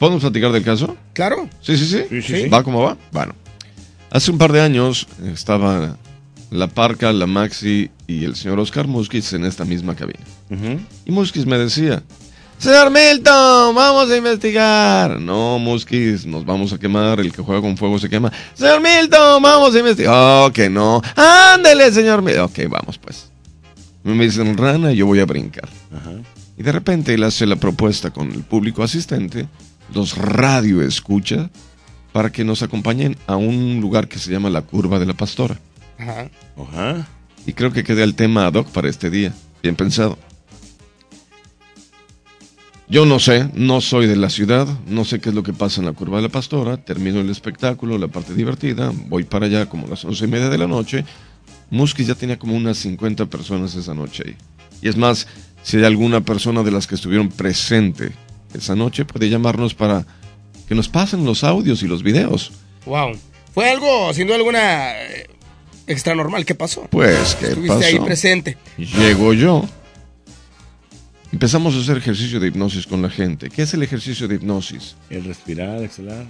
[0.01, 0.97] ¿Podemos platicar del caso?
[1.13, 1.49] Claro.
[1.61, 2.05] Sí, sí, sí.
[2.09, 2.49] Sí, sí, sí.
[2.49, 2.97] ¿Va como va?
[3.13, 3.35] Bueno.
[4.11, 5.97] Hace un par de años estaba
[6.51, 10.25] la Parca, la Maxi y el señor Oscar Muskis en esta misma cabina.
[11.07, 12.03] Y Muskis me decía,
[12.59, 15.19] Señor Milton, vamos a investigar.
[15.19, 17.21] No, Muskis, nos vamos a quemar.
[17.21, 18.31] El que juega con fuego se quema.
[18.53, 20.15] Señor Milton, vamos a investigar.
[20.15, 21.01] Oh, que no.
[21.17, 22.45] Ándele, señor Milton.
[22.45, 23.31] Ok, vamos pues.
[24.03, 25.69] Me dicen rana y yo voy a brincar.
[26.59, 29.49] Y de repente él hace la propuesta con el público asistente,
[29.95, 31.49] los radio escucha,
[32.13, 35.59] para que nos acompañen a un lugar que se llama la Curva de la Pastora.
[35.99, 37.07] Ajá.
[37.47, 39.35] Y creo que queda el tema ad hoc para este día.
[39.63, 40.19] Bien pensado.
[42.89, 45.81] Yo no sé, no soy de la ciudad, no sé qué es lo que pasa
[45.81, 49.67] en la curva de la pastora, termino el espectáculo, la parte divertida, voy para allá
[49.67, 51.05] como a las once y media de la noche.
[51.71, 54.37] Muskis ya tenía como unas 50 personas esa noche ahí.
[54.83, 55.29] Y es más,
[55.63, 58.11] si hay alguna persona de las que estuvieron presente
[58.55, 60.05] esa noche, puede llamarnos para
[60.71, 62.53] que nos pasen los audios y los videos.
[62.87, 63.19] Wow.
[63.53, 65.27] Fue algo, sin duda alguna, eh,
[65.89, 66.45] extra normal.
[66.45, 66.87] ¿Qué pasó?
[66.89, 67.87] Pues, ¿qué Estuviste pasó?
[67.89, 68.57] ahí presente.
[68.79, 69.69] Llego yo.
[71.33, 73.51] Empezamos a hacer ejercicio de hipnosis con la gente.
[73.51, 74.95] ¿Qué es el ejercicio de hipnosis?
[75.11, 76.25] El respirar, exhalar.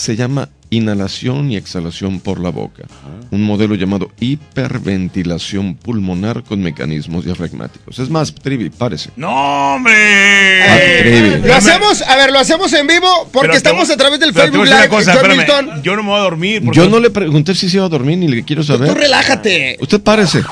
[0.00, 2.84] Se llama inhalación y exhalación por la boca.
[3.30, 7.98] Un modelo llamado hiperventilación pulmonar con mecanismos diafragmáticos.
[7.98, 9.10] Es más, Trivi, párese.
[9.16, 10.62] ¡No, hombre!
[10.62, 11.46] Ah, Trivi.
[11.46, 14.64] Lo hacemos, a ver, lo hacemos en vivo porque Pero estamos a través del Facebook
[14.64, 14.88] Live.
[14.88, 15.36] cosa, espérame.
[15.36, 15.82] Milton.
[15.82, 16.62] Yo no me voy a dormir.
[16.72, 18.88] Yo no le pregunté si se iba a dormir ni le quiero saber.
[18.88, 19.76] Tú relájate.
[19.82, 20.42] Usted párese.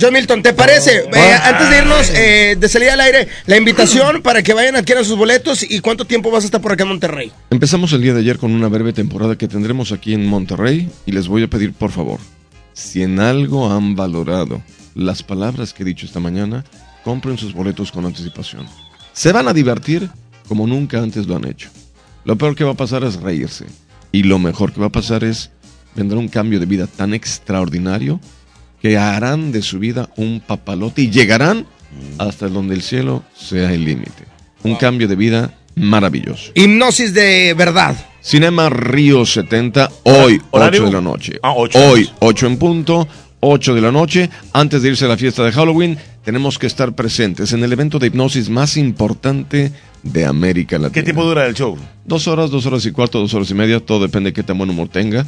[0.00, 1.04] John Milton, ¿te parece?
[1.12, 4.80] Eh, antes de irnos, eh, de salir al aire, la invitación para que vayan a
[4.80, 7.32] adquieran sus boletos y cuánto tiempo vas a estar por acá en Monterrey.
[7.50, 11.12] Empezamos el día de ayer con una breve temporada que tendremos aquí en Monterrey y
[11.12, 12.18] les voy a pedir por favor,
[12.72, 14.60] si en algo han valorado
[14.94, 16.64] las palabras que he dicho esta mañana,
[17.04, 18.66] compren sus boletos con anticipación.
[19.12, 20.10] Se van a divertir
[20.48, 21.70] como nunca antes lo han hecho.
[22.24, 23.66] Lo peor que va a pasar es reírse
[24.10, 25.50] y lo mejor que va a pasar es
[25.94, 28.20] vendrá un cambio de vida tan extraordinario
[28.84, 31.64] que harán de su vida un papalote y llegarán
[32.18, 34.24] hasta donde el cielo sea el límite.
[34.62, 36.52] Un cambio de vida maravilloso.
[36.54, 37.96] Hipnosis de verdad.
[38.20, 40.84] Cinema Río 70, hoy, 8 ¿Horario?
[40.84, 41.38] de la noche.
[41.42, 41.78] Ah, ocho.
[41.78, 43.08] Hoy, 8 en punto,
[43.40, 44.28] 8 de la noche.
[44.52, 47.98] Antes de irse a la fiesta de Halloween, tenemos que estar presentes en el evento
[47.98, 49.72] de hipnosis más importante
[50.02, 50.92] de América Latina.
[50.92, 51.76] ¿Qué tiempo dura el show?
[52.04, 54.56] Dos horas, dos horas y cuarto, dos horas y media, todo depende de qué tan
[54.58, 55.26] buen humor tenga.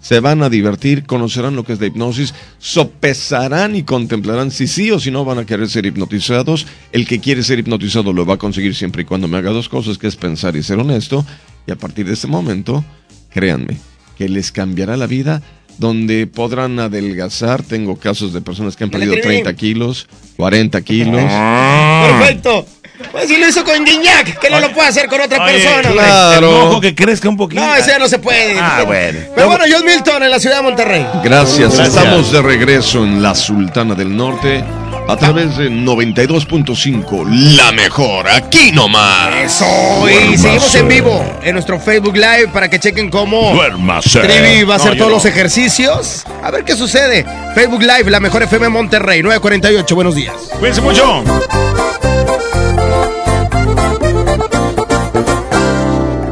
[0.00, 4.90] Se van a divertir, conocerán lo que es la hipnosis, sopesarán y contemplarán si sí
[4.90, 6.66] o si no van a querer ser hipnotizados.
[6.92, 9.68] El que quiere ser hipnotizado lo va a conseguir siempre y cuando me haga dos
[9.68, 11.26] cosas, que es pensar y ser honesto.
[11.66, 12.84] Y a partir de este momento,
[13.30, 13.76] créanme,
[14.16, 15.42] que les cambiará la vida,
[15.78, 17.62] donde podrán adelgazar.
[17.62, 19.42] Tengo casos de personas que han perdido Trivi.
[19.42, 21.22] 30 kilos, 40 kilos.
[21.22, 22.66] Perfecto.
[23.12, 25.90] Pues si lo hizo con Guiñac, que no lo puede hacer con otra Oye, persona.
[25.92, 26.48] Claro.
[26.48, 27.64] El mojo que crezca un poquito.
[27.64, 28.58] No, ese ya no se puede.
[28.58, 29.20] Ah, bueno.
[29.34, 31.06] Pero bueno, John Milton en la ciudad de Monterrey.
[31.22, 31.76] Gracias.
[31.76, 31.88] Gracias.
[31.88, 34.64] estamos de regreso en la Sultana del Norte
[35.08, 39.34] a través de 92.5, la mejor, aquí nomás.
[39.36, 39.64] Eso,
[40.06, 44.20] y seguimos en vivo en nuestro Facebook Live para que chequen cómo Duérmase.
[44.20, 45.14] Trivi va a hacer No, todos no.
[45.16, 46.24] los ejercicios.
[46.42, 47.24] A ver qué sucede.
[47.54, 49.94] Facebook Live, la mejor FM Monterrey, 948.
[49.94, 50.34] Buenos días.
[50.58, 51.24] Cuídense mucho.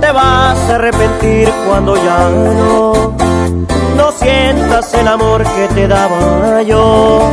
[0.00, 3.16] te vas a arrepentir cuando ya no,
[3.96, 7.32] no sientas el amor que te daba yo.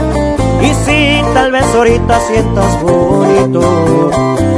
[0.63, 3.61] Y si tal vez ahorita sientas bonito,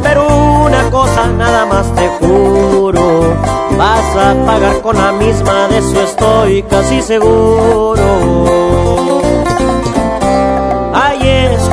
[0.03, 0.27] pero
[0.65, 3.33] una cosa nada más te juro,
[3.77, 8.64] vas a pagar con la misma, de eso estoy casi seguro.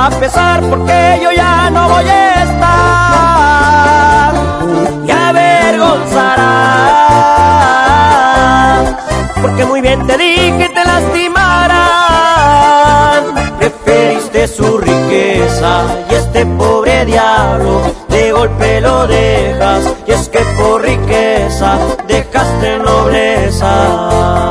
[0.00, 4.34] a pesar porque yo ya no voy a estar.
[5.06, 6.40] Y avergonzarás
[9.42, 11.80] porque muy bien te dije te lastimarán.
[13.58, 19.84] Preferiste su riqueza y este pobre diablo de golpe lo dejas.
[20.06, 21.76] Y es que por riqueza
[22.08, 24.50] dejaste nobleza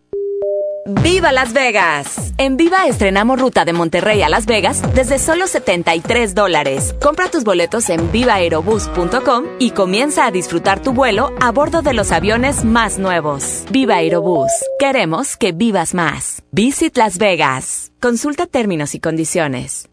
[1.02, 2.23] ¡Viva Las Vegas!
[2.36, 6.94] En Viva estrenamos ruta de Monterrey a Las Vegas desde solo 73 dólares.
[7.00, 12.10] Compra tus boletos en vivaerobus.com y comienza a disfrutar tu vuelo a bordo de los
[12.10, 13.64] aviones más nuevos.
[13.70, 14.50] Viva Aerobús.
[14.80, 16.42] Queremos que vivas más.
[16.50, 17.92] Visit Las Vegas.
[18.00, 19.88] Consulta términos y condiciones.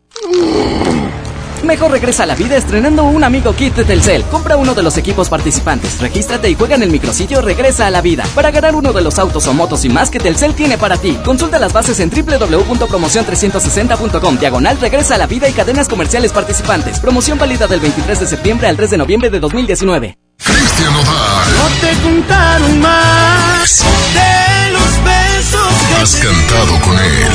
[1.64, 4.24] Mejor regresa a la vida estrenando un amigo kit de Telcel.
[4.24, 8.02] Compra uno de los equipos participantes, regístrate y juega en el micrositio Regresa a la
[8.02, 10.98] vida para ganar uno de los autos o motos y más que Telcel tiene para
[10.98, 11.18] ti.
[11.24, 14.38] Consulta las bases en www.promocion360.com.
[14.38, 17.00] Diagonal Regresa a la vida y cadenas comerciales participantes.
[17.00, 20.18] Promoción válida del 23 de septiembre al 3 de noviembre de 2019.
[20.44, 20.94] Cristian.
[20.94, 27.32] No te contaron más de los besos que Has cantado con él.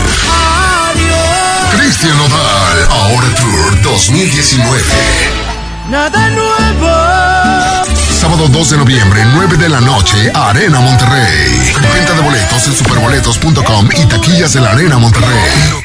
[1.71, 4.83] Cristian Nodal, Ahora Tour 2019.
[5.89, 7.97] Nada nuevo.
[8.21, 11.73] Sábado 2 de noviembre, 9 de la noche, Arena Monterrey.
[11.95, 15.85] Venta de boletos en superboletos.com y taquillas de la Arena Monterrey.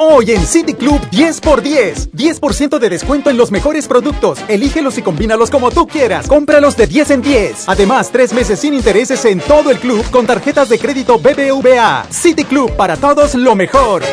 [0.00, 2.10] Hoy en City Club 10x10.
[2.12, 4.38] 10% de descuento en los mejores productos.
[4.46, 6.28] Elígelos y combínalos como tú quieras.
[6.28, 7.64] Cómpralos de 10 en 10.
[7.68, 12.06] Además, tres meses sin intereses en todo el club con tarjetas de crédito BBVA.
[12.10, 14.04] City Club para todos lo mejor.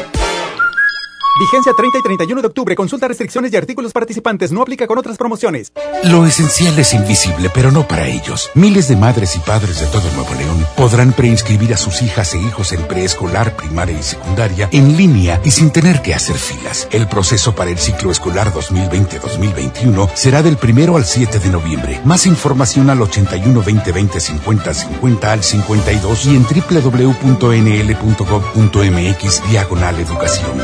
[1.38, 2.76] Vigencia 30 y 31 de octubre.
[2.78, 4.54] Consulta restricciones y artículos participantes.
[4.54, 5.74] No aplica con otras promociones.
[6.06, 8.50] Lo esencial es invisible, pero no para ellos.
[8.56, 12.40] Miles de madres y padres de todo Nuevo León podrán preinscribir a sus hijas e
[12.40, 16.88] hijos en preescolar, primaria y secundaria en línea y sin tener que hacer filas.
[16.92, 22.00] El proceso para el ciclo escolar 2020-2021 será del primero al 7 de noviembre.
[22.06, 27.52] Más información al 81 20 20 50 50 al 52 y en www.nl.gov.mx
[29.50, 30.64] diagonal educación.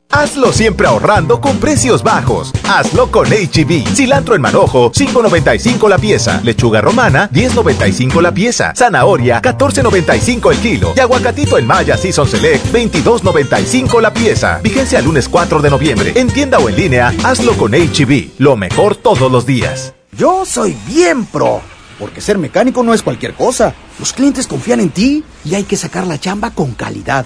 [0.11, 2.51] Hazlo siempre ahorrando con precios bajos.
[2.67, 3.95] Hazlo con HB.
[3.95, 6.41] Cilantro en manojo, 5.95 la pieza.
[6.43, 8.73] Lechuga romana, 10.95 la pieza.
[8.75, 10.93] Zanahoria, 14.95 el kilo.
[10.97, 14.59] Y aguacatito en Maya Season Select, 22.95 la pieza.
[14.61, 16.11] Vigencia el lunes 4 de noviembre.
[16.15, 18.39] En tienda o en línea, hazlo con HB.
[18.39, 19.93] Lo mejor todos los días.
[20.17, 21.61] Yo soy bien pro.
[21.97, 23.73] Porque ser mecánico no es cualquier cosa.
[23.97, 27.25] Los clientes confían en ti y hay que sacar la chamba con calidad.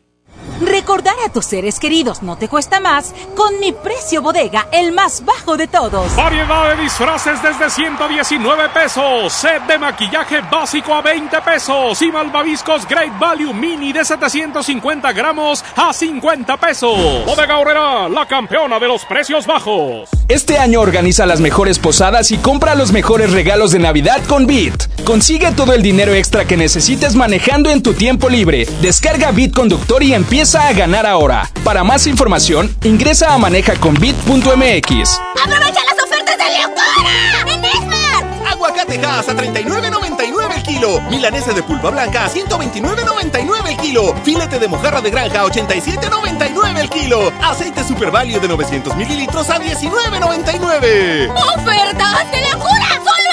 [0.61, 5.25] Recordar a tus seres queridos no te cuesta más con mi precio bodega, el más
[5.25, 6.15] bajo de todos.
[6.15, 9.33] Variedad de disfraces desde 119 pesos.
[9.33, 11.99] Set de maquillaje básico a 20 pesos.
[12.03, 17.25] Y malvaviscos Great Value Mini de 750 gramos a 50 pesos.
[17.25, 20.09] Bodega Horrera, la campeona de los precios bajos.
[20.27, 24.83] Este año organiza las mejores posadas y compra los mejores regalos de Navidad con Bit.
[25.03, 28.67] Consigue todo el dinero extra que necesites manejando en tu tiempo libre.
[28.81, 31.49] Descarga Bit Conductor y empieza a ganar ahora.
[31.63, 35.19] Para más información, ingresa a manejaconbit.mx.
[35.43, 37.53] ¡Aprovecha las ofertas de locura!
[37.53, 38.51] ¡En Esmart!
[38.51, 41.01] Aguacatejas a 39.99 el kilo.
[41.09, 44.13] Milanesa de pulpa blanca a 129.99 el kilo.
[44.23, 47.31] Filete de mojarra de granja a 87.99 el kilo.
[47.41, 51.31] Aceite Super Value de 900 mililitros a 19.99.
[51.55, 52.87] ¡Ofertas de locura!
[52.95, 53.30] ¡Solo!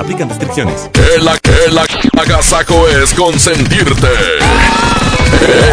[0.00, 0.88] Aplican restricciones.
[0.94, 1.84] Que la que la
[2.22, 4.08] agasajo es consentirte.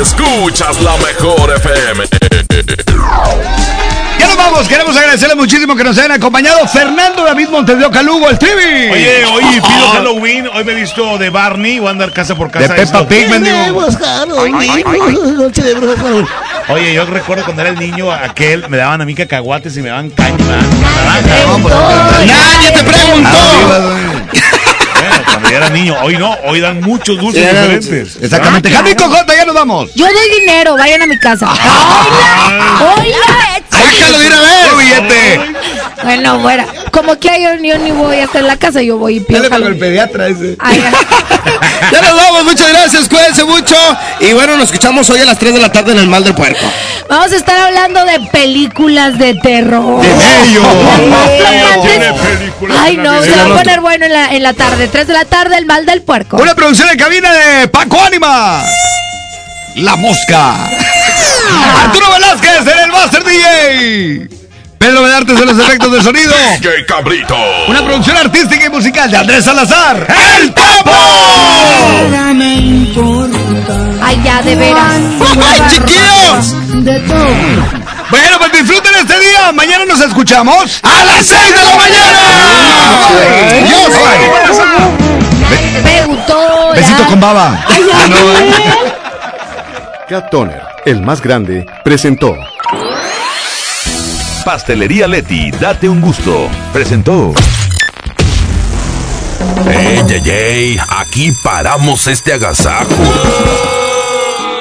[0.02, 2.27] Escuchas la mejor FM.
[4.38, 8.90] Vamos, queremos agradecerle muchísimo que nos hayan acompañado Fernando David Montevideo Calugo, el Trivi.
[8.92, 10.48] Oye, oye, pido Halloween.
[10.54, 11.80] Hoy me he visto de Barney.
[11.80, 12.74] Voy a andar casa por casa.
[12.74, 13.86] De Peppa Pig, mendigo.
[16.70, 19.90] Oye, yo recuerdo cuando era el niño aquel, me daban a mí cacahuates y me
[19.90, 20.38] daban caña.
[22.26, 23.30] ¡Nadie te preguntó!
[25.00, 25.96] Bueno, cuando yo era niño.
[26.02, 28.18] Hoy no, hoy dan muchos dulces Sí, diferentes.
[28.22, 28.70] Exactamente.
[28.72, 29.94] Javi Cojota, ya nos vamos.
[29.96, 31.48] Yo doy dinero, vayan a mi casa.
[32.80, 33.62] ¡Hola!
[33.92, 34.68] ¡Sácalo de una vez!
[34.70, 35.40] ¡Qué billete!
[36.04, 36.66] Bueno, fuera.
[36.92, 39.40] Como que yo, yo ni voy a en la casa, yo voy y pido.
[39.40, 39.74] Dale con Halloween.
[39.74, 40.56] el pediatra ese.
[40.60, 40.84] Ay,
[41.92, 43.76] Ya nos vamos, muchas gracias, cuídense mucho.
[44.20, 46.34] Y bueno, nos escuchamos hoy a las 3 de la tarde en el Mal del
[46.34, 46.66] Puerco.
[47.10, 50.04] Vamos a estar hablando de películas de terror.
[50.04, 50.62] ello!
[50.62, 52.22] Las más Tiene tramantes.
[52.38, 54.88] películas Ay, no, se va a poner bueno en la, en la tarde.
[54.88, 56.38] 3 de la tarde, el mal del puerco.
[56.38, 58.64] Una producción de cabina de Paco Ánima.
[59.76, 60.70] La Mosca.
[61.84, 64.30] Arturo Velázquez en el Master DJ.
[64.78, 66.34] Pedro Bedartes en los efectos de sonido.
[66.62, 67.36] ¡Qué cabrito!
[67.68, 70.08] Una producción artística y musical de Andrés Salazar.
[70.40, 70.92] ¡El Topo!
[74.02, 75.02] Ay, ya, de veras.
[75.44, 76.54] ¡Ay, chiquillos!
[78.10, 79.52] Bueno, pues disfruten este día.
[79.52, 80.80] Mañana nos escuchamos.
[80.84, 82.48] ¡A las 6 de la mañana!
[85.84, 86.72] Me gustó.
[86.74, 87.60] Besito con baba.
[87.68, 88.18] Ah, no.
[90.10, 92.34] Cat Toner, el más grande, presentó.
[94.46, 96.50] Pastelería Leti, date un gusto.
[96.72, 97.34] Presentó.
[99.70, 100.80] ¡Ey, ey, ey!
[100.88, 102.88] Aquí paramos este agasajo.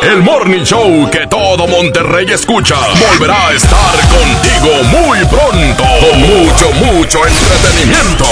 [0.02, 2.74] El Morning Show que todo Monterrey escucha
[3.08, 8.24] volverá a estar contigo muy pronto con mucho, mucho entretenimiento.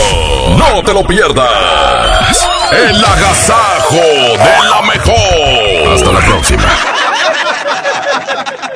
[0.58, 2.48] No te lo pierdas.
[2.72, 5.94] El agasajo de la mejor.
[5.94, 6.64] Hasta la próxima.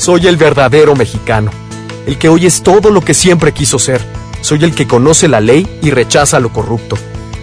[0.00, 1.50] Soy el verdadero mexicano,
[2.06, 4.00] el que hoy es todo lo que siempre quiso ser.
[4.40, 6.96] Soy el que conoce la ley y rechaza lo corrupto,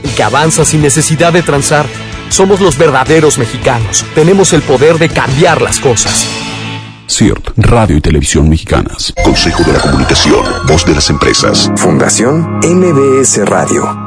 [0.04, 1.86] el que avanza sin necesidad de transar.
[2.30, 4.04] Somos los verdaderos mexicanos.
[4.16, 6.26] Tenemos el poder de cambiar las cosas.
[7.08, 9.14] CIRT, Radio y Televisión Mexicanas.
[9.24, 11.72] Consejo de la Comunicación, voz de las empresas.
[11.76, 14.07] Fundación MBS Radio.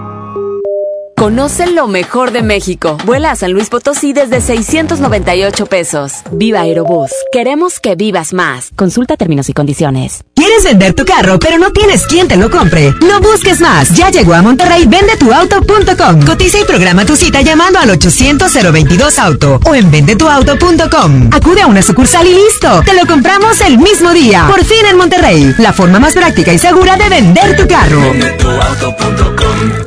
[1.21, 2.97] Conoce lo mejor de México.
[3.05, 6.15] Vuela a San Luis Potosí desde 698 pesos.
[6.33, 7.11] Viva Aerobús.
[7.31, 8.71] Queremos que vivas más.
[8.75, 10.25] Consulta términos y condiciones.
[10.35, 12.95] ¿Quieres vender tu carro, pero no tienes quien te lo compre?
[13.07, 13.95] No busques más.
[13.95, 16.25] Ya llegó a Monterrey vendetuauto.com.
[16.25, 21.29] Cotiza y programa tu cita llamando al 800-022 Auto o en vendetuauto.com.
[21.35, 22.81] Acude a una sucursal y listo.
[22.83, 24.47] Te lo compramos el mismo día.
[24.49, 25.55] Por fin en Monterrey.
[25.59, 28.01] La forma más práctica y segura de vender tu carro.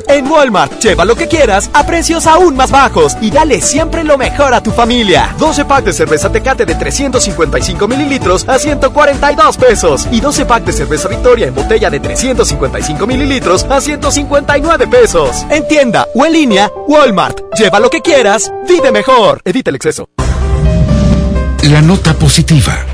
[0.06, 4.18] En Walmart, lleva lo que quieras a precios aún más bajos y dale siempre lo
[4.18, 5.34] mejor a tu familia.
[5.38, 10.72] 12 pack de cerveza Tecate de 355 mililitros a 142 pesos y 12 pack de
[10.72, 15.44] cerveza Victoria en botella de 355 mililitros a 159 pesos.
[15.50, 17.40] En tienda o en línea, Walmart.
[17.58, 19.40] Lleva lo que quieras, vive mejor.
[19.44, 20.08] Evita el exceso.
[21.62, 22.93] La nota positiva.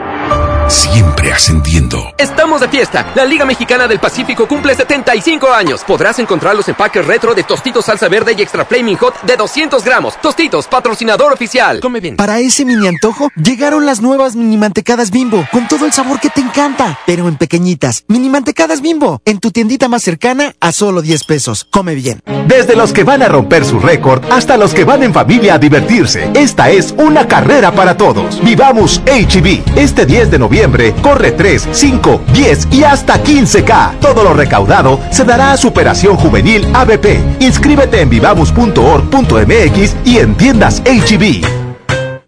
[0.67, 2.13] Siempre ascendiendo.
[2.17, 3.11] Estamos de fiesta.
[3.13, 5.83] La Liga Mexicana del Pacífico cumple 75 años.
[5.85, 9.83] Podrás encontrar los empaques retro de Tostitos Salsa Verde y Extra Flaming Hot de 200
[9.83, 10.15] gramos.
[10.21, 11.81] Tostitos, patrocinador oficial.
[11.81, 12.15] Come bien.
[12.15, 16.29] Para ese mini antojo, llegaron las nuevas mini mantecadas bimbo, con todo el sabor que
[16.29, 18.05] te encanta, pero en pequeñitas.
[18.07, 21.67] Mini mantecadas bimbo, en tu tiendita más cercana a solo 10 pesos.
[21.69, 22.21] Come bien.
[22.47, 25.59] Desde los que van a romper su récord hasta los que van en familia a
[25.59, 28.41] divertirse, esta es una carrera para todos.
[28.41, 29.77] Vivamos HB.
[29.77, 30.60] Este 10 de noviembre
[31.01, 33.99] corre 3, 5, 10 y hasta 15K.
[33.99, 37.39] Todo lo recaudado se dará a Superación Juvenil ABP.
[37.39, 41.61] Inscríbete en vivamos.org.mx y en tiendas HB.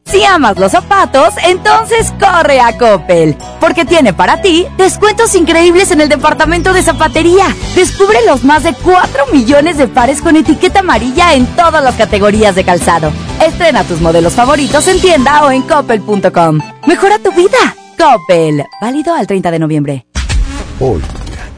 [0.05, 6.01] Si amas los zapatos, entonces corre a Coppel, porque tiene para ti descuentos increíbles en
[6.01, 7.47] el departamento de zapatería.
[7.73, 12.53] Descubre los más de 4 millones de pares con etiqueta amarilla en todas las categorías
[12.53, 13.11] de calzado.
[13.41, 16.59] Estrena tus modelos favoritos en tienda o en coppel.com.
[16.85, 17.75] Mejora tu vida.
[17.97, 18.63] Coppel.
[18.81, 20.05] Válido al 30 de noviembre.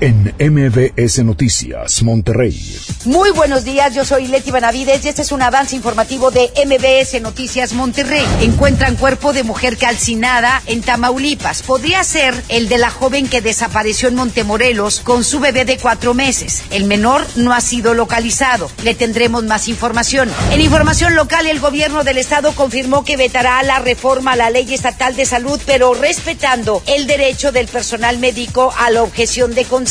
[0.02, 2.78] En MBS Noticias, Monterrey.
[3.06, 7.22] Muy buenos días, yo soy Leti Benavides y este es un avance informativo de MBS
[7.22, 8.26] Noticias Monterrey.
[8.42, 11.64] Encuentran cuerpo de mujer calcinada en Tamaulipas.
[11.64, 16.14] Podría ser el de la joven que desapareció en Montemorelos con su bebé de cuatro
[16.14, 16.64] meses.
[16.72, 18.70] El menor no ha sido localizado.
[18.84, 20.30] Le tendremos más información.
[20.52, 24.74] En información local, el gobierno del estado confirmó que vetará la reforma a la ley
[24.74, 29.86] estatal de salud, pero respetando el derecho del personal médico a la objeción de conciencia.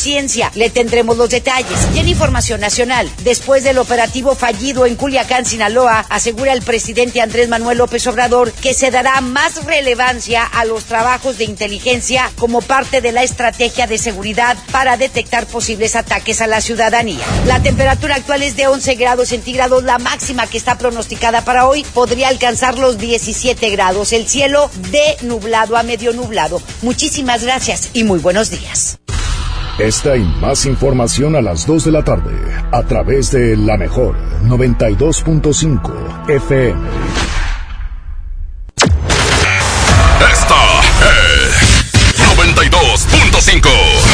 [0.55, 1.79] Le tendremos los detalles.
[1.95, 7.49] Y en información nacional, después del operativo fallido en Culiacán, Sinaloa, asegura el presidente Andrés
[7.49, 13.01] Manuel López Obrador que se dará más relevancia a los trabajos de inteligencia como parte
[13.01, 17.25] de la estrategia de seguridad para detectar posibles ataques a la ciudadanía.
[17.47, 21.83] La temperatura actual es de 11 grados centígrados, la máxima que está pronosticada para hoy
[21.95, 24.13] podría alcanzar los 17 grados.
[24.13, 26.61] El cielo de nublado a medio nublado.
[26.83, 28.99] Muchísimas gracias y muy buenos días.
[29.79, 32.33] Esta y más información a las 2 de la tarde
[32.71, 36.81] a través de la mejor 92.5 FM.
[40.31, 40.81] Esta
[41.11, 41.93] es
[42.39, 44.14] 92.5.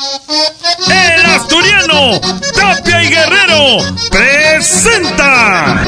[0.00, 2.18] El asturiano
[2.54, 5.84] Tapia y Guerrero presenta.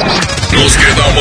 [0.51, 1.13] Nos quedamos